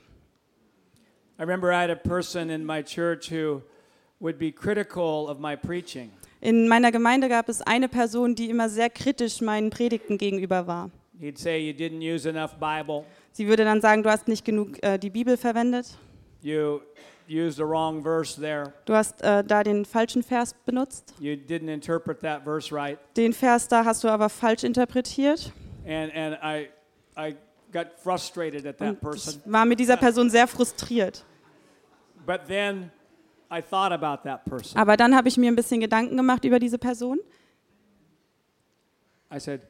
I 1.39 1.43
remember 1.43 1.71
I 1.71 1.81
had 1.81 1.91
a 1.91 1.95
person 1.95 2.51
in 2.51 2.67
my 2.67 2.83
church 2.83 3.31
who 3.31 3.63
would 4.19 4.37
be 4.37 4.51
critical 4.51 5.29
of 5.31 5.39
my 5.39 5.57
preaching. 5.57 6.11
In 6.41 6.67
meiner 6.67 6.91
Gemeinde 6.91 7.29
gab 7.29 7.49
es 7.49 7.63
eine 7.63 7.89
Person, 7.89 8.35
die 8.35 8.51
immer 8.51 8.69
sehr 8.69 8.91
kritisch 8.91 9.41
meinen 9.41 9.71
Predigten 9.71 10.19
gegenüber 10.19 10.67
war. 10.67 10.91
He'd 11.21 11.39
say, 11.39 11.59
You 11.59 11.73
didn't 11.73 12.03
use 12.03 12.29
enough 12.29 12.55
Bible, 12.59 13.05
Sie 13.33 13.47
würde 13.47 13.64
dann 13.64 13.81
sagen, 13.81 14.03
du 14.03 14.11
hast 14.11 14.29
nicht 14.29 14.45
genug 14.45 14.83
äh, 14.83 14.99
die 14.99 15.11
Bibel 15.11 15.37
verwendet, 15.37 15.97
you 16.43 16.81
used 17.29 17.57
the 17.57 17.64
wrong 17.64 18.03
verse 18.03 18.41
there, 18.41 18.72
du 18.85 18.95
hast 18.95 19.22
äh, 19.22 19.45
da 19.45 19.62
den 19.62 19.85
falschen 19.85 20.22
Vers 20.22 20.55
benutzt, 20.66 21.14
you 21.20 21.33
didn't 21.35 21.72
interpret 21.72 22.20
that 22.20 22.43
verse 22.45 22.74
right. 22.74 22.99
den 23.16 23.33
Vers 23.33 23.68
da 23.68 23.85
hast 23.85 24.03
du 24.05 24.09
aber 24.09 24.29
falsch 24.29 24.64
interpretiert. 24.64 25.53
And, 25.87 26.12
and 26.14 26.37
I, 26.43 26.68
I 27.16 27.37
got 27.72 27.99
frustrated 28.03 28.66
at 28.66 28.79
that 28.79 28.91
Und 28.91 29.01
person. 29.01 29.43
ich 29.45 29.53
war 29.53 29.64
mit 29.64 29.81
dieser 29.81 29.97
Person 29.97 30.31
sehr 30.31 30.47
frustriert. 30.47 31.24
But 32.26 32.47
then 32.47 32.91
I 33.51 33.62
thought 33.62 33.93
about 33.93 34.22
that 34.29 34.45
person. 34.45 34.79
Aber 34.79 34.97
dann 34.97 35.16
habe 35.16 35.29
ich 35.29 35.39
mir 35.39 35.51
ein 35.51 35.57
bisschen 35.57 35.81
Gedanken 35.81 36.16
gemacht 36.16 36.45
über 36.45 36.59
diese 36.59 36.79
Person. 36.79 37.18
I 39.33 39.39
said, 39.39 39.62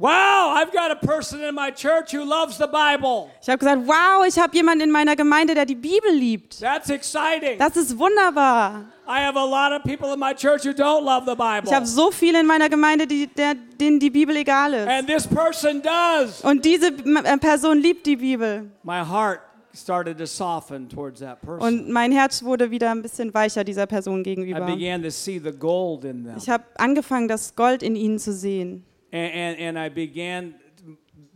Wow, 0.00 0.54
I've 0.56 0.72
got 0.72 0.90
a 0.90 0.96
person 0.96 1.42
in 1.42 1.54
my 1.54 1.70
church 1.70 2.12
who 2.12 2.24
loves 2.24 2.56
the 2.56 2.66
Bible. 2.66 3.28
Ich 3.42 3.50
habe 3.50 3.58
gesagt, 3.58 3.86
wow, 3.86 4.24
ich 4.26 4.38
habe 4.38 4.56
jemanden 4.56 4.84
in 4.84 4.90
meiner 4.90 5.14
Gemeinde, 5.14 5.54
der 5.54 5.66
die 5.66 5.74
Bibel 5.74 6.10
liebt. 6.10 6.58
That's 6.58 6.88
exciting. 6.88 7.58
Das 7.58 7.76
ist 7.76 7.98
wunderbar. 7.98 8.86
I 9.06 9.20
have 9.20 9.36
a 9.36 9.44
lot 9.44 9.72
of 9.76 9.82
people 9.82 10.10
in 10.14 10.18
my 10.18 10.32
church 10.32 10.64
who 10.64 10.70
don't 10.70 11.04
love 11.04 11.26
the 11.26 11.34
Bible. 11.36 11.64
Ich 11.66 11.74
habe 11.74 11.84
so 11.84 12.10
viele 12.10 12.40
in 12.40 12.46
meiner 12.46 12.70
Gemeinde, 12.70 13.06
die, 13.06 13.26
der, 13.26 13.54
denen 13.54 14.00
die 14.00 14.08
Bibel 14.08 14.34
egal 14.36 14.72
ist. 14.72 14.88
And 14.88 15.06
this 15.06 15.26
person 15.26 15.82
does. 15.82 16.40
Und 16.40 16.64
diese 16.64 16.86
äh, 16.86 17.36
Person 17.36 17.76
liebt 17.82 18.06
die 18.06 18.16
Bibel. 18.16 18.70
My 18.82 19.04
heart 19.04 19.40
started 19.74 20.16
to 20.16 20.24
soften 20.24 20.88
towards 20.88 21.20
that 21.20 21.42
person. 21.42 21.60
Und 21.60 21.90
mein 21.90 22.10
Herz 22.10 22.42
wurde 22.42 22.70
wieder 22.70 22.90
ein 22.90 23.02
bisschen 23.02 23.34
weicher 23.34 23.64
dieser 23.64 23.86
Person 23.86 24.20
I 24.20 24.22
gegenüber. 24.22 24.64
began 24.64 25.02
to 25.02 25.10
see 25.10 25.38
the 25.38 25.52
gold 25.52 26.04
in 26.04 26.24
them. 26.24 26.36
Ich 26.38 26.48
habe 26.48 26.64
angefangen, 26.78 27.28
das 27.28 27.54
Gold 27.54 27.82
in 27.82 27.96
ihnen 27.96 28.18
zu 28.18 28.32
sehen. 28.32 28.86
And, 29.12 29.32
and, 29.34 29.76
and 29.76 29.78
I 29.78 29.88
began, 29.92 30.54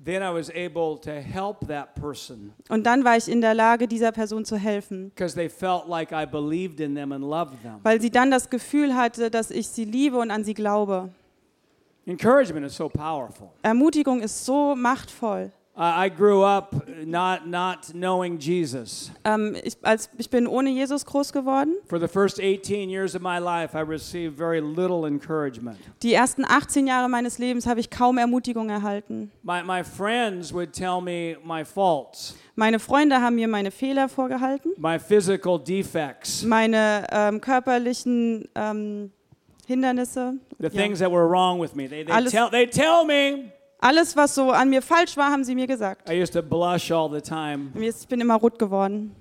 then 0.05 0.23
I 0.23 0.31
was 0.33 0.49
able 0.51 0.99
to 1.01 1.11
help 1.11 1.67
that 1.67 1.95
person 1.95 2.53
Und 2.69 2.85
dann 2.85 3.05
war 3.05 3.17
ich 3.17 3.29
in 3.29 3.41
der 3.41 3.55
Lage, 3.55 3.89
dieser 3.89 4.13
Person 4.13 4.45
zu 4.45 4.57
helfen. 4.57 5.11
because 5.15 5.35
they 5.35 5.49
felt 5.49 5.89
like 5.89 6.13
I 6.13 6.25
believed 6.27 6.79
in 6.81 6.95
them 6.95 7.13
and 7.13 7.25
loved 7.25 7.63
them. 7.63 7.81
Weil 7.83 8.01
sie 8.01 8.11
dann 8.11 8.31
das 8.31 8.49
Gefühl 8.51 8.95
hatte, 8.95 9.31
dass 9.31 9.51
ich 9.51 9.67
sie 9.69 9.85
liebe 9.85 10.17
und 10.19 10.31
an 10.31 10.45
sie 10.45 10.55
glaube. 10.55 11.11
Encouragement 12.07 12.67
is 12.67 12.77
so 12.77 12.89
powerful. 12.89 13.49
Ermutigung 13.63 14.21
ist 14.21 14.45
so 14.45 14.75
machtvoll. 14.77 15.51
I 15.77 16.09
grew 16.09 16.45
up 16.45 16.87
not, 17.05 17.49
not 17.49 17.87
knowing 17.93 18.39
Jesus. 18.39 19.11
Ähm, 19.25 19.57
ich, 19.65 19.77
als, 19.83 20.09
ich 20.19 20.31
bin 20.31 20.47
ohne 20.47 20.71
Jesus 20.71 21.05
groß 21.05 21.33
geworden. 21.33 21.75
For 21.89 21.99
the 21.99 22.07
first 22.07 22.39
18 22.39 22.89
years 22.89 23.17
of 23.17 23.23
my 23.23 23.39
life, 23.41 23.75
I 23.77 23.81
received 23.81 24.37
very 24.37 24.61
little 24.61 25.05
encouragement. 25.05 25.79
Die 26.05 26.15
ersten 26.15 26.45
18 26.45 26.87
Jahre 26.87 27.09
meines 27.09 27.39
Lebens 27.39 27.67
habe 27.67 27.81
ich 27.81 27.91
kaum 27.91 28.19
Ermutigung 28.19 28.71
erhalten. 28.71 29.33
My, 29.43 29.63
my 29.65 29.83
friends 29.83 30.53
would 30.55 30.73
tell 30.73 31.01
me 31.01 31.37
my 31.45 31.65
faults, 31.65 32.37
Meine 32.55 32.79
Freunde 32.79 33.21
haben 33.21 33.35
mir 33.35 33.49
meine 33.49 33.73
Fehler 33.73 34.09
vorgehalten, 34.09 34.75
my 34.77 34.97
physical 34.97 35.59
defects, 35.59 36.45
meine 36.45 37.05
ähm, 37.11 37.41
körperlichen 37.41 38.49
ähm, 38.55 39.11
Hindernisse. 39.67 40.35
the 40.61 40.67
Ja. 40.67 40.71
things 40.71 41.01
that 41.01 41.11
were 41.11 41.27
wrong 41.29 41.59
with 41.61 41.75
me. 41.75 41.89
They, 41.89 42.05
they, 42.05 42.13
Alles- 42.13 42.31
tell, 42.31 42.49
they 42.49 42.67
tell 42.67 43.05
me. 43.05 43.51
Alles, 43.85 44.17
was 44.17 44.35
so 44.35 44.51
an 44.51 44.71
mir 44.71 44.81
falsch 44.81 45.15
war, 45.15 45.31
haben 45.31 45.45
sie 45.45 45.55
mir 45.55 45.67
gesagt. 45.67 46.09
I 46.09 46.15
used 46.19 46.33
to 46.33 46.41
blush 46.41 46.91
all 46.91 47.11
the 47.11 47.21
time. 47.21 47.71
Ich 47.79 48.09
bin 48.09 48.19
immer 48.19 48.37
rot 48.37 48.59
geworden. 48.59 49.15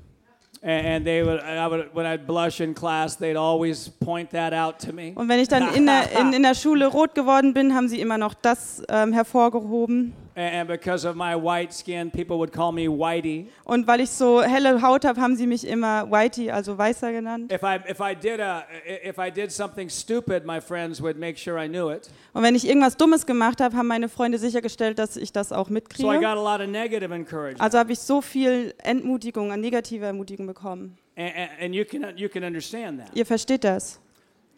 And, 0.61 0.85
and 0.85 1.05
they 1.05 1.21
would, 1.21 1.41
I 1.41 1.67
would, 1.67 1.93
when 1.93 2.05
I'd 2.05 2.25
blush 2.25 2.61
in 2.61 2.73
class, 2.73 3.17
they'd 3.17 3.35
always 3.35 3.89
point 3.89 4.29
that 4.29 4.53
out 4.53 4.79
to 4.79 4.93
me. 4.93 5.11
Und 5.15 5.27
wenn 5.27 5.39
ich 5.39 5.49
dann 5.49 5.73
in 5.73 5.85
der, 5.85 6.17
in, 6.17 6.31
in 6.31 6.43
der 6.43 6.55
Schule 6.55 6.87
rot 6.87 7.13
geworden 7.13 7.53
bin, 7.53 7.75
haben 7.75 7.89
sie 7.89 7.99
immer 7.99 8.17
noch 8.17 8.33
das 8.33 8.81
ähm, 8.87 9.11
hervorgehoben. 9.11 10.13
And 10.35 10.67
because 10.67 11.07
of 11.07 11.15
my 11.15 11.35
white 11.35 11.71
skin, 11.73 12.09
people 12.09 12.37
would 12.37 12.51
call 12.51 12.71
me 12.71 12.87
Whitey. 12.87 13.47
Und 13.65 13.85
weil 13.87 14.01
ich 14.01 14.09
so 14.09 14.41
helle 14.41 14.81
Haut 14.81 15.05
habe, 15.05 15.21
haben 15.21 15.35
sie 15.35 15.45
mich 15.45 15.65
immer 15.67 16.09
Whitey, 16.09 16.49
also 16.49 16.77
Weißer 16.77 17.11
genannt. 17.11 17.51
If 17.51 17.61
I 17.61 17.77
if 17.89 17.99
I 17.99 18.15
did 18.15 18.39
a 18.39 18.63
if 19.03 19.17
I 19.19 19.29
did 19.31 19.51
something 19.51 19.89
stupid, 19.89 20.45
my 20.45 20.59
friends 20.59 21.01
would 21.01 21.17
make 21.19 21.37
sure 21.37 21.63
I 21.63 21.67
knew 21.67 21.91
it. 21.91 22.09
Und 22.33 22.41
wenn 22.41 22.55
ich 22.55 22.67
irgendwas 22.67 22.97
Dummes 22.97 23.25
gemacht 23.25 23.61
habe, 23.61 23.77
haben 23.77 23.87
meine 23.87 24.09
Freunde 24.09 24.39
sichergestellt, 24.39 24.97
dass 24.97 25.17
ich 25.17 25.31
das 25.31 25.51
auch 25.51 25.67
So 25.67 25.71
I 25.71 25.73
mitkriege. 25.73 26.19
got 26.19 26.25
a 26.25 26.33
lot 26.35 26.61
of 26.61 26.67
negative 26.67 27.13
encouragement. 27.13 27.61
Also 27.61 27.77
habe 27.77 27.91
ich 27.91 27.99
so 27.99 28.21
viel 28.21 28.73
Entmutigung, 28.79 29.49
negative 29.59 30.05
Ermutigung 30.05 30.47
bekommen. 30.47 30.97
And, 31.15 31.31
and, 31.35 31.49
and 31.61 31.75
you 31.75 31.85
can 31.85 32.17
you 32.17 32.27
can 32.27 32.43
understand 32.43 32.99
that. 32.99 33.15
Ihr 33.15 33.25
versteht 33.25 33.63
das. 33.63 33.99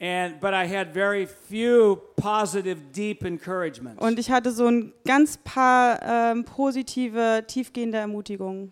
And 0.06 0.40
but 0.40 0.54
I 0.54 0.68
had 0.68 0.94
very 0.94 1.26
few 1.26 2.00
positive, 2.16 2.92
deep 2.94 3.26
encouragements. 3.26 4.00
Und 4.00 4.20
ich 4.20 4.30
hatte 4.30 4.52
so 4.52 4.68
ein 4.68 4.94
ganz 5.04 5.38
paar 5.38 6.00
ähm, 6.04 6.44
positive, 6.44 7.44
tiefgehende 7.48 7.98
Ermutigungen. 7.98 8.72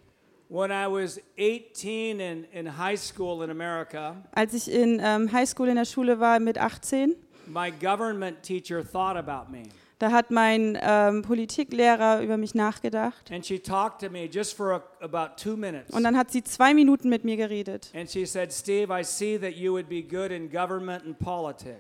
When 0.50 0.70
I 0.70 0.86
was 0.86 1.20
18 1.40 2.20
in, 2.20 2.44
in 2.54 2.78
high 2.78 3.00
school 3.00 3.44
in 3.44 3.50
America, 3.50 4.18
Als 4.36 4.54
ich 4.54 4.72
in 4.72 5.02
ähm, 5.04 5.32
Highschool 5.32 5.70
in 5.70 5.76
der 5.76 5.86
Schule 5.86 6.20
war 6.20 6.40
mit 6.40 6.60
18, 6.60 7.16
my 7.48 7.72
government 7.72 8.44
teacher 8.44 8.84
thought 8.84 9.18
about 9.18 9.52
me. 9.52 9.64
Da 10.04 10.12
hat 10.12 10.32
mein 10.32 10.78
ähm, 10.82 11.22
Politiklehrer 11.22 12.22
über 12.22 12.36
mich 12.36 12.54
nachgedacht. 12.54 13.32
And 13.32 13.45
she 13.45 13.58
talked 13.58 14.01
to 14.01 14.10
me 14.10 14.26
just 14.26 14.54
for 14.58 14.74
a, 14.74 14.84
about 14.99 15.41
two 15.41 15.56
minutes. 15.56 15.91
Und 15.91 16.04
dann 16.04 16.18
hat 16.18 16.30
sie 16.30 16.43
zwei 16.43 16.74
Minuten 16.74 17.08
mit 17.08 17.24
mir 17.24 17.38
geredet. 17.38 17.89
Und 17.93 18.14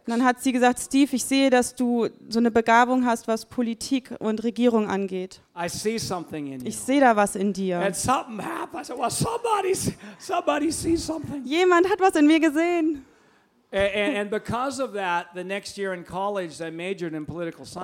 dann 0.07 0.23
hat 0.23 0.41
sie 0.41 0.51
gesagt, 0.53 0.79
Steve, 0.79 1.15
ich 1.15 1.25
sehe, 1.25 1.49
dass 1.49 1.75
du 1.75 2.07
so 2.29 2.39
eine 2.39 2.49
Begabung 2.49 3.05
hast, 3.05 3.27
was 3.27 3.45
Politik 3.45 4.15
und 4.19 4.41
Regierung 4.43 4.89
angeht. 4.89 5.41
Ich 5.61 5.73
sehe 5.73 7.01
da 7.01 7.15
was 7.15 7.35
in 7.35 7.51
dir. 7.51 7.79
And 7.79 7.95
something 7.95 8.41
happened. 8.41 8.83
I 8.83 8.85
said, 8.85 8.97
well, 8.97 9.11
somebody, 9.11 9.75
somebody 10.17 10.71
sees 10.71 11.05
something. 11.05 11.43
Jemand 11.43 11.89
hat 11.89 11.99
was 11.99 12.15
in 12.15 12.25
mir 12.25 12.39
gesehen. 12.39 13.03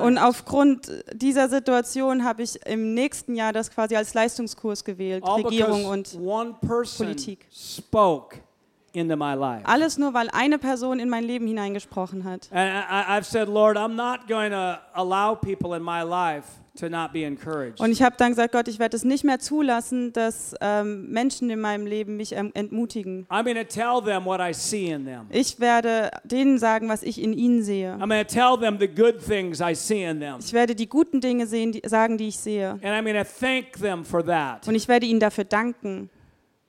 Und 0.01 0.17
aufgrund 0.19 1.03
dieser 1.13 1.49
Situation 1.49 2.23
habe 2.23 2.43
ich 2.43 2.63
im 2.67 2.93
nächsten 2.93 3.35
Jahr 3.35 3.53
das 3.53 3.71
quasi 3.71 3.95
als 3.95 4.13
Leistungskurs 4.13 4.83
gewählt, 4.83 5.23
All 5.23 5.41
Regierung 5.41 5.85
und 5.85 6.15
Politik. 6.61 7.47
spoke 7.51 8.37
into 8.93 9.15
my 9.15 9.33
life. 9.33 9.61
alles 9.65 9.97
nur, 9.97 10.13
weil 10.13 10.29
eine 10.31 10.57
Person 10.57 10.99
in 10.99 11.09
mein 11.09 11.23
Leben 11.23 11.47
hineingesprochen 11.47 12.23
hat. 12.23 12.49
And 12.51 12.69
I, 12.69 13.17
I've 13.17 13.25
said, 13.25 13.47
Lord, 13.47 13.77
I'm 13.77 13.95
not 13.95 14.27
going 14.27 14.51
to 14.51 14.79
allow 14.93 15.35
people 15.35 15.75
in 15.75 15.83
my 15.83 16.01
life 16.03 16.45
to 16.79 16.89
not 16.89 17.11
be 17.11 17.23
encouraged. 17.23 17.79
Und 17.79 17.91
ich 17.91 18.01
habe 18.01 18.15
dann 18.17 18.31
gesagt, 18.31 18.53
Gott, 18.53 18.67
ich 18.67 18.79
werde 18.79 18.95
es 18.95 19.03
nicht 19.03 19.23
mehr 19.23 19.39
zulassen, 19.39 20.13
dass 20.13 20.55
ähm, 20.61 21.09
Menschen 21.11 21.49
in 21.49 21.59
meinem 21.59 21.85
Leben 21.85 22.15
mich 22.17 22.33
ähm, 22.33 22.51
entmutigen. 22.53 23.25
I'm 23.29 23.43
going 23.43 23.55
to 23.55 23.63
tell 23.63 24.01
them 24.01 24.25
what 24.25 24.39
I 24.39 24.53
see 24.53 24.89
in 24.89 25.05
them. 25.05 25.27
Ich 25.29 25.59
werde 25.59 26.11
denen 26.23 26.57
sagen, 26.57 26.87
was 26.89 27.03
ich 27.03 27.21
in 27.21 27.33
ihnen 27.33 27.63
sehe. 27.63 27.93
I'm 27.95 28.07
going 28.07 28.25
to 28.25 28.33
tell 28.33 28.57
them 28.57 28.77
the 28.79 28.87
good 28.87 29.19
things 29.19 29.59
I 29.59 29.75
see 29.75 30.03
in 30.03 30.19
them. 30.19 30.37
Ich 30.39 30.53
werde 30.53 30.75
die 30.75 30.87
guten 30.87 31.21
Dinge 31.21 31.47
sehen, 31.47 31.71
die, 31.71 31.81
sagen, 31.85 32.17
die 32.17 32.29
ich 32.29 32.37
sehe. 32.37 32.71
And 32.71 32.85
I'm 32.85 33.03
going 33.03 33.15
to 33.15 33.29
thank 33.39 33.73
them 33.79 34.03
for 34.05 34.25
that. 34.25 34.67
Und 34.67 34.75
ich 34.75 34.87
werde 34.87 35.05
ihnen 35.05 35.19
dafür 35.19 35.43
danken. 35.43 36.09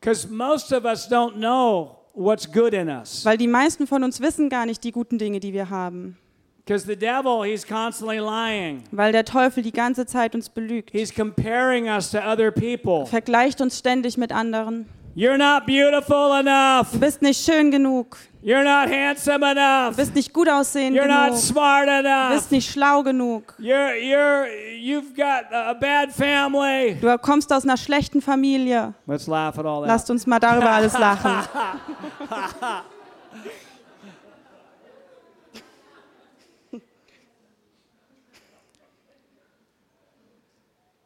Because 0.01 0.27
most 0.29 0.73
of 0.73 0.85
us 0.85 1.07
don't 1.11 1.35
know 1.35 2.00
what's 2.21 2.51
good 2.51 2.75
in 2.75 2.89
us. 2.89 3.25
Weil 3.25 3.39
die 3.39 3.49
meisten 3.49 3.87
von 3.87 4.05
uns 4.05 4.21
wissen 4.21 4.49
gar 4.49 4.67
nicht 4.67 4.85
die 4.85 4.93
guten 4.93 5.19
Dinge, 5.19 5.41
die 5.41 5.53
wir 5.53 5.71
haben. 5.71 6.17
Because 6.65 6.87
the 6.87 6.95
devil, 6.95 7.43
he's 7.43 7.67
constantly 7.67 8.19
lying. 8.19 8.85
Weil 8.93 9.13
der 9.13 9.25
Teufel 9.25 9.63
die 9.63 9.73
ganze 9.73 10.07
Zeit 10.07 10.35
uns 10.35 10.49
belügt. 10.49 10.91
He's 10.93 11.13
comparing 11.13 11.87
us 11.87 12.11
to 12.11 12.19
other 12.19 12.53
people. 12.53 13.07
Vergleicht 13.07 13.61
uns 13.61 13.79
ständig 13.79 14.17
mit 14.17 14.31
anderen. 14.31 14.87
You're 15.15 15.37
not 15.39 15.67
beautiful 15.67 16.33
enough. 16.39 16.93
Du 16.93 16.99
bist 17.01 17.21
nicht 17.21 17.45
schön 17.45 17.71
genug. 17.71 18.17
You're 18.43 18.63
not 18.65 18.89
handsome 18.89 19.41
Du 19.41 19.51
enough. 19.51 19.97
bist 19.97 20.15
nicht 20.15 20.33
gut 20.33 20.49
aussehend 20.49 20.95
You're 20.97 21.09
not 21.09 21.31
genug. 21.31 21.39
smart 21.43 21.89
Du 21.89 21.93
enough. 21.93 22.33
bist 22.35 22.51
nicht 22.53 22.71
schlau 22.71 23.03
genug. 23.03 23.55
You're 23.59 23.95
you're 23.97 24.47
you've 24.79 25.13
got 25.15 25.53
a 25.53 25.75
bad 25.75 26.11
family. 26.13 26.97
Du 27.01 27.19
kommst 27.19 27.53
aus 27.53 27.65
einer 27.65 27.77
schlechten 27.77 28.23
Familie. 28.23 28.95
Let's 29.07 29.27
laugh 29.27 29.59
at 29.59 29.67
all 29.67 29.81
that. 29.83 29.89
Lasst 29.89 30.11
uns 30.11 30.27
mal 30.27 30.39
darüber 30.39 30.71
alles 30.71 30.97
lachen. 30.97 31.33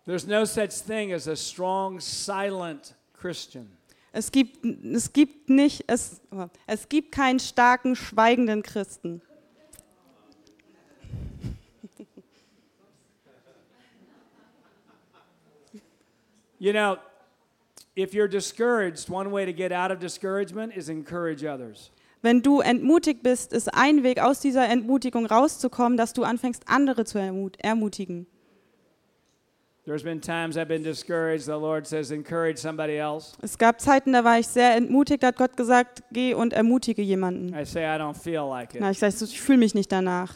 There's 0.07 0.27
no 0.27 0.45
such 0.45 0.73
thing 0.73 1.13
as 1.13 1.27
a 1.27 1.37
strong, 1.37 1.99
silent 2.01 2.95
Christian. 3.15 3.74
Es 4.17 4.31
gibt, 4.31 4.65
es 4.65 5.13
gibt 5.13 5.51
nicht, 5.51 5.85
es, 5.89 6.21
es 6.69 6.89
gibt 6.89 7.11
keinen 7.11 7.41
starken, 7.41 7.97
schweigenden 7.97 8.63
Christen. 8.63 9.21
You 16.61 16.73
know, 16.73 16.97
if 17.97 18.15
you're 18.15 18.29
discouraged, 18.29 19.11
one 19.11 19.33
way 19.33 19.45
to 19.45 19.53
get 19.53 19.73
out 19.73 19.91
of 19.91 19.99
discouragement 19.99 20.77
is 20.77 20.89
encourage 20.89 21.45
others. 21.45 21.91
Wenn 22.23 22.41
du 22.41 22.61
entmutigt 22.61 23.25
bist, 23.25 23.53
ist 23.53 23.75
ein 23.75 24.05
Weg 24.05 24.21
aus 24.21 24.39
dieser 24.39 24.69
Entmutigung 24.69 25.27
rauszukommen, 25.27 25.99
dass 25.99 26.13
du 26.13 26.23
anfängst, 26.23 26.63
andere 26.69 27.05
zu 27.05 27.19
ermut 27.19 27.57
ermutigen. 27.59 28.29
Es 29.87 30.03
gab 33.59 33.81
Zeiten, 33.81 34.13
da 34.13 34.25
war 34.25 34.39
ich 34.39 34.49
sehr 34.49 34.77
entmutigt, 34.77 35.23
da 35.23 35.27
hat 35.27 35.37
Gott 35.37 35.57
gesagt, 35.57 36.03
geh 36.11 36.33
und 36.33 36.55
ermutige 36.55 37.03
jemanden. 37.03 37.55
I 37.55 37.67
say, 37.67 37.85
I 37.85 37.99
don't 37.99 38.15
feel 38.15 38.49
like 38.49 38.75
Na, 38.81 38.89
it. 38.89 38.93
ich 38.93 38.99
sage, 38.99 39.15
ich 39.25 39.41
fühle 39.41 39.59
mich 39.59 39.75
nicht 39.75 39.93
danach. 39.93 40.33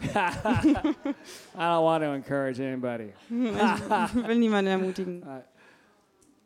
I 0.04 0.06
don't 1.58 1.82
want 1.82 2.04
to 2.04 2.12
encourage 2.12 2.60
anybody. 2.60 3.12
Ich 3.30 4.28
will 4.28 4.38
niemanden 4.38 4.70
ermutigen. 4.70 5.22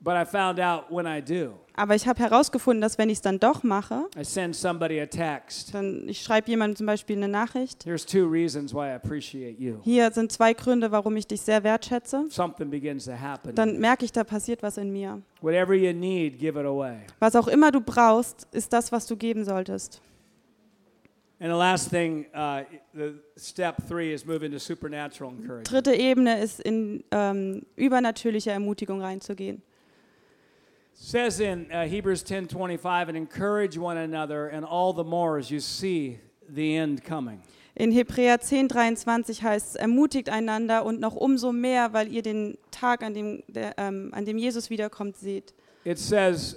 But 0.00 0.14
I 0.14 0.24
found 0.24 0.60
out 0.60 0.84
when 0.90 1.06
I 1.06 1.20
do, 1.20 1.54
Aber 1.74 1.96
ich 1.96 2.06
habe 2.06 2.20
herausgefunden, 2.20 2.80
dass 2.80 2.98
wenn 2.98 3.08
ich 3.10 3.18
es 3.18 3.22
dann 3.22 3.40
doch 3.40 3.64
mache, 3.64 4.04
I 4.16 4.24
send 4.24 4.54
somebody 4.54 5.00
a 5.00 5.06
text. 5.06 5.74
dann 5.74 6.08
ich 6.08 6.22
schreibe 6.22 6.48
jemandem 6.48 6.76
zum 6.76 6.86
Beispiel 6.86 7.16
eine 7.16 7.26
Nachricht. 7.26 7.84
Here's 7.84 8.06
two 8.06 8.24
reasons 8.24 8.72
why 8.72 8.90
I 8.90 8.94
appreciate 8.94 9.58
you. 9.60 9.78
Hier 9.82 10.10
sind 10.12 10.30
zwei 10.30 10.54
Gründe, 10.54 10.92
warum 10.92 11.16
ich 11.16 11.26
dich 11.26 11.40
sehr 11.40 11.64
wertschätze. 11.64 12.26
Something 12.30 12.70
begins 12.70 13.06
to 13.06 13.12
happen. 13.12 13.56
Dann 13.56 13.80
merke 13.80 14.04
ich, 14.04 14.12
da 14.12 14.22
passiert 14.22 14.62
was 14.62 14.76
in 14.76 14.92
mir. 14.92 15.20
Whatever 15.40 15.74
you 15.74 15.92
need, 15.92 16.38
give 16.38 16.58
it 16.58 16.64
away. 16.64 16.98
Was 17.18 17.34
auch 17.34 17.48
immer 17.48 17.72
du 17.72 17.80
brauchst, 17.80 18.46
ist 18.52 18.72
das, 18.72 18.92
was 18.92 19.06
du 19.06 19.16
geben 19.16 19.44
solltest. 19.44 20.00
And 21.40 21.50
the 21.50 21.56
last 21.58 21.90
thing, 21.90 22.26
uh, 22.34 22.62
the 22.94 23.14
step 23.36 23.76
three 23.88 24.12
is 24.12 24.24
move 24.26 24.44
into 24.44 24.58
supernatural 24.58 25.30
encouragement. 25.30 25.70
Dritte 25.70 25.94
Ebene 25.94 26.40
ist 26.40 26.60
in 26.60 27.04
ähm, 27.12 27.62
übernatürliche 27.76 28.50
Ermutigung 28.50 29.00
reinzugehen. 29.02 29.62
Says 30.98 31.40
in 31.40 31.70
uh, 31.72 31.86
Hebrews 31.86 32.24
10:25 32.24 33.08
and 33.08 33.16
encourage 33.16 33.78
one 33.78 33.96
another 33.96 34.48
and 34.48 34.64
all 34.64 34.92
the 34.92 35.04
more 35.04 35.38
as 35.38 35.50
you 35.50 35.60
see 35.60 36.18
the 36.48 36.76
end 36.76 37.04
coming. 37.04 37.40
In 37.74 37.92
Hebräer 37.92 38.40
10, 38.40 38.68
23 38.68 39.44
heißt 39.44 39.68
es, 39.68 39.74
ermutigt 39.76 40.30
einander 40.30 40.84
und 40.84 40.98
noch 40.98 41.14
umso 41.14 41.52
mehr, 41.52 41.92
weil 41.92 42.08
ihr 42.08 42.22
den 42.22 42.58
Tag, 42.72 43.04
an 43.04 43.14
dem, 43.14 43.44
der, 43.46 43.74
ähm, 43.78 44.10
an 44.12 44.24
dem 44.24 44.36
Jesus 44.36 44.68
wiederkommt, 44.68 45.16
seht. 45.16 45.54
It 45.84 45.96
says 45.96 46.56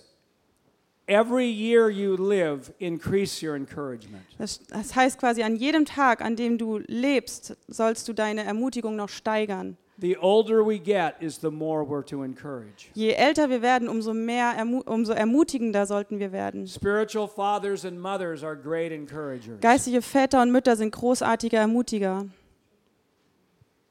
every 1.05 1.45
year 1.45 1.89
you 1.91 2.15
live 2.15 2.73
increase 2.79 3.45
your 3.45 3.55
encouragement. 3.55 4.23
Das, 4.39 4.61
das 4.65 4.95
heißt 4.95 5.19
quasi, 5.19 5.43
an 5.43 5.55
jedem 5.55 5.85
Tag, 5.85 6.21
an 6.21 6.35
dem 6.35 6.57
du 6.57 6.79
lebst, 6.87 7.55
sollst 7.67 8.07
du 8.07 8.13
deine 8.13 8.43
Ermutigung 8.43 8.95
noch 8.95 9.09
steigern. 9.09 9.77
The 10.01 10.17
older 10.17 10.65
we 10.65 10.79
get 10.79 11.21
is 11.21 11.37
the 11.37 11.51
more 11.51 11.83
we're 11.83 12.03
to 12.05 12.23
encourage. 12.23 12.89
Je 12.95 13.13
älter 13.13 13.51
wir 13.51 13.61
werden, 13.61 13.87
umso 13.87 14.15
mehr, 14.15 14.55
umso 14.87 15.13
ermutigender 15.13 15.85
sollten 15.85 16.17
wir 16.17 16.31
werden. 16.31 16.65
Spiritual 16.65 17.27
fathers 17.27 17.85
and 17.85 18.01
mothers 18.01 18.43
are 18.43 18.55
great 18.55 18.91
encouragers. 18.91 19.61
Geistliche 19.61 20.01
Väter 20.01 20.41
und 20.41 20.51
Mütter 20.51 20.75
sind 20.75 20.91
großartige 20.91 21.57
Ermutiger. 21.57 22.25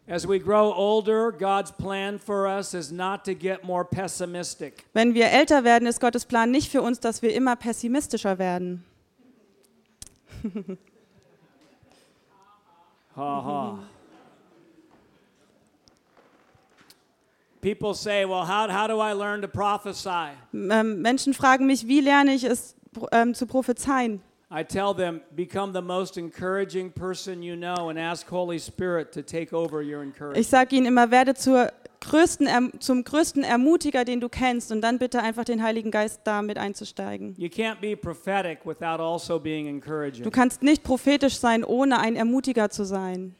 As 0.09 0.27
we 0.27 0.41
grow 0.41 0.73
older, 0.77 1.31
God's 1.31 1.71
plan 1.71 2.19
for 2.19 2.49
us 2.49 2.75
is 2.75 2.91
not 2.91 3.23
to 3.25 3.33
get 3.33 3.63
more 3.63 3.85
pessimistic. 3.85 4.85
Wenn 4.93 5.15
wir 5.15 5.27
älter 5.27 5.63
werden, 5.63 5.87
ist 5.87 6.01
Gottes 6.01 6.25
Plan 6.25 6.51
nicht 6.51 6.73
für 6.73 6.83
uns, 6.83 6.99
dass 6.99 7.23
wir 7.23 7.33
immer 7.33 7.55
pessimistischer 7.55 8.41
werden. 8.41 8.85
Ha 13.15 13.79
People 17.61 17.95
say, 17.95 18.25
well, 18.25 18.47
how, 18.47 18.69
how 18.71 18.87
do 18.87 19.01
I 19.01 19.13
learn 19.13 19.43
to 19.43 19.49
prophesy? 19.49 20.31
Ähm, 20.55 21.03
Menschen 21.03 21.35
fragen 21.35 21.67
mich, 21.67 21.87
wie 21.87 22.01
lerne 22.01 22.33
ich 22.35 22.45
es 22.45 22.75
ähm, 23.13 23.35
zu 23.35 23.47
prophezeien? 23.47 24.21
I 24.53 24.65
tell 24.65 24.93
them, 24.97 25.21
become 25.37 25.73
the 25.73 25.83
most 25.83 26.17
encouraging 26.17 26.91
person 26.91 27.41
you 27.43 27.55
know 27.55 27.89
and 27.89 27.99
ask 27.99 28.29
Holy 28.33 28.59
Spirit 28.59 29.13
to 29.13 29.23
take 29.23 29.55
over 29.55 29.81
your 29.81 30.03
encouragement. 30.03 30.39
Ich 30.39 30.49
sage 30.49 30.75
ihnen 30.75 30.87
immer, 30.87 31.11
werde 31.13 31.35
zur 31.35 31.71
größten, 32.01 32.49
Erm- 32.49 32.73
zum 32.81 33.05
größten 33.05 33.45
Ermutiger, 33.45 34.05
den 34.05 34.21
du 34.21 34.29
kennst, 34.29 34.73
und 34.73 34.81
dann 34.81 34.99
bitte 34.99 35.23
einfach 35.23 35.45
den 35.45 35.63
Heiligen 35.63 35.91
Geist 35.93 36.23
da 36.25 36.43
mit 36.43 36.59
einzusteigen. 36.59 37.35
You 37.39 37.47
can't 37.49 37.77
be 37.81 37.95
prophetic 37.97 38.61
without 38.65 39.01
also 39.01 39.39
being 39.39 39.67
Du 39.67 39.71
encouraging. 39.75 40.31
kannst 40.33 40.63
nicht 40.65 40.83
prophetisch 40.83 41.39
sein, 41.39 41.63
ohne 41.63 42.01
ein 42.01 42.17
Ermutiger 42.17 42.71
zu 42.71 42.85
sein. 42.85 43.37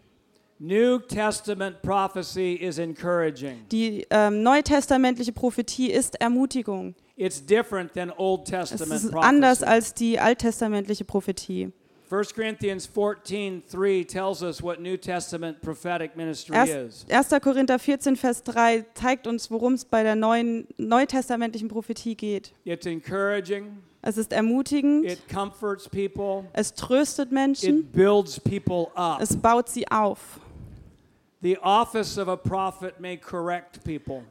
New 0.63 0.99
Testament 0.99 1.81
prophecy 1.81 2.53
is 2.55 2.77
encouraging. 2.79 3.67
Die 3.73 4.07
ähm, 4.11 4.43
neutestamentliche 4.43 5.33
Prophetie 5.33 5.91
ist 5.91 6.21
Ermutigung. 6.21 6.95
It's 7.17 7.43
different 7.45 7.95
than 7.95 8.11
Old 8.11 8.43
Es 8.53 8.69
Testament 8.69 8.93
ist 9.05 9.15
anders 9.15 9.61
prophecy. 9.61 9.73
als 9.75 9.95
die 9.95 10.21
alttestamentliche 10.21 11.05
Prophetie. 11.07 11.73
1 12.11 12.35
Corinthians 12.35 12.87
14:3 12.95 14.07
tells 14.07 14.43
us 14.43 14.63
what 14.63 14.81
New 14.81 14.99
Testament 14.99 15.63
prophetic 15.63 16.15
ministry 16.15 16.55
is. 16.55 17.07
Erst, 17.09 17.33
1. 17.33 17.43
Korinther 17.43 17.79
14, 17.79 18.17
Vers 18.17 18.43
3 18.43 18.85
zeigt 18.93 19.27
uns, 19.27 19.51
worum 19.51 19.73
es 19.75 19.87
bei 19.87 20.03
der 20.03 20.15
neuen 20.15 20.67
neutestamentlichen 20.77 21.69
Prophetie 21.69 22.17
geht. 22.17 22.53
It's 22.65 22.85
encouraging, 22.85 23.79
Es 24.03 24.19
ist 24.19 24.33
ermutigend, 24.35 25.07
it 25.07 25.27
comforts 25.33 25.89
people, 25.89 26.45
es 26.53 26.75
tröstet 26.75 27.33
Menschen, 27.33 27.79
it 27.79 27.93
builds 27.93 28.39
people 28.39 28.89
up. 28.95 29.23
es 29.23 29.35
baut 29.37 29.71
sie 29.71 29.89
auf. 29.89 30.41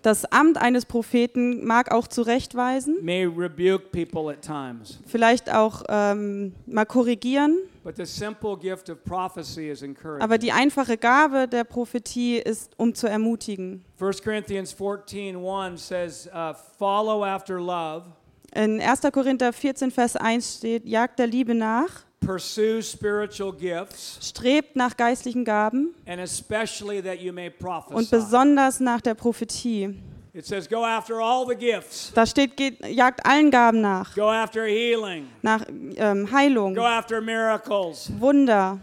Das 0.01 0.25
Amt 0.31 0.57
eines 0.57 0.85
Propheten 0.85 1.65
mag 1.65 1.91
auch 1.91 2.07
zurechtweisen, 2.07 2.97
may 3.01 3.25
rebuke 3.25 3.85
people 3.91 4.31
at 4.31 4.41
times, 4.41 4.99
vielleicht 5.07 5.51
auch 5.51 5.83
ähm, 5.89 6.53
mal 6.67 6.85
korrigieren, 6.85 7.57
but 7.83 7.95
the 7.97 8.05
simple 8.05 8.55
gift 8.55 8.89
of 8.91 9.03
prophecy 9.03 9.69
is 9.69 9.81
encouraging. 9.81 10.21
aber 10.21 10.37
die 10.37 10.51
einfache 10.51 10.97
Gabe 10.97 11.47
der 11.47 11.63
Prophetie 11.63 12.37
ist, 12.37 12.73
um 12.77 12.93
zu 12.93 13.07
ermutigen. 13.07 13.83
1 13.99 14.21
Corinthians 14.21 14.75
14:1 14.75 15.77
says, 15.77 16.29
uh, 16.33 16.53
"Follow 16.77 17.23
after 17.25 17.59
love, 17.59 18.05
In 18.53 18.79
1. 18.81 19.01
Korinther 19.11 19.53
14, 19.53 19.91
Vers 19.91 20.15
1 20.15 20.57
steht, 20.57 20.85
jagt 20.85 21.19
der 21.19 21.27
Liebe 21.27 21.53
nach, 21.53 22.03
pursue 22.19 22.81
spiritual 22.81 23.51
gifts, 23.53 24.19
strebt 24.21 24.75
nach 24.75 24.95
geistlichen 24.97 25.45
Gaben 25.45 25.93
and 26.05 26.19
especially 26.19 27.01
that 27.01 27.19
you 27.19 27.31
may 27.33 27.47
und 27.49 27.57
prophesy." 27.59 28.09
besonders 28.11 28.79
nach 28.79 29.01
der 29.01 29.15
Prophetie. 29.15 29.95
It 30.33 30.45
says, 30.45 30.69
"Go 30.69 30.85
after 30.85 31.15
all 31.19 31.45
the 31.47 31.55
gifts. 31.55 32.11
Da 32.13 32.25
steht, 32.25 32.55
geht, 32.55 32.85
jagt 32.85 33.25
allen 33.25 33.49
Gaben 33.49 33.81
nach, 33.81 34.13
Go 34.15 34.29
after 34.29 34.63
healing. 34.65 35.27
nach 35.41 35.65
ähm, 35.69 36.31
Heilung, 36.31 36.75
Go 36.75 36.83
after 36.83 37.19
miracles. 37.19 38.11
Wunder. 38.19 38.79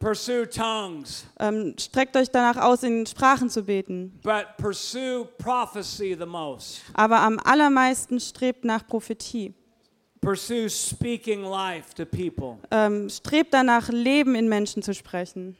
Pursue 0.00 0.48
tongues, 0.48 1.26
Ähm, 1.38 1.74
streckt 1.78 2.16
euch 2.16 2.30
danach 2.30 2.56
aus, 2.56 2.82
in 2.82 3.04
Sprachen 3.04 3.50
zu 3.50 3.62
beten. 3.62 4.18
but 4.22 4.46
pursue 4.56 5.26
prophecy 5.38 6.16
the 6.18 6.24
most. 6.26 6.80
Aber 6.94 7.20
am 7.20 7.38
allermeisten 7.38 8.18
strebt 8.18 8.64
nach 8.64 8.86
Prophetie. 8.86 9.52
Pursue 10.20 10.68
speaking 10.68 11.42
life 11.44 11.94
to 11.94 12.04
people." 12.04 12.58
Ähm, 12.70 13.08
strebt 13.08 13.54
danach, 13.54 13.88
Leben 13.88 14.34
in 14.34 14.48
Menschen 14.48 14.82
zu 14.82 14.92
sprechen. 14.94 15.56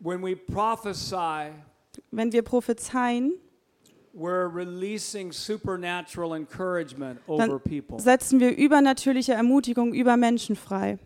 When 0.00 0.22
we 0.22 0.34
prophesy, 0.34 1.52
Wenn 2.10 2.32
wir 2.32 2.42
prophezeien, 2.42 3.34
we're 4.14 4.46
releasing 4.52 5.30
supernatural 5.30 6.34
encouragement 6.34 7.20
over 7.28 7.46
dann 7.46 7.60
people. 7.60 8.00
setzen 8.00 8.40
wir 8.40 8.56
übernatürliche 8.56 9.34
Ermutigung 9.34 9.92
über 9.92 10.16
Menschen 10.16 10.56
frei. 10.56 10.98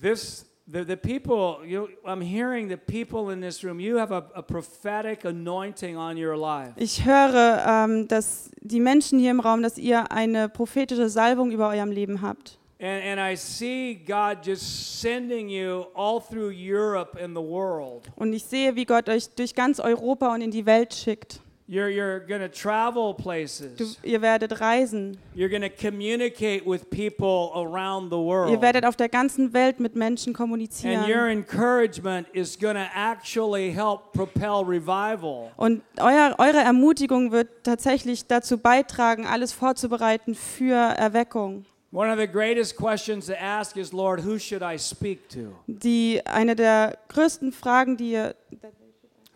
This 0.00 0.47
the, 0.70 0.84
the 0.84 0.96
people 0.96 1.64
you 1.64 1.88
I'm 2.04 2.20
hearing 2.20 2.68
the 2.68 2.76
people 2.76 3.30
in 3.32 3.40
this 3.40 3.64
room 3.64 3.80
you 3.80 3.96
have 3.96 4.12
a, 4.12 4.24
a 4.34 4.42
prophetic 4.42 5.24
anointing 5.24 5.96
on 5.96 6.16
your 6.16 6.36
life. 6.36 6.72
Ich 6.76 7.04
höre, 7.04 7.64
ähm, 7.66 8.08
dass 8.08 8.50
die 8.60 8.80
Menschen 8.80 9.18
hier 9.18 9.30
im 9.30 9.40
Raum, 9.40 9.62
dass 9.62 9.78
ihr 9.78 10.12
eine 10.12 10.48
prophetische 10.48 11.08
Salbung 11.08 11.50
über 11.50 11.68
eurem 11.68 11.90
Leben 11.90 12.20
habt. 12.20 12.58
And, 12.80 13.04
and 13.04 13.18
I 13.18 13.34
see 13.34 13.94
God 13.94 14.44
just 14.44 15.00
sending 15.00 15.48
you 15.48 15.86
all 15.94 16.20
through 16.20 16.52
Europe 16.52 17.18
and 17.20 17.34
the 17.34 17.42
world. 17.42 18.08
Und 18.14 18.32
ich 18.32 18.44
sehe, 18.44 18.76
wie 18.76 18.84
Gott 18.84 19.08
euch 19.08 19.28
durch 19.34 19.54
ganz 19.54 19.80
Europa 19.80 20.32
und 20.32 20.42
in 20.42 20.50
die 20.50 20.64
Welt 20.64 20.94
schickt. 20.94 21.40
You're, 21.70 21.90
you're 21.90 22.20
going 22.20 22.40
to 22.40 22.48
travel 22.48 23.12
Du, 23.14 23.22
places. 23.22 23.98
ihr 24.02 24.22
werdet 24.22 24.58
reisen. 24.58 25.18
You're 25.34 25.50
going 25.50 25.60
to 25.60 25.68
communicate 25.68 26.64
with 26.66 26.88
people 26.88 27.50
around 27.54 28.10
the 28.10 28.16
world. 28.16 28.50
Ihr 28.50 28.62
werdet 28.62 28.86
auf 28.86 28.96
der 28.96 29.10
ganzen 29.10 29.52
Welt 29.52 29.78
mit 29.78 29.94
Menschen 29.94 30.30
and 30.30 30.38
your 30.40 30.46
kommunizieren. 30.46 31.30
encouragement 31.30 32.26
is 32.32 32.58
to 32.76 32.88
actually 32.94 33.70
help 33.70 34.14
propel 34.14 34.64
revival. 34.64 35.50
Und 35.58 35.82
euer, 35.98 36.34
eure 36.38 36.56
Ermutigung 36.62 37.32
wird 37.32 37.48
tatsächlich 37.64 38.26
dazu 38.26 38.56
beitragen, 38.56 39.26
alles 39.26 39.52
vorzubereiten 39.52 40.34
für 40.34 40.74
Erweckung. 40.74 41.66
One 41.92 42.10
of 42.10 42.18
the 42.18 42.26
greatest 42.26 42.76
questions 42.76 43.26
to 43.26 43.34
ask 43.34 43.76
is, 43.76 43.92
Lord, 43.92 44.24
who 44.24 44.38
should 44.38 44.62
I 44.62 44.78
speak 44.78 45.28
to? 45.30 45.54
Die, 45.66 46.22
eine 46.24 46.56
der 46.56 46.96
größten 47.08 47.52
Fragen, 47.52 47.98
die 47.98 48.12
ihr, 48.12 48.34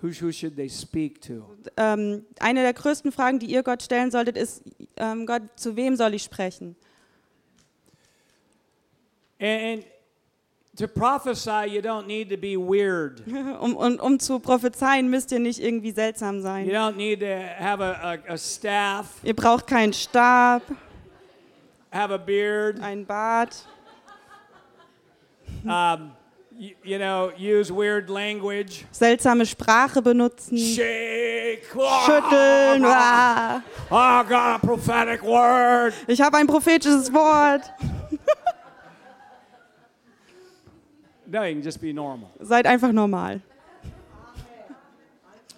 Who, 0.03 0.09
who 0.09 0.33
should 0.33 0.57
they 0.57 0.69
speak 0.69 1.21
to? 1.23 1.45
ähm, 1.77 2.27
eine 2.41 2.63
der 2.63 2.73
größten 2.73 3.13
Fragen, 3.13 3.39
die 3.39 3.47
ihr 3.47 3.63
Gott 3.63 3.83
stellen 3.83 4.11
solltet, 4.11 4.37
ist, 4.37 4.63
ähm, 4.97 5.27
Gott, 5.27 5.43
zu 5.57 5.77
wem 5.77 5.95
soll 5.97 6.13
ich 6.15 6.25
sprechen? 6.25 6.75
And, 9.41 9.85
to 10.77 10.87
prophesy, 10.89 11.67
you 11.69 11.81
don't 11.81 12.07
need 12.07 12.31
to 12.31 12.37
be 12.37 12.57
weird. 12.57 13.23
Um, 13.61 13.77
um, 13.77 14.01
um 14.01 14.19
zu 14.19 14.39
prophezeien, 14.41 15.09
müsst 15.09 15.31
ihr 15.33 15.39
nicht 15.39 15.61
irgendwie 15.61 15.93
seltsam 15.93 16.37
You 16.37 16.43
sein. 16.43 16.69
don't 16.69 16.97
need 16.97 17.21
to 17.21 17.27
have 17.27 17.81
a, 17.83 18.15
a, 18.15 18.19
a 18.33 18.37
staff, 18.37 19.21
Ihr 19.23 19.35
braucht 19.37 19.67
keinen 19.69 19.93
Stab, 19.93 20.63
have 21.93 22.13
a 22.13 22.17
beard, 22.17 22.81
einen 22.81 23.07
Bart, 23.07 23.67
um, 25.65 26.13
you, 26.59 26.99
know, 26.99 27.33
use 27.37 27.73
weird 27.73 28.09
language. 28.09 28.85
seltsame 28.93 29.47
Sprache 29.47 30.03
benutzen, 30.03 30.57
Shake. 30.59 31.65
schütteln. 32.05 32.85
ah. 32.85 33.63
Oh, 33.91 34.25
got 34.29 34.57
a 34.57 34.59
prophetic 34.59 35.23
word. 35.23 35.95
Ich 36.07 36.21
habe 36.21 36.37
ein 36.39 36.47
prophetisches 36.47 37.13
Wort. 37.13 37.63
No, 41.27 41.45
you 41.45 41.55
can 41.55 41.63
just 41.63 41.81
be 41.81 41.95
normal. 41.95 42.29
Seid 42.41 42.67
einfach 42.67 42.93
normal. 42.93 43.41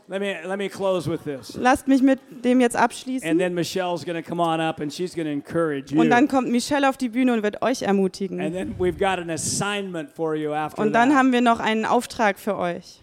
Let 0.07 0.21
me 0.21 0.35
let 0.47 0.59
me 0.59 0.69
close 0.69 1.09
with 1.11 1.21
this. 1.25 1.57
Lasst 1.57 1.89
mich 1.89 2.03
mit 2.03 2.21
dem 2.45 2.61
jetzt 2.61 2.77
And 2.77 2.85
abschließen. 2.85 3.39
then 3.39 3.55
Michelle's 3.55 4.05
going 4.05 4.23
to 4.23 4.29
come 4.29 4.39
on 4.43 4.61
up 4.61 4.81
and 4.81 4.93
she's 4.93 5.15
going 5.15 5.25
to 5.27 5.33
encourage 5.33 5.93
you. 5.93 5.99
Und 6.01 6.11
dann 6.11 6.29
kommt 6.29 6.51
Michelle 6.51 6.87
auf 6.89 6.99
die 6.99 7.09
Bühne 7.09 7.33
und 7.33 7.43
wird 7.43 7.63
euch 7.63 7.81
and 7.81 7.89
ermutigen. 7.89 8.39
then 8.53 8.75
we've 8.79 8.99
got 8.99 9.19
an 9.19 9.31
assignment 9.31 10.11
for 10.11 10.35
you 10.35 10.53
after 10.53 10.83
Und 10.83 10.93
dann 10.93 11.09
that. 11.09 11.19
haben 11.19 11.33
wir 11.33 11.41
noch 11.41 11.59
einen 11.59 11.87
Auftrag 11.87 12.39
für 12.39 12.57
euch. 12.59 13.01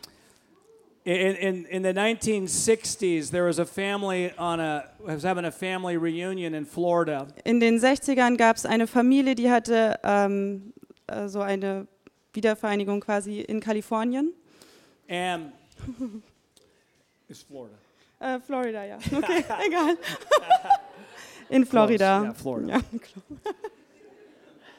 In, 1.04 1.16
in, 1.16 1.66
in 1.66 1.84
the 1.84 1.90
1960s, 1.90 3.32
there 3.32 3.48
was 3.48 3.58
a 3.60 3.66
family 3.66 4.32
on 4.38 4.60
a 4.60 4.84
was 5.04 5.24
having 5.24 5.46
a 5.46 5.52
family 5.52 5.96
reunion 5.98 6.54
in 6.54 6.68
Florida, 6.68 7.26
In 7.44 7.60
den 7.60 7.80
60ern 7.80 8.38
gab 8.38 8.58
es 8.58 8.68
eine 8.68 8.86
Familie, 8.86 9.34
die 9.34 9.50
hatte 9.50 9.98
ähm, 10.04 10.72
äh, 11.08 11.28
so 11.28 11.42
eine 11.42 11.88
Wiedervereinigung 12.34 13.00
quasi 13.02 13.42
in 13.42 13.60
Kalifornien. 13.60 14.34
and 15.10 15.52
it's 17.32 17.44
Florida. 17.44 17.76
Äh, 18.20 18.40
Florida, 18.40 18.86
ja. 18.86 18.98
Okay, 19.18 19.44
egal. 19.66 19.98
In 21.50 21.66
Florida. 21.66 22.22
yeah, 22.24 22.34
Florida. 22.34 22.74
Ja, 22.74 22.80
klar. 23.00 23.56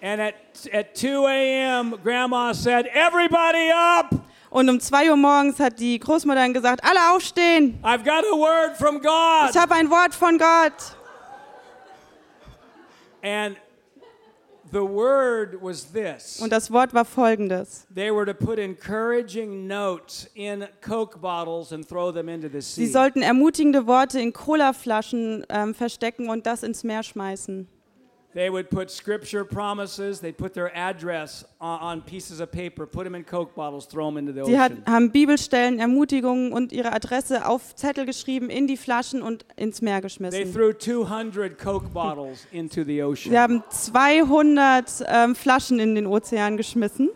And 0.00 0.20
at 0.20 0.34
at 0.72 0.94
2 0.94 1.26
a.m., 1.26 1.94
Grandma 2.02 2.52
said, 2.52 2.86
"Everybody 2.92 3.70
up! 3.72 4.14
Und 4.50 4.68
um 4.68 4.78
2 4.78 5.10
Uhr 5.10 5.16
morgens 5.16 5.58
hat 5.60 5.78
die 5.78 5.98
Großmutter 5.98 6.40
dann 6.40 6.52
gesagt, 6.52 6.84
alle 6.84 7.14
aufstehen. 7.14 7.78
I've 7.82 8.04
got 8.04 8.24
a 8.24 8.36
word 8.36 8.76
from 8.76 9.00
God." 9.00 9.50
Ich 9.50 9.56
habe 9.56 9.74
ein 9.74 9.88
Wort 9.90 10.14
von 10.14 10.38
Gott. 10.38 10.96
And 13.22 13.56
the 13.56 13.60
word 13.60 13.60
was 13.60 14.61
this. 14.61 14.61
Und 14.72 16.50
das 16.50 16.70
Wort 16.70 16.94
war 16.94 17.04
folgendes. 17.04 17.86
They 17.94 18.10
were 18.10 18.24
to 18.26 18.34
put 18.34 18.58
encouraging 18.58 19.66
notes 19.66 20.30
in 20.34 20.64
Coke 20.80 21.18
bottles 21.18 21.72
and 21.72 21.86
throw 21.86 22.12
them 22.12 22.28
into 22.28 22.48
the 22.48 22.60
Sie 22.60 22.86
sollten 22.86 23.22
ermutigende 23.22 23.86
Worte 23.86 24.18
in 24.20 24.32
Colaflaschen 24.32 25.44
ähm, 25.48 25.74
verstecken 25.74 26.28
und 26.30 26.46
das 26.46 26.62
ins 26.62 26.84
Meer 26.84 27.02
schmeißen. 27.02 27.68
They 28.34 28.48
would 28.48 28.70
put 28.70 28.90
scripture 28.90 29.44
promises, 29.44 30.20
they'd 30.20 30.38
put 30.38 30.54
their 30.54 30.74
address 30.74 31.44
on, 31.60 32.00
pieces 32.00 32.40
of 32.40 32.50
paper, 32.50 32.86
put 32.86 33.04
them 33.04 33.14
in 33.14 33.24
Coke 33.24 33.54
bottles, 33.54 33.86
throw 33.86 34.06
them 34.06 34.16
into 34.16 34.32
the 34.32 34.46
Sie 34.46 34.56
hat, 34.58 34.72
ocean. 34.72 34.84
haben 34.86 35.10
Bibelstellen, 35.10 35.78
Ermutigungen 35.78 36.52
und 36.52 36.72
ihre 36.72 36.92
Adresse 36.94 37.46
auf 37.46 37.74
Zettel 37.74 38.06
geschrieben, 38.06 38.48
in 38.48 38.66
die 38.66 38.78
Flaschen 38.78 39.20
und 39.20 39.44
ins 39.56 39.82
Meer 39.82 40.00
They 40.00 40.02
geschmissen. 40.02 40.52
threw 40.52 40.72
200 40.72 41.58
Coke 41.58 41.88
bottles 41.90 42.46
into 42.52 42.84
the 42.84 43.02
ocean. 43.02 43.32
Sie 43.32 43.38
haben 43.38 43.62
200 43.68 45.04
ähm, 45.06 45.34
Flaschen 45.34 45.78
in 45.78 45.94
den 45.94 46.06
Ozean 46.06 46.56
geschmissen. 46.56 47.10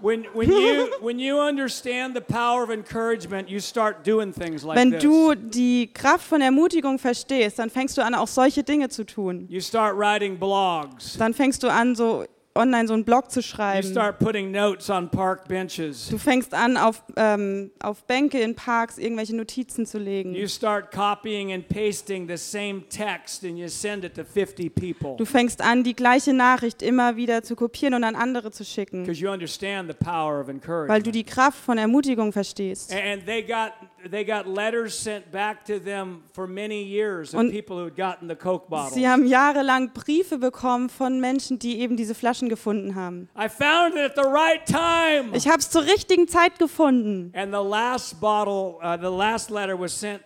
When, 0.00 0.24
when, 0.34 0.48
you, 0.50 0.88
when 1.00 1.18
you 1.18 1.38
understand 1.38 2.14
the 2.14 2.20
power 2.20 2.62
of 2.62 2.70
encouragement, 2.70 3.48
you 3.48 3.60
start 3.60 4.04
doing 4.04 4.32
things 4.32 4.62
like 4.62 4.76
Wenn 4.76 4.98
du 4.98 5.34
die 5.34 5.90
Kraft 5.92 6.26
von 6.26 6.40
Ermutigung 6.40 6.98
verstehst, 6.98 7.58
dann 7.58 7.70
fängst 7.70 7.96
du 7.96 8.02
an, 8.02 8.14
auch 8.14 8.28
solche 8.28 8.62
Dinge 8.62 8.88
zu 8.88 9.04
tun. 9.04 9.46
You 9.48 9.60
start 9.60 9.96
writing 9.96 10.38
blogs. 10.38 11.16
Dann 11.18 11.34
fängst 11.34 11.62
du 11.62 11.68
an, 11.68 11.94
so 11.94 12.24
online 12.56 12.88
so 12.88 12.94
einen 12.94 13.04
Blog 13.04 13.30
zu 13.30 13.40
You 13.40 13.44
schreiben. 13.46 13.88
start 13.88 14.18
putting 14.18 14.50
notes 14.50 14.90
on 14.90 15.08
park 15.08 15.46
benches. 15.48 16.08
Du 16.08 16.18
fängst 16.18 16.54
an, 16.54 16.76
auf, 16.76 17.02
ähm, 17.16 17.70
auf 17.80 18.04
Bänke 18.04 18.40
in 18.40 18.54
Parks 18.54 18.98
irgendwelche 18.98 19.36
Notizen 19.36 19.86
zu 19.86 19.98
legen. 19.98 20.34
start 20.48 20.90
copying 20.90 21.52
and 21.52 21.68
pasting 21.68 22.28
the 22.28 22.36
same 22.36 22.82
text 22.88 23.44
and 23.44 23.58
you 23.58 23.68
send 23.68 24.04
it 24.04 24.14
to 24.14 24.24
50 24.24 24.74
people 24.74 25.16
Du 25.16 25.24
fängst 25.24 25.60
an, 25.60 25.84
die 25.84 25.94
gleiche 25.94 26.32
Nachricht 26.32 26.82
immer 26.82 27.16
wieder 27.16 27.42
zu 27.42 27.56
kopieren 27.56 27.94
und 27.94 28.04
an 28.04 28.14
andere 28.14 28.50
zu 28.50 28.64
schicken, 28.64 29.02
because 29.04 29.20
you 29.20 29.30
understand 29.30 29.90
the 29.90 29.96
power 30.04 30.40
of 30.40 30.48
weil 30.88 31.02
du 31.02 31.10
die 31.10 31.24
Kraft 31.24 31.58
von 31.58 31.78
Ermutigung 31.78 32.32
verstehst. 32.32 32.92
And 32.92 33.24
they 33.26 33.42
got 33.42 33.72
they 34.10 34.24
got 34.24 34.46
letters 34.46 34.98
sent 34.98 35.30
back 35.30 35.64
to 35.66 35.78
them 35.78 36.22
for 36.32 36.46
many 36.46 36.82
years 36.82 37.34
of 37.34 37.50
people 37.50 37.78
who 37.78 37.84
had 37.84 37.96
gotten 37.96 38.28
the 38.28 38.36
Coke 38.36 38.68
bottles. 38.68 38.94
Sie 38.94 39.06
haben 39.06 39.26
jahrelang 39.26 39.92
Briefe 39.92 40.38
bekommen 40.38 40.88
von 40.88 41.20
Menschen, 41.20 41.58
die 41.58 41.80
eben 41.80 41.96
diese 41.96 42.14
Flaschen 42.14 42.48
gefunden 42.48 42.94
haben. 42.94 43.28
I 43.36 43.48
found 43.48 43.94
it 43.94 44.10
at 44.10 44.16
the 44.16 44.28
right 44.28 44.64
time. 44.66 45.36
Ich 45.36 45.48
habe 45.48 45.58
es 45.58 45.70
zur 45.70 45.84
richtigen 45.84 46.28
Zeit 46.28 46.58
gefunden. 46.58 47.32
And 47.34 47.52
the 47.52 47.62
last 47.62 48.20
bottle, 48.20 48.78
uh, 48.82 48.96
the 48.96 49.14
last 49.14 49.50
letter 49.50 49.78
was 49.78 49.92
sent 49.98 50.22
from 50.22 50.24
a 50.24 50.24
woman. 50.24 50.25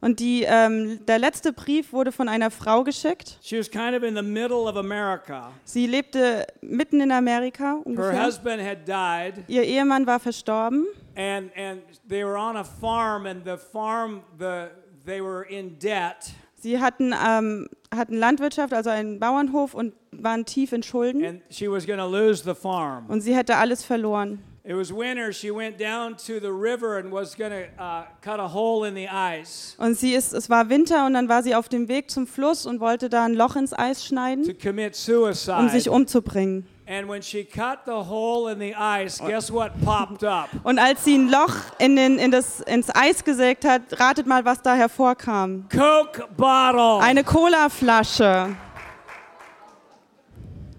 Und 0.00 0.20
die, 0.20 0.44
ähm, 0.46 1.00
der 1.06 1.18
letzte 1.18 1.52
Brief 1.52 1.92
wurde 1.92 2.12
von 2.12 2.28
einer 2.28 2.50
Frau 2.50 2.84
geschickt. 2.84 3.38
She 3.42 3.58
was 3.58 3.70
kind 3.70 3.96
of 3.96 4.02
in 4.02 4.14
the 4.16 4.22
middle 4.22 4.68
of 4.68 4.76
America. 4.76 5.50
Sie 5.64 5.86
lebte 5.86 6.46
mitten 6.60 7.00
in 7.00 7.10
Amerika 7.12 7.64
Her 7.76 7.82
ungefähr. 7.86 8.26
husband 8.26 8.62
had 8.62 8.86
died, 8.86 9.44
Ihr 9.48 9.62
Ehemann 9.64 10.06
war 10.06 10.20
verstorben 10.20 10.86
and 11.16 11.50
and 11.56 11.82
they 12.08 12.24
were 12.24 12.36
on 12.38 12.56
a 12.56 12.64
farm, 12.64 13.26
and 13.26 13.44
the 13.44 13.56
farm, 13.56 14.22
the 14.38 14.68
they 15.06 15.20
were 15.22 15.42
in 15.48 15.78
debt, 15.78 16.32
Sie 16.56 16.80
hatten, 16.80 17.12
ähm, 17.12 17.68
hatten 17.94 18.14
Landwirtschaft, 18.16 18.72
also 18.72 18.88
einen 18.88 19.20
Bauernhof 19.20 19.74
und 19.74 19.92
waren 20.12 20.46
tief 20.46 20.72
in 20.72 20.82
Schulden. 20.82 21.22
and 21.22 21.42
she 21.50 21.70
was 21.70 21.86
going 21.86 21.98
to 21.98 22.06
lose 22.06 22.42
the 22.42 22.54
farm. 22.54 23.04
Und 23.08 23.20
sie 23.20 23.34
hätte 23.36 23.56
alles 23.56 23.84
verloren. 23.84 24.42
It 24.66 24.74
was 24.74 24.90
winter. 24.90 25.30
She 25.30 25.50
went 25.50 25.78
down 25.78 26.16
to 26.26 26.40
the 26.40 26.50
river 26.50 26.96
and 26.96 27.12
was 27.12 27.36
going 27.36 27.50
to 27.50 27.66
uh, 27.78 28.04
cut 28.22 28.40
a 28.40 28.48
hole 28.48 28.84
in 28.88 28.94
the 28.94 29.06
ice 29.06 29.74
Und 29.76 29.98
sie 29.98 30.14
ist, 30.14 30.32
es 30.32 30.48
war 30.48 30.70
Winter 30.70 31.04
und 31.04 31.12
dann 31.12 31.28
war 31.28 31.42
sie 31.42 31.54
auf 31.54 31.68
dem 31.68 31.86
Weg 31.86 32.10
zum 32.10 32.26
Fluss 32.26 32.64
und 32.64 32.80
wollte 32.80 33.10
da 33.10 33.26
ein 33.26 33.34
Loch 33.34 33.56
ins 33.56 33.74
Eis 33.74 34.00
to 34.00 34.06
schneiden, 34.06 34.44
commit 34.58 34.94
um 34.96 35.68
sich 35.68 35.84
suicide. 35.84 35.90
umzubringen. 35.90 36.66
And 36.86 37.06
when 37.10 37.20
she 37.20 37.44
cut 37.44 37.80
the 37.84 37.92
hole 37.92 38.50
in 38.50 38.58
the 38.58 38.74
ice, 38.74 39.18
guess 39.18 39.52
what 39.52 39.72
popped 39.84 40.24
up? 40.24 40.48
Und 40.62 40.78
als 40.78 41.04
sie 41.04 41.18
ein 41.18 41.28
Loch 41.28 41.56
in 41.78 41.96
den, 41.96 42.18
in 42.18 42.30
das, 42.30 42.60
ins 42.60 42.88
Eis 42.94 43.22
gesägt 43.22 43.66
hat, 43.66 43.82
ratet 44.00 44.26
mal, 44.26 44.46
was 44.46 44.62
da 44.62 44.74
hervorkam. 44.74 45.66
Coke 45.70 46.26
bottle. 46.38 47.00
Eine 47.00 47.22
Colaflasche. 47.22 48.56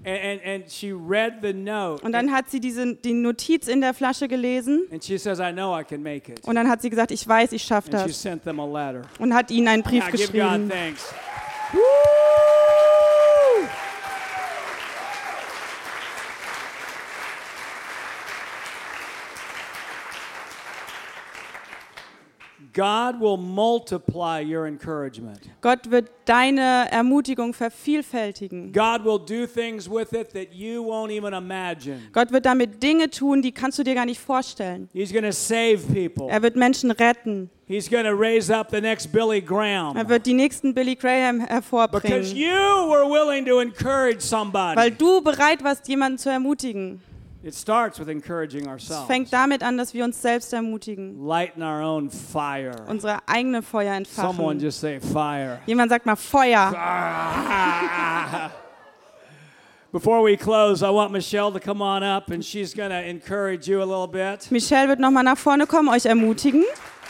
And, 0.05 0.41
and, 0.45 0.69
she 0.71 0.91
read 0.93 1.39
the 1.41 1.51
note. 1.53 2.03
Und 2.05 2.11
dann 2.11 2.31
hat 2.31 2.49
sie 2.51 2.59
diese, 2.59 2.95
die 2.95 3.13
Notiz 3.13 3.67
in 3.67 3.81
der 3.81 3.93
Flasche 3.93 4.27
gelesen 4.27 4.85
And 4.91 5.03
she 5.03 5.17
says, 5.17 5.39
I 5.39 5.51
know 5.51 5.75
I 5.77 5.83
can 5.83 6.03
make 6.03 6.31
it. 6.31 6.41
und 6.45 6.55
dann 6.55 6.69
hat 6.69 6.81
sie 6.81 6.89
gesagt, 6.91 7.11
ich 7.11 7.27
weiß, 7.27 7.51
ich 7.53 7.63
schaffe 7.63 7.91
And 7.91 8.01
she 8.01 8.07
das. 8.09 8.21
sent 8.21 8.43
them 8.43 8.59
a 8.59 8.65
letter. 8.65 9.07
Und 9.19 9.33
hat 9.33 9.49
ihnen 9.49 9.67
einen 9.67 9.81
Brief 9.83 10.03
Yeah, 10.03 10.11
give 10.11 10.27
God 10.27 10.31
geschrieben. 10.33 10.69
thanks. 10.69 11.13
God 22.75 23.21
will 23.21 23.37
multiply 23.37 24.41
your 24.41 24.67
encouragement. 24.67 25.39
Gott 25.61 25.89
wird 25.89 26.11
deine 26.25 26.91
Ermutigung 26.91 27.53
vervielfältigen. 27.53 28.73
God 28.73 29.05
will 29.05 29.17
do 29.17 29.47
things 29.47 29.89
with 29.89 30.11
it 30.11 30.33
that 30.33 30.53
you 30.53 30.83
won't 30.83 31.09
even 31.09 31.33
imagine. 31.33 32.01
Gott 32.11 32.33
wird 32.33 32.45
damit 32.45 32.83
Dinge 32.83 33.09
tun, 33.09 33.41
die 33.41 33.53
kannst 33.53 33.79
du 33.79 33.83
dir 33.83 33.95
gar 33.95 34.05
nicht 34.05 34.19
vorstellen. 34.19 34.89
He's 34.91 35.13
going 35.13 35.23
to 35.23 35.31
save 35.31 35.79
people. 35.93 36.27
Er 36.29 36.41
wird 36.41 36.57
Menschen 36.57 36.91
retten. 36.91 37.49
He's 37.65 37.89
going 37.89 38.03
to 38.03 38.13
raise 38.13 38.53
up 38.53 38.69
the 38.71 38.81
next 38.81 39.09
Billy 39.11 39.39
Graham. 39.41 39.95
Er 39.95 40.09
wird 40.09 40.25
die 40.25 40.33
nächsten 40.33 40.73
Billy 40.73 40.95
Graham 40.95 41.39
Because 41.39 41.53
hervorbringen. 41.53 42.35
you 42.35 42.89
were 42.89 43.09
willing 43.09 43.45
to 43.45 43.61
encourage 43.61 44.19
somebody. 44.19 44.75
Weil 44.75 44.91
du 44.91 45.21
bereit 45.21 45.63
warst, 45.63 45.87
jemanden 45.87 46.17
zu 46.17 46.29
ermutigen. 46.29 47.01
It 47.45 47.53
starts 47.53 47.99
with 47.99 48.09
encouraging 48.09 48.67
Es 48.67 48.91
fängt 49.05 49.31
damit 49.31 49.61
an, 49.61 49.77
dass 49.77 49.93
wir 49.93 50.03
uns 50.03 50.19
selbst 50.19 50.51
ermutigen. 50.51 51.23
Lighten 51.23 51.61
our 51.61 51.79
own 51.79 52.09
fire. 52.09 52.73
Unsere 52.87 53.19
eigene 53.27 53.61
Feuer 53.61 54.01
Someone 54.03 54.53
entfachen. 54.53 54.59
just 54.59 54.79
say 54.79 54.99
fire. 54.99 55.59
Jemand 55.67 55.91
sagt 55.91 56.07
mal 56.07 56.15
Feuer. 56.15 56.71
Before 59.91 60.23
we 60.23 60.35
close, 60.35 60.81
I 60.81 60.89
want 60.89 61.11
Michelle 61.11 61.51
to 61.51 61.59
come 61.59 61.83
on 61.83 62.01
up 62.01 62.31
and 62.31 62.43
she's 62.43 62.73
going 62.73 62.89
to 62.89 63.07
encourage 63.07 63.67
you 63.67 63.79
a 63.79 63.85
little 63.85 64.07
bit. 64.07 64.49
Michelle 64.49 64.87
wird 64.87 64.99
nochmal 64.99 65.23
nach 65.23 65.37
vorne 65.37 65.67
kommen, 65.67 65.89
euch 65.89 66.07
ermutigen. 66.07 66.63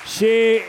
She 0.05 0.59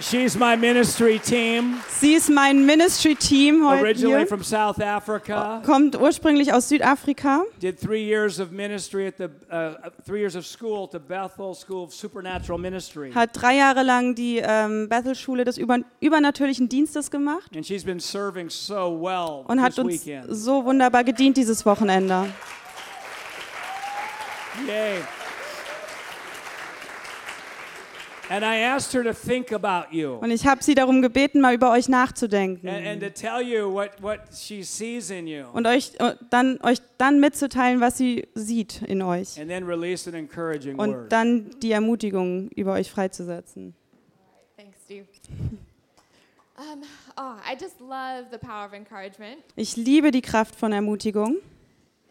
she's 0.00 0.36
my 0.36 0.56
ministry 0.56 1.18
team, 1.18 1.80
Sie 1.88 2.14
ist 2.14 2.28
mein 2.28 2.66
Ministry-Team 2.66 3.64
heute 3.68 3.82
originally 3.82 4.16
hier. 4.18 4.26
from 4.26 4.42
South 4.42 4.80
Africa. 4.80 5.62
Kommt 5.64 5.96
ursprünglich 5.96 6.52
aus 6.52 6.68
Südafrika. 6.68 7.42
Did 7.62 7.80
three 7.80 8.04
years 8.04 8.40
of 8.40 8.50
ministry 8.50 9.06
at 9.06 9.14
the 9.18 9.28
uh, 9.50 9.74
three 10.04 10.20
years 10.20 10.34
of 10.36 10.44
school 10.44 10.84
at 10.84 10.92
the 10.92 10.98
Bethel 10.98 11.54
School 11.54 11.84
of 11.84 11.94
Supernatural 11.94 12.58
Ministry, 12.58 13.12
Hat 13.12 13.30
drei 13.32 13.56
Jahre 13.56 13.82
lang 13.82 14.14
die 14.14 14.38
ähm, 14.44 14.88
Bethel-Schule 14.88 15.44
des 15.44 15.58
über, 15.58 15.78
übernatürlichen 16.00 16.68
Dienstes 16.68 17.10
gemacht. 17.10 17.50
and 17.54 17.64
she's 17.64 17.84
been 17.84 18.00
serving 18.00 18.50
so 18.50 18.98
well 19.00 19.44
Und 19.46 19.62
hat 19.62 19.78
uns 19.78 20.04
weekend. 20.06 20.26
so 20.30 20.64
wunderbar 20.64 21.04
gedient 21.04 21.36
dieses 21.36 21.64
Wochenende. 21.64 22.26
Yay! 24.66 24.98
And 24.98 25.02
I 25.02 25.02
asked 25.46 25.66
her 26.64 26.64
to 26.64 26.82
think 26.82 26.92
about 26.94 28.04
you 28.04 28.13
Und 30.20 30.30
ich 30.30 30.46
habe 30.46 30.62
sie 30.62 30.74
darum 30.74 31.02
gebeten, 31.02 31.40
mal 31.40 31.54
über 31.54 31.70
euch 31.72 31.88
nachzudenken. 31.88 32.68
and, 32.68 32.86
and 32.86 33.02
to 33.02 33.10
tell 33.10 33.40
you 33.42 33.70
what 33.72 33.90
what 34.00 34.20
she 34.34 34.62
sees 34.62 35.10
in 35.10 35.26
you, 35.26 35.44
Und 35.52 35.66
euch, 35.66 35.92
äh, 35.98 36.14
dann, 36.30 36.58
euch 36.62 36.78
dann 36.98 37.20
mitzuteilen, 37.20 37.80
was 37.80 37.98
sie 37.98 38.26
sieht 38.34 38.82
in 38.82 39.02
euch. 39.02 39.38
and 39.38 39.48
then 39.48 39.64
release 39.64 40.08
an 40.08 40.14
encouraging 40.14 40.78
Und 40.78 40.92
word. 40.94 41.12
dann 41.12 41.50
die 41.60 41.72
Ermutigung 41.72 42.48
über 42.50 42.72
euch 42.72 42.90
freizusetzen. 42.90 43.74
Thanks, 44.56 44.78
Steve. 44.84 45.06
Um, 46.56 46.82
oh, 47.16 47.34
I 47.44 47.56
just 47.60 47.80
love 47.80 48.26
the 48.30 48.38
power 48.38 48.64
of 48.66 48.72
encouragement, 48.72 49.38
Ich 49.56 49.76
liebe 49.76 50.12
die 50.12 50.22
Kraft 50.22 50.54
von 50.54 50.72
Ermutigung. 50.72 51.38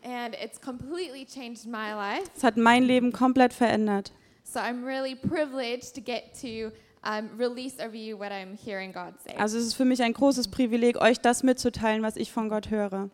and 0.03 0.36
it's 0.43 0.59
completely 0.59 1.26
changed 1.26 1.66
my 1.66 1.91
life. 1.93 2.30
Es 2.36 2.43
hat 2.43 2.57
mein 2.57 2.84
Leben 2.84 3.14
komplett 3.14 3.53
verändert. 3.53 4.11
So 4.43 4.59
I'm 4.59 4.85
really 4.85 5.15
privileged 5.15 5.95
to 5.95 6.01
get 6.01 6.33
to 6.41 6.71
um, 7.03 7.29
release 7.37 7.79
over 7.79 7.95
you 7.95 8.17
what 8.17 8.31
I'm 8.31 8.55
hearing 8.55 8.91
God 8.91 9.13
say. 9.25 9.35
Also 9.37 9.57
es 9.57 9.65
ist 9.65 9.73
für 9.73 9.85
mich 9.85 10.01
ein 10.01 10.13
großes 10.13 10.49
Privileg, 10.49 10.97
euch 10.97 11.19
das 11.19 11.43
mitzuteilen, 11.43 12.03
was 12.03 12.15
ich 12.17 12.31
von 12.31 12.49
Gott 12.49 12.69
höre. 12.69 13.09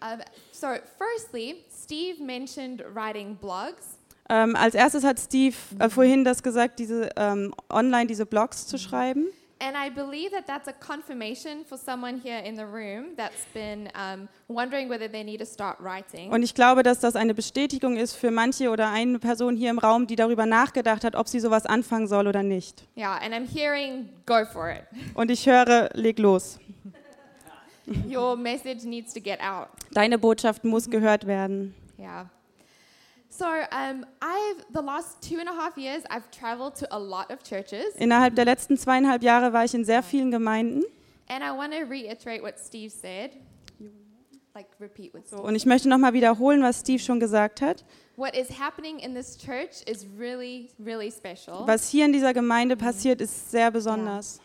Um, 0.00 0.18
so, 0.50 0.66
firstly, 0.98 1.64
Steve 1.70 2.22
mentioned 2.22 2.82
writing 2.94 3.36
blogs. 3.36 3.98
Ähm, 4.28 4.56
als 4.56 4.74
erstes 4.74 5.04
hat 5.04 5.20
Steve 5.20 5.54
äh, 5.78 5.88
vorhin 5.88 6.24
das 6.24 6.42
gesagt, 6.42 6.78
diese 6.78 7.10
ähm, 7.16 7.54
online 7.70 8.06
diese 8.06 8.26
Blogs 8.26 8.66
zu 8.66 8.78
schreiben. 8.78 9.26
And 9.62 9.76
I 9.76 9.90
believe 9.90 10.32
that 10.32 10.44
that's 10.44 10.66
a 10.66 10.72
confirmation 10.72 11.64
for 11.64 11.78
someone 11.78 12.20
here 12.20 12.38
in 12.38 12.56
the 12.56 12.66
room 12.66 13.14
that's 13.16 13.46
been 13.54 13.88
um, 13.94 14.28
wondering 14.48 14.88
whether 14.88 15.06
they 15.06 15.22
need 15.22 15.38
to 15.38 15.46
start 15.46 15.78
writing. 15.78 16.32
Und 16.32 16.42
ich 16.42 16.54
glaube, 16.56 16.82
dass 16.82 16.98
das 16.98 17.14
eine 17.14 17.32
Bestätigung 17.32 17.96
ist 17.96 18.16
für 18.16 18.32
manche 18.32 18.70
oder 18.70 18.90
eine 18.90 19.20
Person 19.20 19.56
hier 19.56 19.70
im 19.70 19.78
Raum, 19.78 20.08
die 20.08 20.16
darüber 20.16 20.46
nachgedacht 20.46 21.04
hat, 21.04 21.14
ob 21.14 21.28
sie 21.28 21.38
sowas 21.38 21.64
anfangen 21.64 22.08
soll 22.08 22.26
oder 22.26 22.42
nicht. 22.42 22.82
Yeah, 22.96 23.18
and 23.18 23.32
I'm 23.32 23.46
hearing 23.46 24.08
go 24.26 24.44
for 24.44 24.68
it. 24.68 24.82
Und 25.14 25.30
ich 25.30 25.46
höre, 25.46 25.90
leg 25.94 26.18
los. 26.18 26.58
Your 28.10 28.36
message 28.36 28.82
needs 28.82 29.14
to 29.14 29.20
get 29.20 29.40
out. 29.40 29.68
Deine 29.92 30.18
Botschaft 30.18 30.64
muss 30.64 30.90
gehört 30.90 31.28
werden. 31.28 31.72
Yeah. 32.00 32.28
So, 33.34 33.46
um, 33.46 34.04
I've 34.20 34.66
the 34.74 34.82
last 34.82 35.22
two 35.22 35.38
and 35.38 35.48
a 35.48 35.54
half 35.54 35.78
years, 35.78 36.02
I've 36.10 36.30
traveled 36.30 36.74
to 36.76 36.88
a 36.94 36.98
lot 36.98 37.30
of 37.30 37.42
churches, 37.42 37.96
Innerhalb 37.96 38.34
der 38.34 38.44
letzten 38.44 38.76
zweieinhalb 38.76 39.22
Jahre 39.22 39.54
war 39.54 39.64
ich 39.64 39.74
in 39.74 39.86
sehr 39.86 40.02
vielen 40.02 40.30
Gemeinden 40.30 40.84
And 41.28 41.42
I 41.42 41.50
want 41.56 41.72
to 41.72 41.84
reiterate 41.84 42.42
what 42.42 42.58
Steve 42.58 42.90
said. 42.90 43.30
Like, 44.54 44.66
repeat 44.78 45.14
what 45.14 45.26
So, 45.26 45.36
Steve 45.36 45.48
und 45.48 45.54
ich 45.54 45.64
möchte 45.64 45.88
nochmal 45.88 46.12
wiederholen, 46.12 46.62
was 46.62 46.80
Steve 46.80 46.98
schon 46.98 47.20
gesagt 47.20 47.62
hat. 47.62 47.84
What 48.16 48.36
is 48.36 48.50
happening 48.60 48.98
in 48.98 49.14
this 49.14 49.38
church 49.38 49.82
is 49.86 50.06
really, 50.18 50.68
really 50.78 51.10
special. 51.10 51.66
Was 51.66 51.88
hier 51.88 52.04
in 52.04 52.12
dieser 52.12 52.34
Gemeinde 52.34 52.76
passiert, 52.76 53.22
ist 53.22 53.50
sehr 53.50 53.70
besonders. 53.70 54.40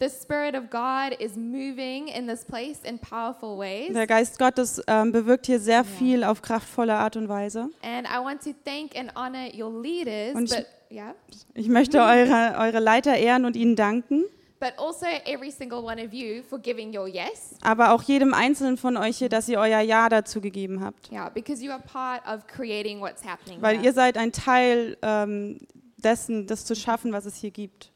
The 0.00 0.08
Spirit 0.08 0.54
of 0.54 0.70
God 0.70 1.18
is 1.20 1.36
moving 1.36 2.08
in 2.08 2.26
this 2.26 2.44
place 2.44 2.80
in 2.84 2.98
powerful 2.98 3.56
ways. 3.58 3.92
Der 3.92 4.06
Geist 4.06 4.38
Gottes 4.38 4.82
ähm, 4.86 5.12
bewirkt 5.12 5.46
hier 5.46 5.60
sehr 5.60 5.84
viel 5.84 6.24
auf 6.24 6.42
kraftvolle 6.42 6.94
Art 6.94 7.16
und 7.16 7.28
Weise. 7.28 7.70
And 7.82 8.06
I 8.08 8.22
want 8.22 8.42
to 8.42 8.50
thank 8.64 8.96
and 8.96 9.14
honor 9.16 9.48
your 9.54 9.80
leaders, 9.82 10.34
Und 10.34 10.44
ich- 10.50 10.56
but 10.56 10.66
yeah, 10.90 11.14
Ich 11.54 11.68
möchte 11.68 11.98
eure, 12.00 12.56
eure 12.58 12.80
Leiter 12.80 13.16
ehren 13.16 13.44
und 13.44 13.56
ihnen 13.56 13.76
danken, 13.76 14.24
but 14.60 14.72
also 14.78 15.06
every 15.26 15.50
single 15.50 15.78
one 15.78 16.02
of 16.04 16.12
you 16.12 16.42
for 16.42 16.58
giving 16.58 16.96
your 16.96 17.06
yes. 17.06 17.54
aber 17.62 17.92
auch 17.92 18.02
jedem 18.02 18.34
Einzelnen 18.34 18.76
von 18.76 18.96
euch 18.96 19.18
hier, 19.18 19.28
dass 19.28 19.48
ihr 19.48 19.58
euer 19.58 19.80
Ja 19.80 20.08
dazu 20.08 20.40
gegeben 20.40 20.82
habt. 20.82 21.10
Yeah, 21.12 21.28
because 21.28 21.62
you 21.64 21.70
are 21.70 21.82
part 21.82 22.22
of 22.26 22.46
creating 22.46 23.00
what's 23.00 23.24
happening. 23.24 23.60
Weil 23.62 23.76
here. 23.76 23.86
ihr 23.86 23.92
seid 23.92 24.16
ein 24.18 24.32
Teil 24.32 24.96
ähm, 25.02 25.60
dessen, 25.98 26.46
das 26.46 26.64
zu 26.64 26.74
schaffen, 26.76 27.12
was 27.12 27.24
es 27.26 27.36
hier 27.36 27.50
gibt. 27.50 27.90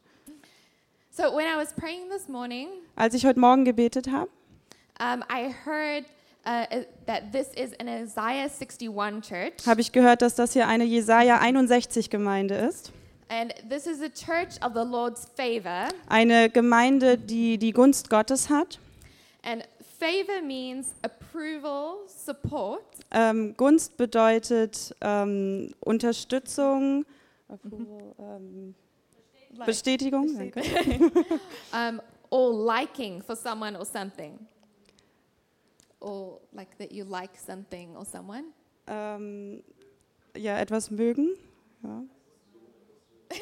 So 1.21 1.35
when 1.35 1.45
I 1.45 1.57
was 1.57 1.73
praying 1.73 2.07
this 2.09 2.29
morning, 2.29 2.69
Als 2.95 3.13
ich 3.13 3.25
heute 3.25 3.41
Morgen 3.41 3.65
gebetet 3.65 4.09
habe, 4.09 4.29
um, 5.01 5.21
I 5.29 5.53
heard 5.65 6.05
uh, 6.45 6.85
that 7.07 7.33
this 7.33 7.49
is 7.55 7.73
an 7.77 7.89
Isaiah 7.89 8.47
61 8.47 9.19
church, 9.21 9.67
habe 9.67 9.81
ich 9.81 9.91
gehört, 9.91 10.21
dass 10.21 10.35
das 10.35 10.53
hier 10.53 10.65
eine 10.69 10.85
Jesaja 10.85 11.39
61 11.39 12.09
Gemeinde 12.09 12.55
ist. 12.55 12.93
and 13.27 13.53
this 13.69 13.85
is 13.85 14.01
a 14.01 14.07
church 14.07 14.61
of 14.65 14.71
the 14.73 14.89
Lord's 14.89 15.27
favor. 15.35 15.89
Eine 16.07 16.49
Gemeinde, 16.49 17.17
die 17.17 17.57
die 17.57 17.73
Gunst 17.73 18.09
Gottes 18.09 18.49
hat. 18.49 18.79
And 19.43 19.67
favor 19.99 20.41
means 20.41 20.93
approval, 21.01 21.97
support, 22.07 22.81
Ähm, 23.11 23.55
Gunst 23.57 23.97
bedeutet 23.97 24.95
ähm, 25.01 25.73
Unterstützung, 25.81 27.05
ähm, 27.49 28.73
Bestätigung, 29.65 30.35
danke. 30.37 30.61
um, 31.73 32.01
or 32.29 32.51
liking 32.53 33.21
for 33.21 33.35
someone 33.35 33.75
or 33.75 33.85
something. 33.85 34.39
Or 35.99 36.39
like 36.53 36.77
that 36.77 36.91
you 36.91 37.03
like 37.03 37.31
something 37.37 37.95
or 37.95 38.05
someone. 38.05 38.45
ähm, 38.87 39.63
ja, 40.37 40.57
etwas 40.59 40.89
mögen. 40.91 41.35
Ja. 41.83 42.03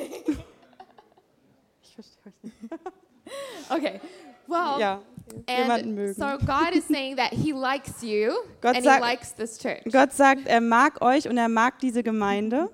ich 1.84 1.94
verstehe 1.94 2.26
euch 2.26 2.44
nicht. 2.44 2.56
Okay. 3.70 4.00
Well, 4.48 4.80
Ja, 4.80 5.02
jemanden 5.50 5.90
and 5.90 5.96
mögen. 5.96 6.14
so 6.14 6.38
God 6.46 6.74
is 6.74 6.88
saying 6.88 7.18
that 7.18 7.34
He 7.34 7.52
likes 7.52 8.02
you 8.02 8.32
Gott 8.62 8.78
and 8.78 8.86
He 8.86 9.00
likes 9.02 9.34
this 9.36 9.58
church. 9.60 9.84
Gott 9.92 10.14
sagt, 10.14 10.48
er 10.48 10.62
mag 10.62 11.02
euch 11.02 11.28
und 11.28 11.38
er 11.38 11.50
mag 11.50 11.78
diese 11.80 12.02
Gemeinde. 12.04 12.70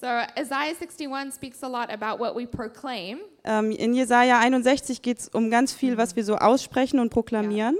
So 0.00 0.06
Isaiah 0.38 0.74
61 0.78 1.32
speaks 1.32 1.62
a 1.62 1.68
lot 1.68 1.90
about 1.90 2.18
what 2.22 2.36
we 2.36 2.46
proclaim, 2.46 3.18
Ähm, 3.44 3.70
in 3.70 3.94
Jesaja 3.94 4.40
61 4.40 5.00
geht 5.02 5.18
es 5.20 5.28
um 5.28 5.50
ganz 5.50 5.72
viel, 5.72 5.96
was 5.96 6.16
wir 6.16 6.24
so 6.24 6.36
aussprechen 6.36 7.00
und 7.00 7.10
proklamieren. 7.10 7.76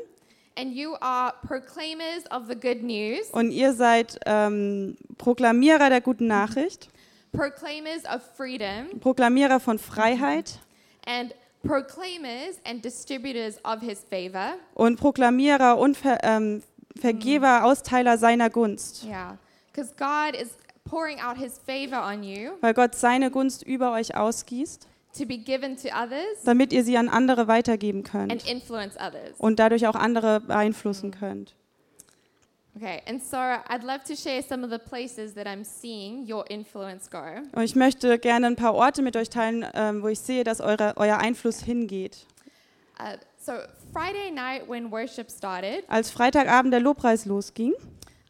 and 0.59 0.73
you 0.75 0.95
are 1.03 1.35
proclaimers 1.47 2.25
of 2.31 2.45
the 2.49 2.55
good 2.55 2.83
news, 2.83 3.29
Und 3.33 3.51
ihr 3.51 3.75
seid 3.75 4.19
ähm, 4.25 4.97
Proklamierer 5.19 5.91
der 5.91 6.01
guten 6.01 6.27
Nachricht, 6.27 6.89
proclaimers 7.33 8.05
of 8.07 8.23
freedom, 8.37 8.99
Proklamierer 9.01 9.61
von 9.61 9.79
Freiheit. 9.79 10.59
And 11.07 11.35
proclaimers 11.63 12.57
and 12.65 12.83
distributors 12.83 13.59
of 13.65 13.81
His 13.83 14.03
favor. 14.09 14.55
und 14.75 14.99
Proklamierer 14.99 15.77
und 15.77 15.97
Ver, 15.99 16.19
ähm, 16.23 16.63
Vergeber, 16.99 17.65
Austeiler 17.65 18.17
seiner 18.17 18.49
Gunst. 18.49 19.05
Yeah, 19.05 19.37
because 19.71 19.93
God 19.99 20.35
is 20.41 20.49
pouring 20.89 21.21
out 21.21 21.37
His 21.37 21.59
favor 21.59 22.03
on 22.03 22.23
you 22.23 22.53
Weil 22.61 22.75
Gott 22.75 22.95
seine 22.95 23.31
Gunst 23.31 23.63
über 23.63 23.93
euch 23.93 24.17
ausgießt, 24.17 24.87
to 25.19 25.25
be 25.27 25.39
given 25.39 25.77
to 25.77 25.89
others 25.89 26.43
damit 26.45 26.73
ihr 26.73 26.85
sie 26.85 26.97
an 26.97 27.09
andere 27.09 27.49
weitergeben 27.49 28.01
and 28.01 28.11
könnt 28.11 28.49
influence 28.49 28.97
others. 28.97 29.39
und 29.39 29.59
dadurch 29.59 29.87
auch 29.87 29.95
andere 29.95 30.41
beeinflussen 30.41 31.11
könnt. 31.11 31.55
Okay, 32.77 33.01
and 33.09 33.23
so 33.23 33.39
I'd 33.39 33.83
love 33.83 34.01
to 34.07 34.15
share 34.15 34.43
some 34.43 34.63
of 34.63 34.71
the 34.71 34.79
places 34.79 35.33
that 35.35 35.47
I'm 35.47 35.65
seeing 35.65 36.31
your 36.31 36.45
influence 36.51 37.09
go. 37.11 37.23
Und 37.53 37.63
ich 37.63 37.75
möchte 37.75 38.19
gerne 38.19 38.49
ein 38.49 38.57
paar 38.57 38.75
Orte 38.75 39.01
mit 39.01 39.17
euch 39.17 39.31
teilen, 39.31 39.65
ähm, 39.73 40.03
wo 40.03 40.09
ich 40.09 40.21
sehe, 40.21 40.45
dass 40.45 40.61
eure, 40.61 40.93
euer 40.97 41.17
Einfluss 41.17 41.63
hingeht. 41.63 42.27
Uh, 43.01 43.17
so 43.39 43.53
Friday 43.95 44.31
night 44.31 44.69
when 44.69 44.91
worship 44.91 45.31
started, 45.31 45.85
Als 45.89 46.11
Freitagabend 46.11 46.71
der 46.75 46.81
Lobpreis 46.81 47.25
losging, 47.25 47.73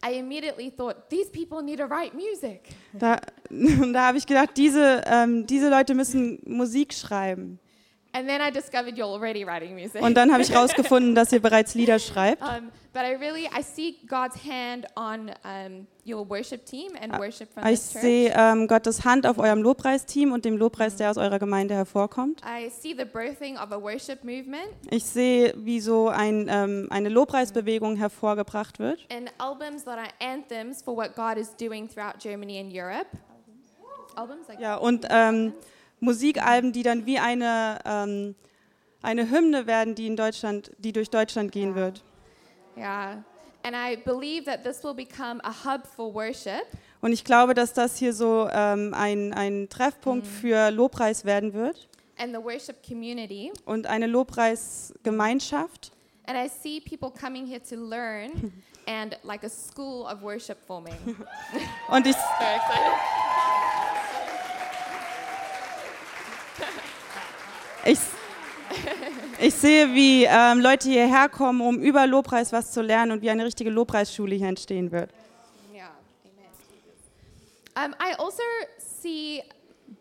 I 0.06 0.18
immediately 0.18 0.70
thought 0.70 1.10
these 1.10 1.28
people 1.30 1.62
need 1.62 1.78
to 1.78 1.86
write 1.86 2.14
music. 2.14 2.68
da, 2.92 3.20
da 3.92 4.06
habe 4.06 4.18
ich 4.18 4.26
gedacht, 4.26 4.50
diese, 4.56 5.02
ähm, 5.06 5.46
diese 5.46 5.68
Leute 5.68 5.94
müssen 5.94 6.38
Musik 6.46 6.94
schreiben. 6.94 7.58
Und 10.00 10.14
dann 10.14 10.32
habe 10.32 10.42
ich 10.42 10.50
herausgefunden, 10.52 11.14
dass 11.14 11.32
ihr 11.32 11.40
bereits 11.40 11.74
Lieder 11.74 11.98
schreibt. 11.98 12.42
um, 12.42 12.70
but 12.92 13.02
I 13.02 13.14
really 13.14 13.44
I 13.46 13.62
see 13.62 13.96
God's 14.08 14.36
hand 14.44 14.86
on 14.96 15.30
um, 15.44 15.86
your 16.06 16.28
worship 16.28 16.64
team 16.64 16.92
and 17.00 17.18
worship 17.18 17.52
from 17.52 17.66
Ich 17.66 17.80
sehe 17.80 18.32
ähm, 18.36 18.68
Gottes 18.68 19.04
Hand 19.04 19.26
auf 19.26 19.38
eurem 19.38 19.62
Lobpreisteam 19.62 20.32
und 20.32 20.44
dem 20.44 20.56
Lobpreis, 20.56 20.96
der 20.96 21.10
aus 21.10 21.18
eurer 21.18 21.38
Gemeinde 21.38 21.74
hervorkommt. 21.74 22.40
I 22.42 22.70
see 22.70 22.94
the 22.96 23.04
birthing 23.04 23.56
of 23.56 23.70
a 23.72 23.80
worship 23.80 24.24
movement 24.24 24.68
Ich 24.90 25.04
sehe, 25.04 25.52
wie 25.56 25.80
so 25.80 26.08
ein, 26.08 26.48
ähm, 26.50 26.86
eine 26.90 27.08
Lobpreisbewegung 27.10 27.96
hervorgebracht 27.96 28.78
wird. 28.78 29.00
and 29.10 29.30
albums 29.38 29.84
that 29.84 29.98
are 29.98 30.08
anthems 30.20 30.80
for 30.82 30.96
what 30.96 31.14
God 31.14 31.36
is 31.36 31.54
doing 31.56 31.88
throughout 31.88 32.18
Germany 32.18 32.58
and 32.60 32.72
Europe. 32.72 33.06
Albums 34.14 34.48
like 34.48 34.60
Ja, 34.60 34.76
und 34.76 35.06
ähm, 35.10 35.52
Musikalben, 36.00 36.72
die 36.72 36.82
dann 36.82 37.06
wie 37.06 37.18
eine, 37.18 37.78
ähm, 37.84 38.34
eine 39.02 39.30
Hymne 39.30 39.66
werden, 39.66 39.94
die, 39.94 40.06
in 40.06 40.16
Deutschland, 40.16 40.70
die 40.78 40.92
durch 40.92 41.10
Deutschland 41.10 41.52
gehen 41.52 41.74
wird. 41.74 42.02
yeah. 42.76 43.24
And 43.62 43.74
I 43.74 43.96
believe 43.96 44.44
that 44.44 44.62
this 44.62 44.84
will 44.84 44.94
become 44.94 45.40
a 45.42 45.52
hub 45.64 45.86
for 45.88 46.14
worship. 46.14 46.62
Und 47.00 47.12
ich 47.12 47.24
glaube, 47.24 47.52
dass 47.52 47.72
das 47.72 47.96
hier 47.96 48.12
so 48.12 48.48
ähm, 48.52 48.94
ein, 48.94 49.32
ein 49.34 49.68
Treffpunkt 49.68 50.26
für 50.26 50.70
Lobpreis 50.70 51.24
werden 51.24 51.52
wird 51.52 51.88
and 52.16 52.32
the 52.32 52.42
worship 52.42 52.76
community. 52.86 53.52
und 53.64 53.86
eine 53.86 54.06
Lobpreisgemeinschaft. 54.06 55.92
And 56.26 56.36
I 56.36 56.48
see 56.48 56.80
people 56.80 57.10
coming 57.10 57.46
here 57.46 57.60
to 57.68 57.76
learn 57.76 58.52
and 58.86 59.16
like 59.24 59.44
a 59.44 59.48
school 59.50 60.06
of 60.06 60.22
worship 60.22 60.58
forming. 60.66 60.94
Und 61.88 62.06
ich, 62.06 62.16
Very 62.38 62.54
excited. 62.56 62.92
Ich, 67.86 67.98
ich 69.40 69.54
sehe, 69.54 69.94
wie 69.94 70.24
ähm, 70.24 70.60
Leute 70.60 70.88
hierher 70.88 71.28
kommen, 71.28 71.60
um 71.60 71.78
über 71.80 72.06
Lobpreis 72.06 72.52
was 72.52 72.72
zu 72.72 72.82
lernen 72.82 73.12
und 73.12 73.22
wie 73.22 73.30
eine 73.30 73.44
richtige 73.44 73.70
Lobpreisschule 73.70 74.34
hier 74.34 74.48
entstehen 74.48 74.90
wird. 74.90 75.10
Yeah, 75.72 75.90
amen. 77.74 77.92
Um, 77.92 77.94
I 78.00 78.14
also 78.18 78.42
see 78.78 79.42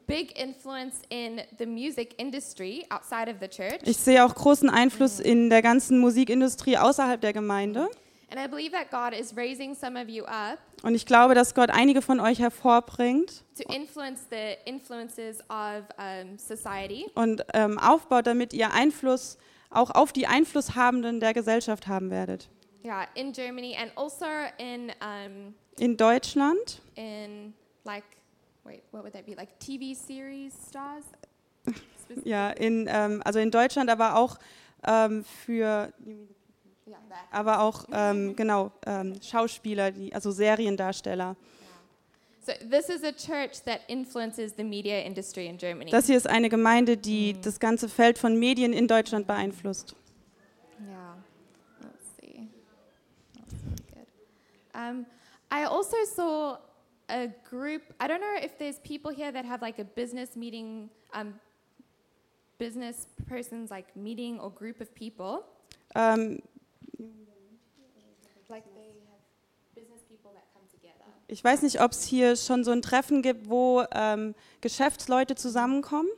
big 0.08 0.40
influence 0.40 1.02
in 1.10 1.42
the 1.58 1.66
music 1.66 2.16
industry 2.18 2.86
outside 2.90 3.30
of 3.30 3.38
the 3.40 3.48
church. 3.48 3.82
Ich 3.84 3.98
sehe 3.98 4.24
auch 4.24 4.34
großen 4.34 4.70
Einfluss 4.70 5.20
in 5.20 5.50
der 5.50 5.62
ganzen 5.62 6.00
Musikindustrie 6.00 6.78
außerhalb 6.78 7.22
der 7.22 7.34
Gemeinde. 7.34 7.90
And 8.32 8.40
I 8.40 8.48
believe 8.48 8.72
that 8.72 8.90
God 8.90 9.18
is 9.18 9.36
raising 9.36 9.76
some 9.76 10.00
of 10.02 10.10
you 10.10 10.24
up 10.26 10.58
Und 10.84 10.96
ich 10.96 11.06
glaube, 11.06 11.36
dass 11.36 11.56
Gott 11.56 11.70
einige 11.72 12.02
von 12.02 12.20
euch 12.20 12.40
hervorbringt 12.40 13.44
to 13.56 13.64
influence 13.74 14.28
the 14.30 14.56
influences 14.66 15.40
of 15.50 15.86
um, 15.98 16.38
society. 16.38 17.06
und 17.16 17.46
ähm, 17.54 17.80
aufbaut, 17.80 18.28
damit 18.28 18.54
ihr 18.54 18.74
Einfluss 18.74 19.38
auch 19.70 19.92
auf 19.92 20.14
die 20.14 20.28
Einflusshabenden 20.28 21.20
der 21.20 21.34
Gesellschaft 21.34 21.88
haben 21.88 22.12
werdet. 22.12 22.50
Yeah, 22.84 23.08
in 23.16 23.32
Germany 23.32 23.76
and 23.76 23.92
also 23.98 24.26
in 24.58 24.92
um, 25.02 25.56
In 25.80 25.98
Deutschland, 25.98 26.82
in 26.96 27.54
like 27.84 28.04
wait, 28.64 28.84
what 28.92 29.04
would 29.04 29.14
that 29.14 29.26
be? 29.26 29.34
Like 29.36 29.60
TV 29.60 29.96
series 29.96 30.54
stars? 30.70 31.06
ja, 32.24 32.52
in, 32.52 32.88
ähm, 32.88 33.22
also 33.26 33.40
in 33.40 33.50
Deutschland, 33.50 33.90
aber 33.90 34.16
auch 34.16 34.38
ähm, 34.86 35.24
für. 35.46 35.92
Aber 37.32 37.62
auch 37.62 37.86
ähm, 37.92 38.36
genau 38.36 38.72
ähm, 38.86 39.20
Schauspieler, 39.22 39.92
die, 39.92 40.14
also 40.14 40.32
Seriendarsteller. 40.32 41.36
So 42.46 42.54
this 42.70 42.90
is 42.90 43.04
a 43.04 43.12
church 43.12 43.64
that 43.66 43.82
influences 43.88 44.54
the 44.56 44.64
media 44.64 45.02
industry 45.02 45.48
in 45.48 45.58
Germany. 45.58 45.90
Das 45.90 46.06
hier 46.06 46.16
ist 46.16 46.30
eine 46.30 46.48
Gemeinde, 46.48 46.96
die 46.96 47.40
das 47.42 47.60
ganze 47.60 47.90
Feld 47.90 48.20
von 48.20 48.38
Medien 48.38 48.72
in 48.72 48.88
Deutschland 48.88 49.26
beeinflusst. 49.26 49.96
Yeah. 50.80 51.16
Let's 51.82 52.06
see. 52.22 52.50
That's 53.34 53.52
good. 53.92 54.08
Um, 54.76 55.06
I 55.52 55.66
also 55.66 55.98
saw 56.06 56.60
a 57.10 57.28
group. 57.50 57.82
I 58.00 58.08
don't 58.08 58.22
know 58.22 58.44
if 58.44 58.58
there's 58.60 58.78
people 58.80 59.12
here 59.12 59.32
that 59.32 59.46
have 59.46 59.64
like 59.64 59.80
a 59.80 59.86
business 59.86 60.36
meeting, 60.36 60.92
um, 61.14 61.40
business 62.60 63.08
person's 63.28 63.72
like 63.72 63.96
meeting 63.96 64.40
or 64.40 64.52
group 64.52 64.82
of 64.82 64.94
people. 64.94 65.46
Ähm, 65.96 66.44
Ich 71.28 71.44
weiß 71.44 71.64
nicht, 71.64 71.82
ob 71.82 71.92
es 71.92 72.04
hier 72.06 72.36
schon 72.36 72.64
so 72.64 72.72
ein 72.72 72.82
Treffen 72.82 73.22
gibt, 73.22 73.50
wo 73.50 73.84
ähm, 73.94 74.36
Geschäftsleute 74.62 75.36
zusammenkommen. 75.36 76.10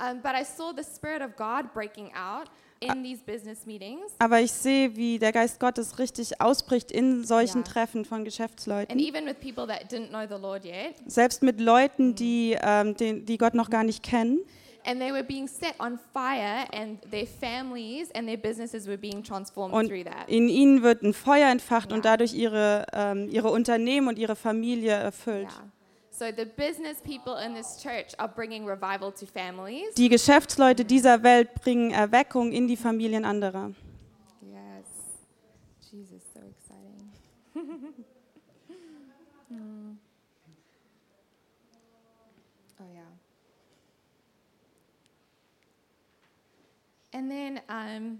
Um, 0.00 0.20
but 0.22 0.32
I 0.32 0.44
saw 0.44 0.72
the 0.74 0.82
Spirit 0.82 1.22
of 1.22 1.36
God 1.36 1.72
breaking 1.74 2.10
out 2.14 2.50
in 2.80 3.02
these 3.04 3.22
business 3.22 3.66
meetings. 3.66 4.12
Aber 4.18 4.40
ich 4.40 4.50
sehe, 4.50 4.96
wie 4.96 5.18
der 5.18 5.32
Geist 5.32 5.60
Gottes 5.60 5.98
richtig 5.98 6.40
ausbricht 6.40 6.90
in 6.90 7.24
solchen 7.24 7.58
Ja. 7.58 7.64
Treffen 7.64 8.04
von 8.06 8.18
And 8.18 8.24
Geschäftsleuten. 8.24 8.98
even 8.98 9.26
with 9.26 9.36
people 9.40 9.66
that 9.66 9.92
didn't 9.92 10.08
know 10.08 10.26
the 10.26 10.40
Lord 10.40 10.64
yet. 10.64 10.94
Selbst 11.06 11.42
mit 11.42 11.60
Leuten, 11.60 12.14
die, 12.14 12.56
ähm, 12.60 12.96
den, 12.96 13.26
die 13.26 13.36
Gott 13.36 13.54
noch 13.54 13.68
gar 13.68 13.84
nicht 13.84 14.02
kennen. 14.02 14.40
And 14.84 15.00
they 15.00 15.12
were 15.12 15.22
being 15.22 15.46
set 15.46 15.74
on 15.78 15.98
fire, 16.12 16.66
and 16.72 16.98
their 17.10 17.26
families 17.26 18.10
and 18.12 18.26
their 18.26 18.38
businesses 18.38 18.86
were 18.86 18.96
being 18.96 19.22
transformed 19.22 19.74
Und 19.74 19.88
through 19.88 20.04
that. 20.04 20.28
in 20.28 20.48
ihnen 20.48 20.82
wird 20.82 21.02
ein 21.02 21.12
Feuer 21.12 21.50
entfacht 21.50 21.90
Ja. 21.90 21.96
und 21.96 22.04
dadurch 22.04 22.32
ihre, 22.34 22.86
ähm, 22.92 23.28
ihre 23.30 23.50
Unternehmen 23.50 24.08
und 24.08 24.18
ihre 24.18 24.36
Familie 24.36 24.92
erfüllt. 24.92 25.48
Yeah. 25.50 25.70
So 26.12 26.24
the 26.36 26.44
business 26.44 27.00
people 27.02 27.34
in 27.44 27.54
this 27.54 27.78
church 27.82 28.18
are 28.18 28.28
bringing 28.34 28.66
revival 28.66 29.12
to 29.12 29.26
families. 29.26 29.94
Die 29.96 30.08
Geschäftsleute 30.08 30.84
dieser 30.84 31.22
Welt 31.22 31.54
bringen 31.54 31.90
Erweckung 31.92 32.52
in 32.52 32.66
die 32.68 32.76
Familien 32.76 33.24
anderer. 33.24 33.72
Yes. 34.42 34.86
Jesus, 35.90 36.22
so 36.34 36.40
exciting. 36.40 37.10
Mm. 39.52 39.98
And 47.12 47.30
then, 47.30 47.60
um, 47.68 48.18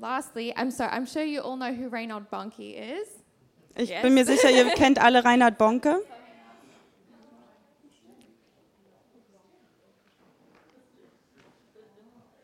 lastly, 0.00 0.52
I'm 0.56 0.70
sorry, 0.70 0.90
I'm 0.92 1.06
sure 1.06 1.22
you 1.22 1.40
all 1.40 1.56
know 1.56 1.72
who 1.72 1.88
Reynold 1.88 2.30
Bonnke 2.30 2.74
is. 2.74 3.08
Ich 3.76 3.90
Yes. 3.90 4.02
bin 4.02 4.14
mir 4.14 4.24
sicher, 4.24 4.50
ihr 4.50 4.70
kennt 4.76 4.98
alle 4.98 5.24
Reinhard 5.24 5.58
Bonke. 5.58 6.00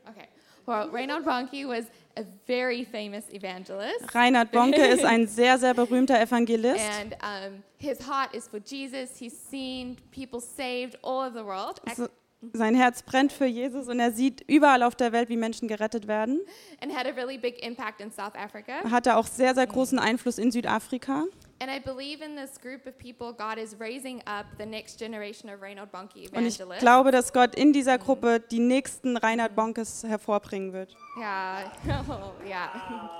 Okay. 0.08 0.26
Well, 0.66 0.88
Reynold 0.88 1.24
Bonnke 1.24 1.66
was 1.66 1.86
a 2.16 2.24
very 2.46 2.84
famous 2.84 3.24
evangelist. 3.32 4.14
Reinhard 4.14 4.50
Bonke 4.50 4.84
ist 4.92 5.04
ein 5.04 5.26
sehr, 5.26 5.58
sehr 5.58 5.74
berühmter 5.74 6.20
Evangelist. 6.20 6.80
And 6.80 7.14
um, 7.22 7.62
his 7.78 8.00
heart 8.00 8.34
is 8.34 8.48
for 8.48 8.60
Jesus. 8.60 9.16
He's 9.16 9.36
seen 9.38 9.96
people 10.10 10.40
saved 10.40 10.96
all 11.02 11.20
over 11.20 11.38
the 11.38 11.44
world 11.44 11.80
So, 11.94 12.08
sein 12.54 12.74
Herz 12.74 13.02
brennt 13.02 13.32
für 13.32 13.44
Jesus 13.46 13.88
und 13.88 14.00
er 14.00 14.12
sieht 14.12 14.42
überall 14.48 14.82
auf 14.82 14.94
der 14.94 15.12
Welt, 15.12 15.28
wie 15.28 15.36
Menschen 15.36 15.68
gerettet 15.68 16.06
werden. 16.08 16.40
and 16.82 16.94
had 16.96 17.06
a 17.06 17.10
really 17.10 17.36
big 17.36 17.62
impact 17.62 18.00
in 18.00 18.10
South 18.10 18.34
Africa. 18.34 18.80
Er 18.82 18.90
hatte 18.90 19.16
auch 19.16 19.26
sehr, 19.26 19.54
sehr 19.54 19.66
großen 19.66 19.98
Einfluss 19.98 20.38
in 20.38 20.50
Südafrika. 20.50 21.24
And 21.62 21.70
I 21.70 21.78
believe 21.78 22.24
in 22.24 22.36
this 22.36 22.58
group 22.58 22.86
of 22.86 22.96
people, 22.96 23.34
God 23.34 23.62
is 23.62 23.76
raising 23.78 24.22
up 24.26 24.46
the 24.58 24.64
next 24.64 24.98
generation 24.98 25.50
of 25.50 25.60
Reynold 25.60 25.92
Bonnke 25.92 26.20
Und 26.32 26.46
ich 26.46 26.58
evangelists. 26.58 26.80
glaube, 26.80 27.10
dass 27.10 27.34
Gott 27.34 27.54
in 27.54 27.74
dieser 27.74 27.98
Gruppe 27.98 28.40
die 28.40 28.60
nächsten 28.60 29.18
Reinhard 29.18 29.54
Bonkes 29.54 30.02
hervorbringen 30.04 30.72
wird. 30.72 30.96
Yeah, 31.18 31.70
oh, 32.08 32.32
yeah. 32.48 33.10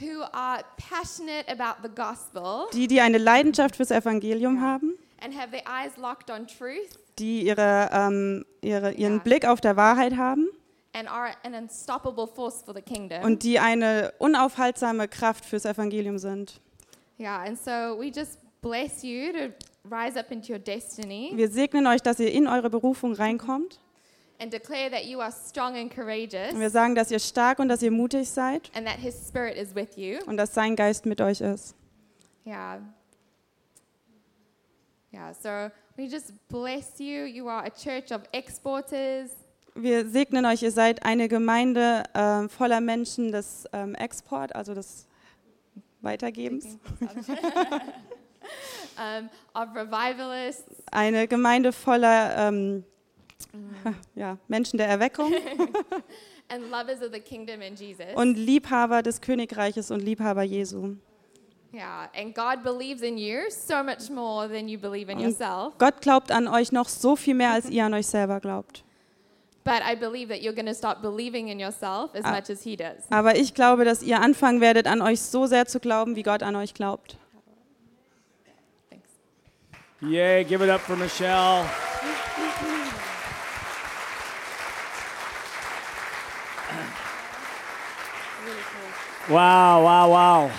Who 0.00 0.22
are 0.32 0.62
passionate 0.76 1.48
about 1.48 1.82
the 1.82 1.88
gospel 1.94 2.66
Die, 2.74 2.86
die 2.86 3.00
eine 3.00 3.16
Leidenschaft 3.18 3.76
fürs 3.76 3.90
Evangelium 3.90 4.60
haben, 4.60 4.92
and 5.22 5.34
have 5.34 5.50
their 5.50 5.62
eyes 5.66 5.96
locked 5.96 6.30
on 6.30 6.46
truth 6.46 6.98
die 7.18 7.42
ihre, 7.46 7.90
ähm, 7.92 8.44
ihre, 8.60 8.92
ihren 8.92 9.16
Ja. 9.16 9.22
Blick 9.22 9.44
auf 9.46 9.60
der 9.60 9.76
Wahrheit 9.76 10.16
haben 10.16 10.48
and 10.94 11.08
are 11.10 11.32
an 11.44 11.54
unstoppable 11.54 12.26
force 12.26 12.62
for 12.62 12.74
the 12.74 12.82
kingdom. 12.82 13.22
und 13.24 13.42
die 13.42 13.58
eine 13.58 14.12
unaufhaltsame 14.18 15.08
Kraft 15.08 15.44
fürs 15.44 15.64
Evangelium 15.64 16.18
sind. 16.18 16.60
yeah, 17.18 17.42
and 17.42 17.58
so 17.58 17.70
we 17.98 18.06
just 18.14 18.38
bless 18.60 19.02
you 19.02 19.32
to 19.32 19.52
rise 19.90 20.18
up 20.18 20.30
into 20.30 20.52
your 20.52 20.58
destiny 20.58 21.32
Wir 21.34 21.48
segnen 21.50 21.86
euch, 21.86 22.02
dass 22.02 22.18
ihr 22.20 22.32
in 22.32 22.46
eure 22.46 22.70
Berufung 22.70 23.12
reinkommt. 23.14 23.80
and 24.40 24.52
declare 24.52 24.88
that 24.90 25.04
you 25.04 25.18
are 25.20 25.32
strong 25.32 25.74
and 25.76 25.92
courageous 25.92 26.52
Und 26.52 26.60
wir 26.60 26.70
sagen, 26.70 26.94
dass 26.94 27.10
ihr 27.10 27.18
stark 27.18 27.58
und 27.58 27.68
dass 27.68 27.82
ihr 27.82 27.90
mutig 27.90 28.28
seid 28.30 28.70
and 28.74 28.86
that 28.86 28.96
his 28.98 29.14
spirit 29.28 29.56
is 29.56 29.74
with 29.74 29.96
you. 29.96 30.18
und 30.26 30.36
dass 30.36 30.54
sein 30.54 30.76
Geist 30.76 31.06
mit 31.06 31.20
euch 31.20 31.40
ist. 31.40 31.74
Yeah. 32.46 32.80
Yeah, 35.12 35.32
so 35.32 35.70
we 35.96 36.06
just 36.08 36.32
bless 36.48 37.00
you. 37.00 37.24
You 37.24 37.48
are 37.48 37.64
a 37.64 37.70
church 37.70 38.12
of 38.12 38.22
exporters. 38.32 39.30
Wir 39.74 40.06
segnen 40.06 40.44
euch, 40.44 40.62
ihr 40.62 40.72
seid 40.72 41.04
eine 41.04 41.28
Gemeinde 41.28 42.02
ähm, 42.14 42.48
voller 42.48 42.80
Menschen 42.80 43.30
des 43.32 43.64
ähm, 43.72 43.94
Export, 43.94 44.54
also 44.54 44.74
des 44.74 45.06
Weitergebens. 46.00 46.78
um, 48.98 49.30
of 49.54 49.74
revivalists, 49.74 50.82
Eine 50.90 51.28
Gemeinde 51.28 51.72
voller 51.72 52.48
ähm, 52.48 52.84
ja, 54.14 54.36
Menschen 54.48 54.78
der 54.78 54.88
Erweckung 54.88 55.32
and 56.48 56.70
lovers 56.70 57.00
of 57.02 57.12
the 57.12 57.20
kingdom 57.20 57.62
in 57.62 57.74
Jesus. 57.76 58.14
und 58.14 58.36
Liebhaber 58.36 59.02
des 59.02 59.20
Königreiches 59.20 59.90
und 59.90 60.00
Liebhaber 60.00 60.42
Jesu. 60.42 60.96
Yeah, 61.72 62.08
and 62.14 62.34
God 62.34 62.62
believes 62.62 63.02
in 63.02 63.18
you 63.18 63.50
so 63.50 63.82
much 63.82 64.10
more 64.10 64.48
than 64.48 64.68
you 64.68 64.78
believe 64.78 65.10
in 65.10 65.18
Und 65.18 65.24
yourself. 65.24 65.76
Gott 65.78 66.00
glaubt 66.00 66.30
an 66.30 66.48
euch 66.48 66.72
noch 66.72 66.88
so 66.88 67.16
viel 67.16 67.34
mehr, 67.34 67.52
als 67.52 67.68
ihr 67.68 67.84
an 67.84 67.94
euch 67.94 68.06
selber 68.06 68.40
glaubt. 68.40 68.84
But 69.64 69.82
I 69.86 69.94
believe 69.96 70.28
that 70.32 70.40
you're 70.42 70.54
going 70.54 70.66
to 70.66 70.74
start 70.74 71.02
believing 71.02 71.48
in 71.48 71.60
yourself 71.60 72.14
as 72.14 72.24
Ah. 72.24 72.30
much 72.32 72.48
as 72.48 72.62
He 72.62 72.74
does. 72.74 73.04
Aber 73.10 73.36
ich 73.36 73.52
glaube, 73.52 73.84
dass 73.84 74.02
ihr 74.02 74.18
anfangen 74.20 74.62
werdet, 74.62 74.86
an 74.86 75.02
euch 75.02 75.20
so 75.20 75.46
sehr 75.46 75.66
zu 75.66 75.78
glauben, 75.78 76.16
wie 76.16 76.22
Gott 76.22 76.42
an 76.42 76.56
euch 76.56 76.72
glaubt. 76.72 77.18
Thanks. 78.88 79.08
Yay, 80.00 80.44
give 80.44 80.64
it 80.64 80.70
up 80.70 80.80
for 80.80 80.96
Michelle. 80.96 81.64
Wow, 89.28 89.82
wow, 89.82 90.08
wow. 90.08 90.50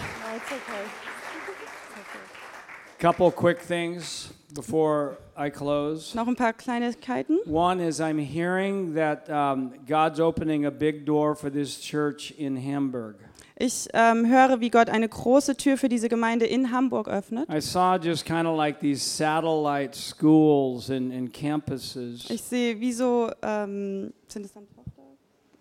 Couple 2.99 3.31
quick 3.31 3.61
things 3.61 4.33
before 4.53 5.17
I 5.37 5.49
close. 5.49 6.13
Noch 6.17 6.27
ein 6.27 6.35
paar 6.35 6.51
Kleinigkeiten. 6.51 7.39
One 7.45 7.81
is 7.81 8.01
I'm 8.01 8.17
hearing 8.17 8.93
that 8.95 9.29
um, 9.29 9.71
God's 9.87 10.19
opening 10.19 10.65
a 10.65 10.69
big 10.69 11.05
door 11.05 11.33
for 11.33 11.49
this 11.49 11.79
church 11.79 12.31
in 12.37 12.57
Hamburg. 12.57 13.15
Ich 13.55 13.87
ähm, 13.93 14.25
höre, 14.25 14.59
wie 14.59 14.69
Gott 14.69 14.89
eine 14.89 15.07
große 15.07 15.55
Tür 15.55 15.77
für 15.77 15.87
diese 15.87 16.09
Gemeinde 16.09 16.45
in 16.45 16.73
Hamburg 16.73 17.07
öffnet. 17.07 17.47
I 17.49 17.61
saw 17.61 17.95
just 17.95 18.25
kind 18.25 18.45
of 18.45 18.57
like 18.57 18.81
these 18.81 19.01
satellite 19.01 19.95
schools 19.95 20.89
and, 20.89 21.13
and 21.13 21.33
campuses. 21.33 22.29
Ich 22.29 22.41
sehe, 22.41 22.81
wie 22.81 22.91
so, 22.91 23.31
ähm, 23.41 24.13
sind 24.27 24.45
es 24.45 24.51
dann 24.51 24.67
Tochter? 24.75 25.03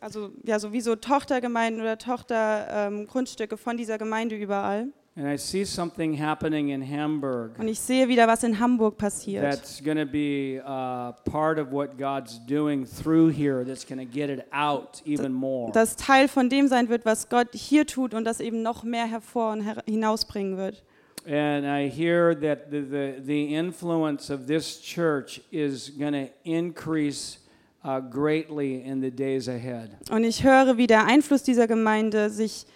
Also, 0.00 0.30
ja, 0.42 0.58
so 0.58 0.72
wie 0.72 0.80
so 0.80 0.96
Tochtergemeinden 0.96 1.82
oder 1.82 1.98
Tochtergrundstücke 1.98 3.56
von 3.56 3.76
dieser 3.76 3.96
Gemeinde 3.96 4.34
überall. 4.34 4.88
And 5.18 5.26
I 5.26 5.36
see 5.36 5.64
something 5.64 6.16
happening 6.16 6.68
in 6.68 6.80
Hamburg 6.80 7.58
Und 7.58 7.66
ich 7.66 7.80
sehe 7.80 8.06
wieder, 8.06 8.28
was 8.28 8.44
in 8.44 8.60
Hamburg 8.60 8.98
passiert. 8.98 9.42
that's 9.42 9.82
going 9.82 9.96
to 9.98 10.06
be 10.06 10.60
uh, 10.64 11.10
part 11.28 11.58
of 11.58 11.72
what 11.72 11.98
God's 11.98 12.38
doing 12.46 12.86
through 12.86 13.32
here 13.32 13.64
that's 13.64 13.84
going 13.84 13.98
to 13.98 14.04
get 14.04 14.30
it 14.30 14.46
out 14.52 15.02
even 15.04 15.32
more. 15.32 15.72
Das 15.72 15.96
Teil 15.96 16.28
von 16.28 16.48
dem 16.48 16.68
sein 16.68 16.88
wird, 16.88 17.04
was 17.04 17.28
Gott 17.28 17.48
hier 17.52 17.84
tut 17.84 18.14
und 18.14 18.24
das 18.24 18.38
eben 18.38 18.62
noch 18.62 18.84
mehr 18.84 19.06
hervor 19.06 19.50
und 19.50 19.64
hinausbringen 19.86 20.56
wird. 20.56 20.84
And 21.26 21.66
I 21.66 21.88
hear 21.90 22.32
that 22.40 22.70
the, 22.70 22.80
the, 22.80 23.14
the 23.20 23.54
influence 23.56 24.30
of 24.30 24.46
this 24.46 24.80
church 24.80 25.40
is 25.50 25.90
going 25.98 26.12
to 26.12 26.30
increase 26.44 27.38
uh, 27.84 28.00
greatly 28.00 28.84
in 28.84 29.00
the 29.02 29.10
days 29.10 29.48
ahead. 29.48 29.90
Und 30.10 30.22
ich 30.22 30.44
höre, 30.44 30.76
wie 30.76 30.86
der 30.86 31.06
Einfluss 31.06 31.42
dieser 31.42 31.66
Gemeinde 31.66 32.30
sich 32.30 32.66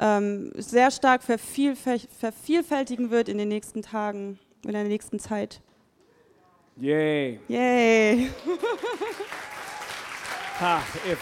ähm, 0.00 0.52
sehr 0.56 0.90
stark 0.90 1.22
vervielfältigen 1.22 3.10
wird 3.10 3.28
in 3.28 3.38
den 3.38 3.48
nächsten 3.48 3.82
Tagen, 3.82 4.38
in 4.64 4.72
der 4.72 4.84
nächsten 4.84 5.18
Zeit. 5.18 5.60
Yay. 6.76 7.40
Yay! 7.48 8.30
Ha, 10.58 10.82
if, 11.06 11.18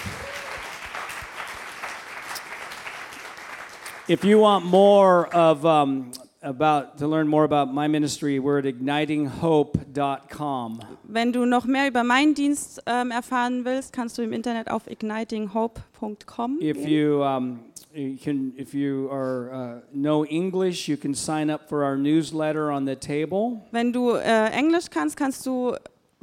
if 4.06 4.24
you 4.24 4.38
want 4.38 4.64
more 4.64 5.26
of 5.34 5.64
um, 5.64 6.12
about 6.40 6.98
to 6.98 7.08
learn 7.08 7.26
more 7.26 7.42
about 7.42 7.74
my 7.74 7.88
ministry, 7.88 8.38
we're 8.38 8.60
at 8.60 8.64
ignitinghope.com. 8.64 10.78
Wenn 11.02 11.32
du 11.32 11.46
noch 11.46 11.64
mehr 11.64 11.88
über 11.88 12.04
meinen 12.04 12.34
Dienst 12.34 12.80
ähm, 12.86 13.10
erfahren 13.10 13.64
willst, 13.64 13.92
kannst 13.92 14.16
du 14.18 14.22
im 14.22 14.32
Internet 14.32 14.70
auf 14.70 14.88
ignitinghope.com 14.88 16.60
If 16.60 16.86
you 16.86 17.24
um, 17.24 17.58
you 17.94 18.16
can, 18.16 18.52
if 18.56 18.74
you 18.74 19.08
are 19.10 19.52
uh, 19.52 19.80
know 19.92 20.24
English, 20.24 20.88
you 20.88 20.96
can 20.96 21.14
sign 21.14 21.50
up 21.50 21.68
for 21.68 21.84
our 21.84 21.96
newsletter 21.96 22.70
on 22.70 22.84
the 22.86 22.96
table. 22.96 23.62
Wenn 23.70 23.92
du 23.92 24.12
äh, 24.12 24.50
Englisch 24.50 24.90
kannst, 24.90 25.16
kannst 25.16 25.46
du 25.46 25.74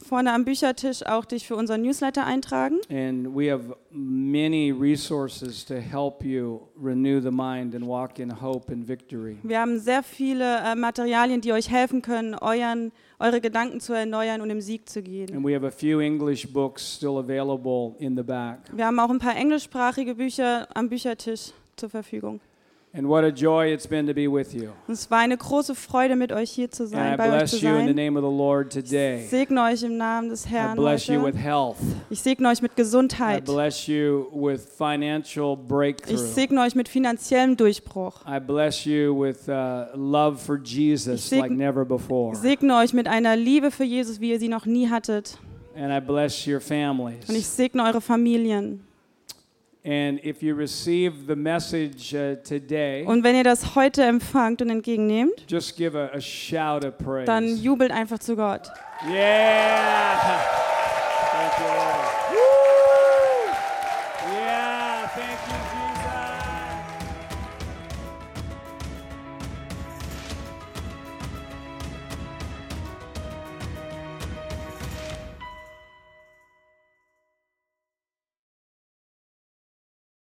vorne 0.04 0.34
am 0.34 0.46
Büchertisch 0.46 1.06
auch 1.06 1.26
dich 1.26 1.48
für 1.48 1.56
unseren 1.56 1.82
Newsletter 1.82 2.26
eintragen. 2.26 2.80
And 2.90 3.36
we 3.36 3.52
have 3.52 3.76
many 3.92 4.72
resources 4.72 5.64
to 5.66 5.76
help 5.76 6.24
you 6.24 6.62
renew 6.82 7.22
the 7.22 7.32
mind 7.32 7.76
and 7.76 7.86
walk 7.86 8.20
in 8.20 8.42
hope 8.42 8.72
and 8.72 8.88
victory. 8.88 9.38
Wir 9.44 9.60
haben 9.60 9.80
sehr 9.80 10.04
viele 10.04 10.60
äh, 10.60 10.76
Materialien, 10.76 11.42
die 11.42 11.54
euch 11.54 11.70
helfen 11.70 12.02
können, 12.02 12.36
euren, 12.36 12.92
eure 13.20 13.42
Gedanken 13.42 13.80
zu 13.80 13.94
erneuern 13.94 14.42
und 14.42 14.50
im 14.50 14.62
Sieg 14.62 14.90
zu 14.90 15.02
gehen. 15.02 15.34
And 15.34 15.46
we 15.46 15.56
have 15.56 15.66
a 15.66 15.72
few 15.72 16.00
English 16.00 16.52
books 16.52 16.96
still 16.98 17.18
available 17.18 17.96
in 18.00 18.16
the 18.16 18.24
back. 18.24 18.60
Wir 18.74 18.86
haben 18.86 19.00
auch 19.00 19.10
ein 19.10 19.20
paar 19.20 19.36
englischsprachige 19.36 20.16
Bücher 20.16 20.68
am 20.74 20.90
Büchertisch 20.90 21.54
zur 21.82 21.90
Verfügung. 21.90 22.40
And 22.94 23.08
what 23.08 23.24
a 23.24 23.30
joy 23.30 23.74
it's 23.74 23.88
been 23.88 24.06
to 24.06 24.14
be 24.14 24.28
with 24.30 24.52
you. 24.54 24.68
Und 24.86 24.96
es 24.96 25.10
war 25.10 25.20
eine 25.20 25.38
große 25.38 25.76
Freude, 25.76 26.18
mit 26.18 26.34
euch 26.34 26.52
hier 26.52 26.70
zu 26.70 26.86
sein, 26.86 27.16
bei 27.18 27.42
euch 27.42 27.50
zu 27.50 27.58
sein. 27.58 27.88
Ich 27.88 29.30
segne 29.30 29.64
euch 29.64 29.82
im 29.84 29.96
Namen 29.96 30.28
des 30.28 30.50
Herrn 30.50 30.78
heute. 30.78 30.96
Ich 32.10 32.22
segne 32.22 32.50
euch 32.50 32.62
mit 32.62 32.74
I 32.74 32.76
Gesundheit. 32.76 33.46
bless 33.46 33.88
you 33.88 34.26
with 34.34 34.66
financial 34.78 35.58
Ich 36.10 36.20
segne 36.20 36.60
euch 36.60 36.76
mit 36.76 36.90
finanziellem 36.90 37.56
Durchbruch. 37.56 38.26
I 38.28 38.42
bless 38.42 38.84
you 38.84 39.18
with 39.18 39.48
uh, 39.48 39.86
love 39.96 40.38
for 40.38 40.60
Jesus 40.62 41.32
Ich 41.32 41.40
segn- 41.40 41.40
like 41.44 41.52
never 41.52 41.86
before. 41.86 42.34
Ich 42.34 42.40
segne 42.40 42.76
euch 42.76 42.94
mit 42.94 43.08
einer 43.08 43.38
Liebe 43.38 43.72
für 43.72 43.86
Jesus, 43.86 44.20
wie 44.20 44.32
ihr 44.32 44.40
sie 44.40 44.50
noch 44.50 44.66
nie 44.66 44.90
hattet. 44.90 45.38
And 45.78 45.94
I 45.94 46.06
bless 46.06 46.46
your 46.46 46.56
Und 46.56 46.62
ich 46.62 46.68
families. 46.68 47.56
segne 47.56 47.84
eure 47.86 48.02
Familien. 48.02 48.82
Und 49.84 50.22
wenn 53.24 53.36
ihr 53.36 53.44
das 53.44 53.76
heute 53.76 54.04
empfangt 54.04 54.62
und 54.62 54.70
entgegennehmt, 54.70 55.46
just 55.48 55.76
give 55.76 55.98
a, 55.98 56.16
a 56.16 56.22
shout 56.22 56.86
of 56.86 56.96
praise. 56.98 57.26
dann 57.26 57.58
jubelt 57.58 57.92
einfach 57.92 58.20
zu 58.20 58.36
Gott. 58.36 58.70
Yeah! 59.10 60.20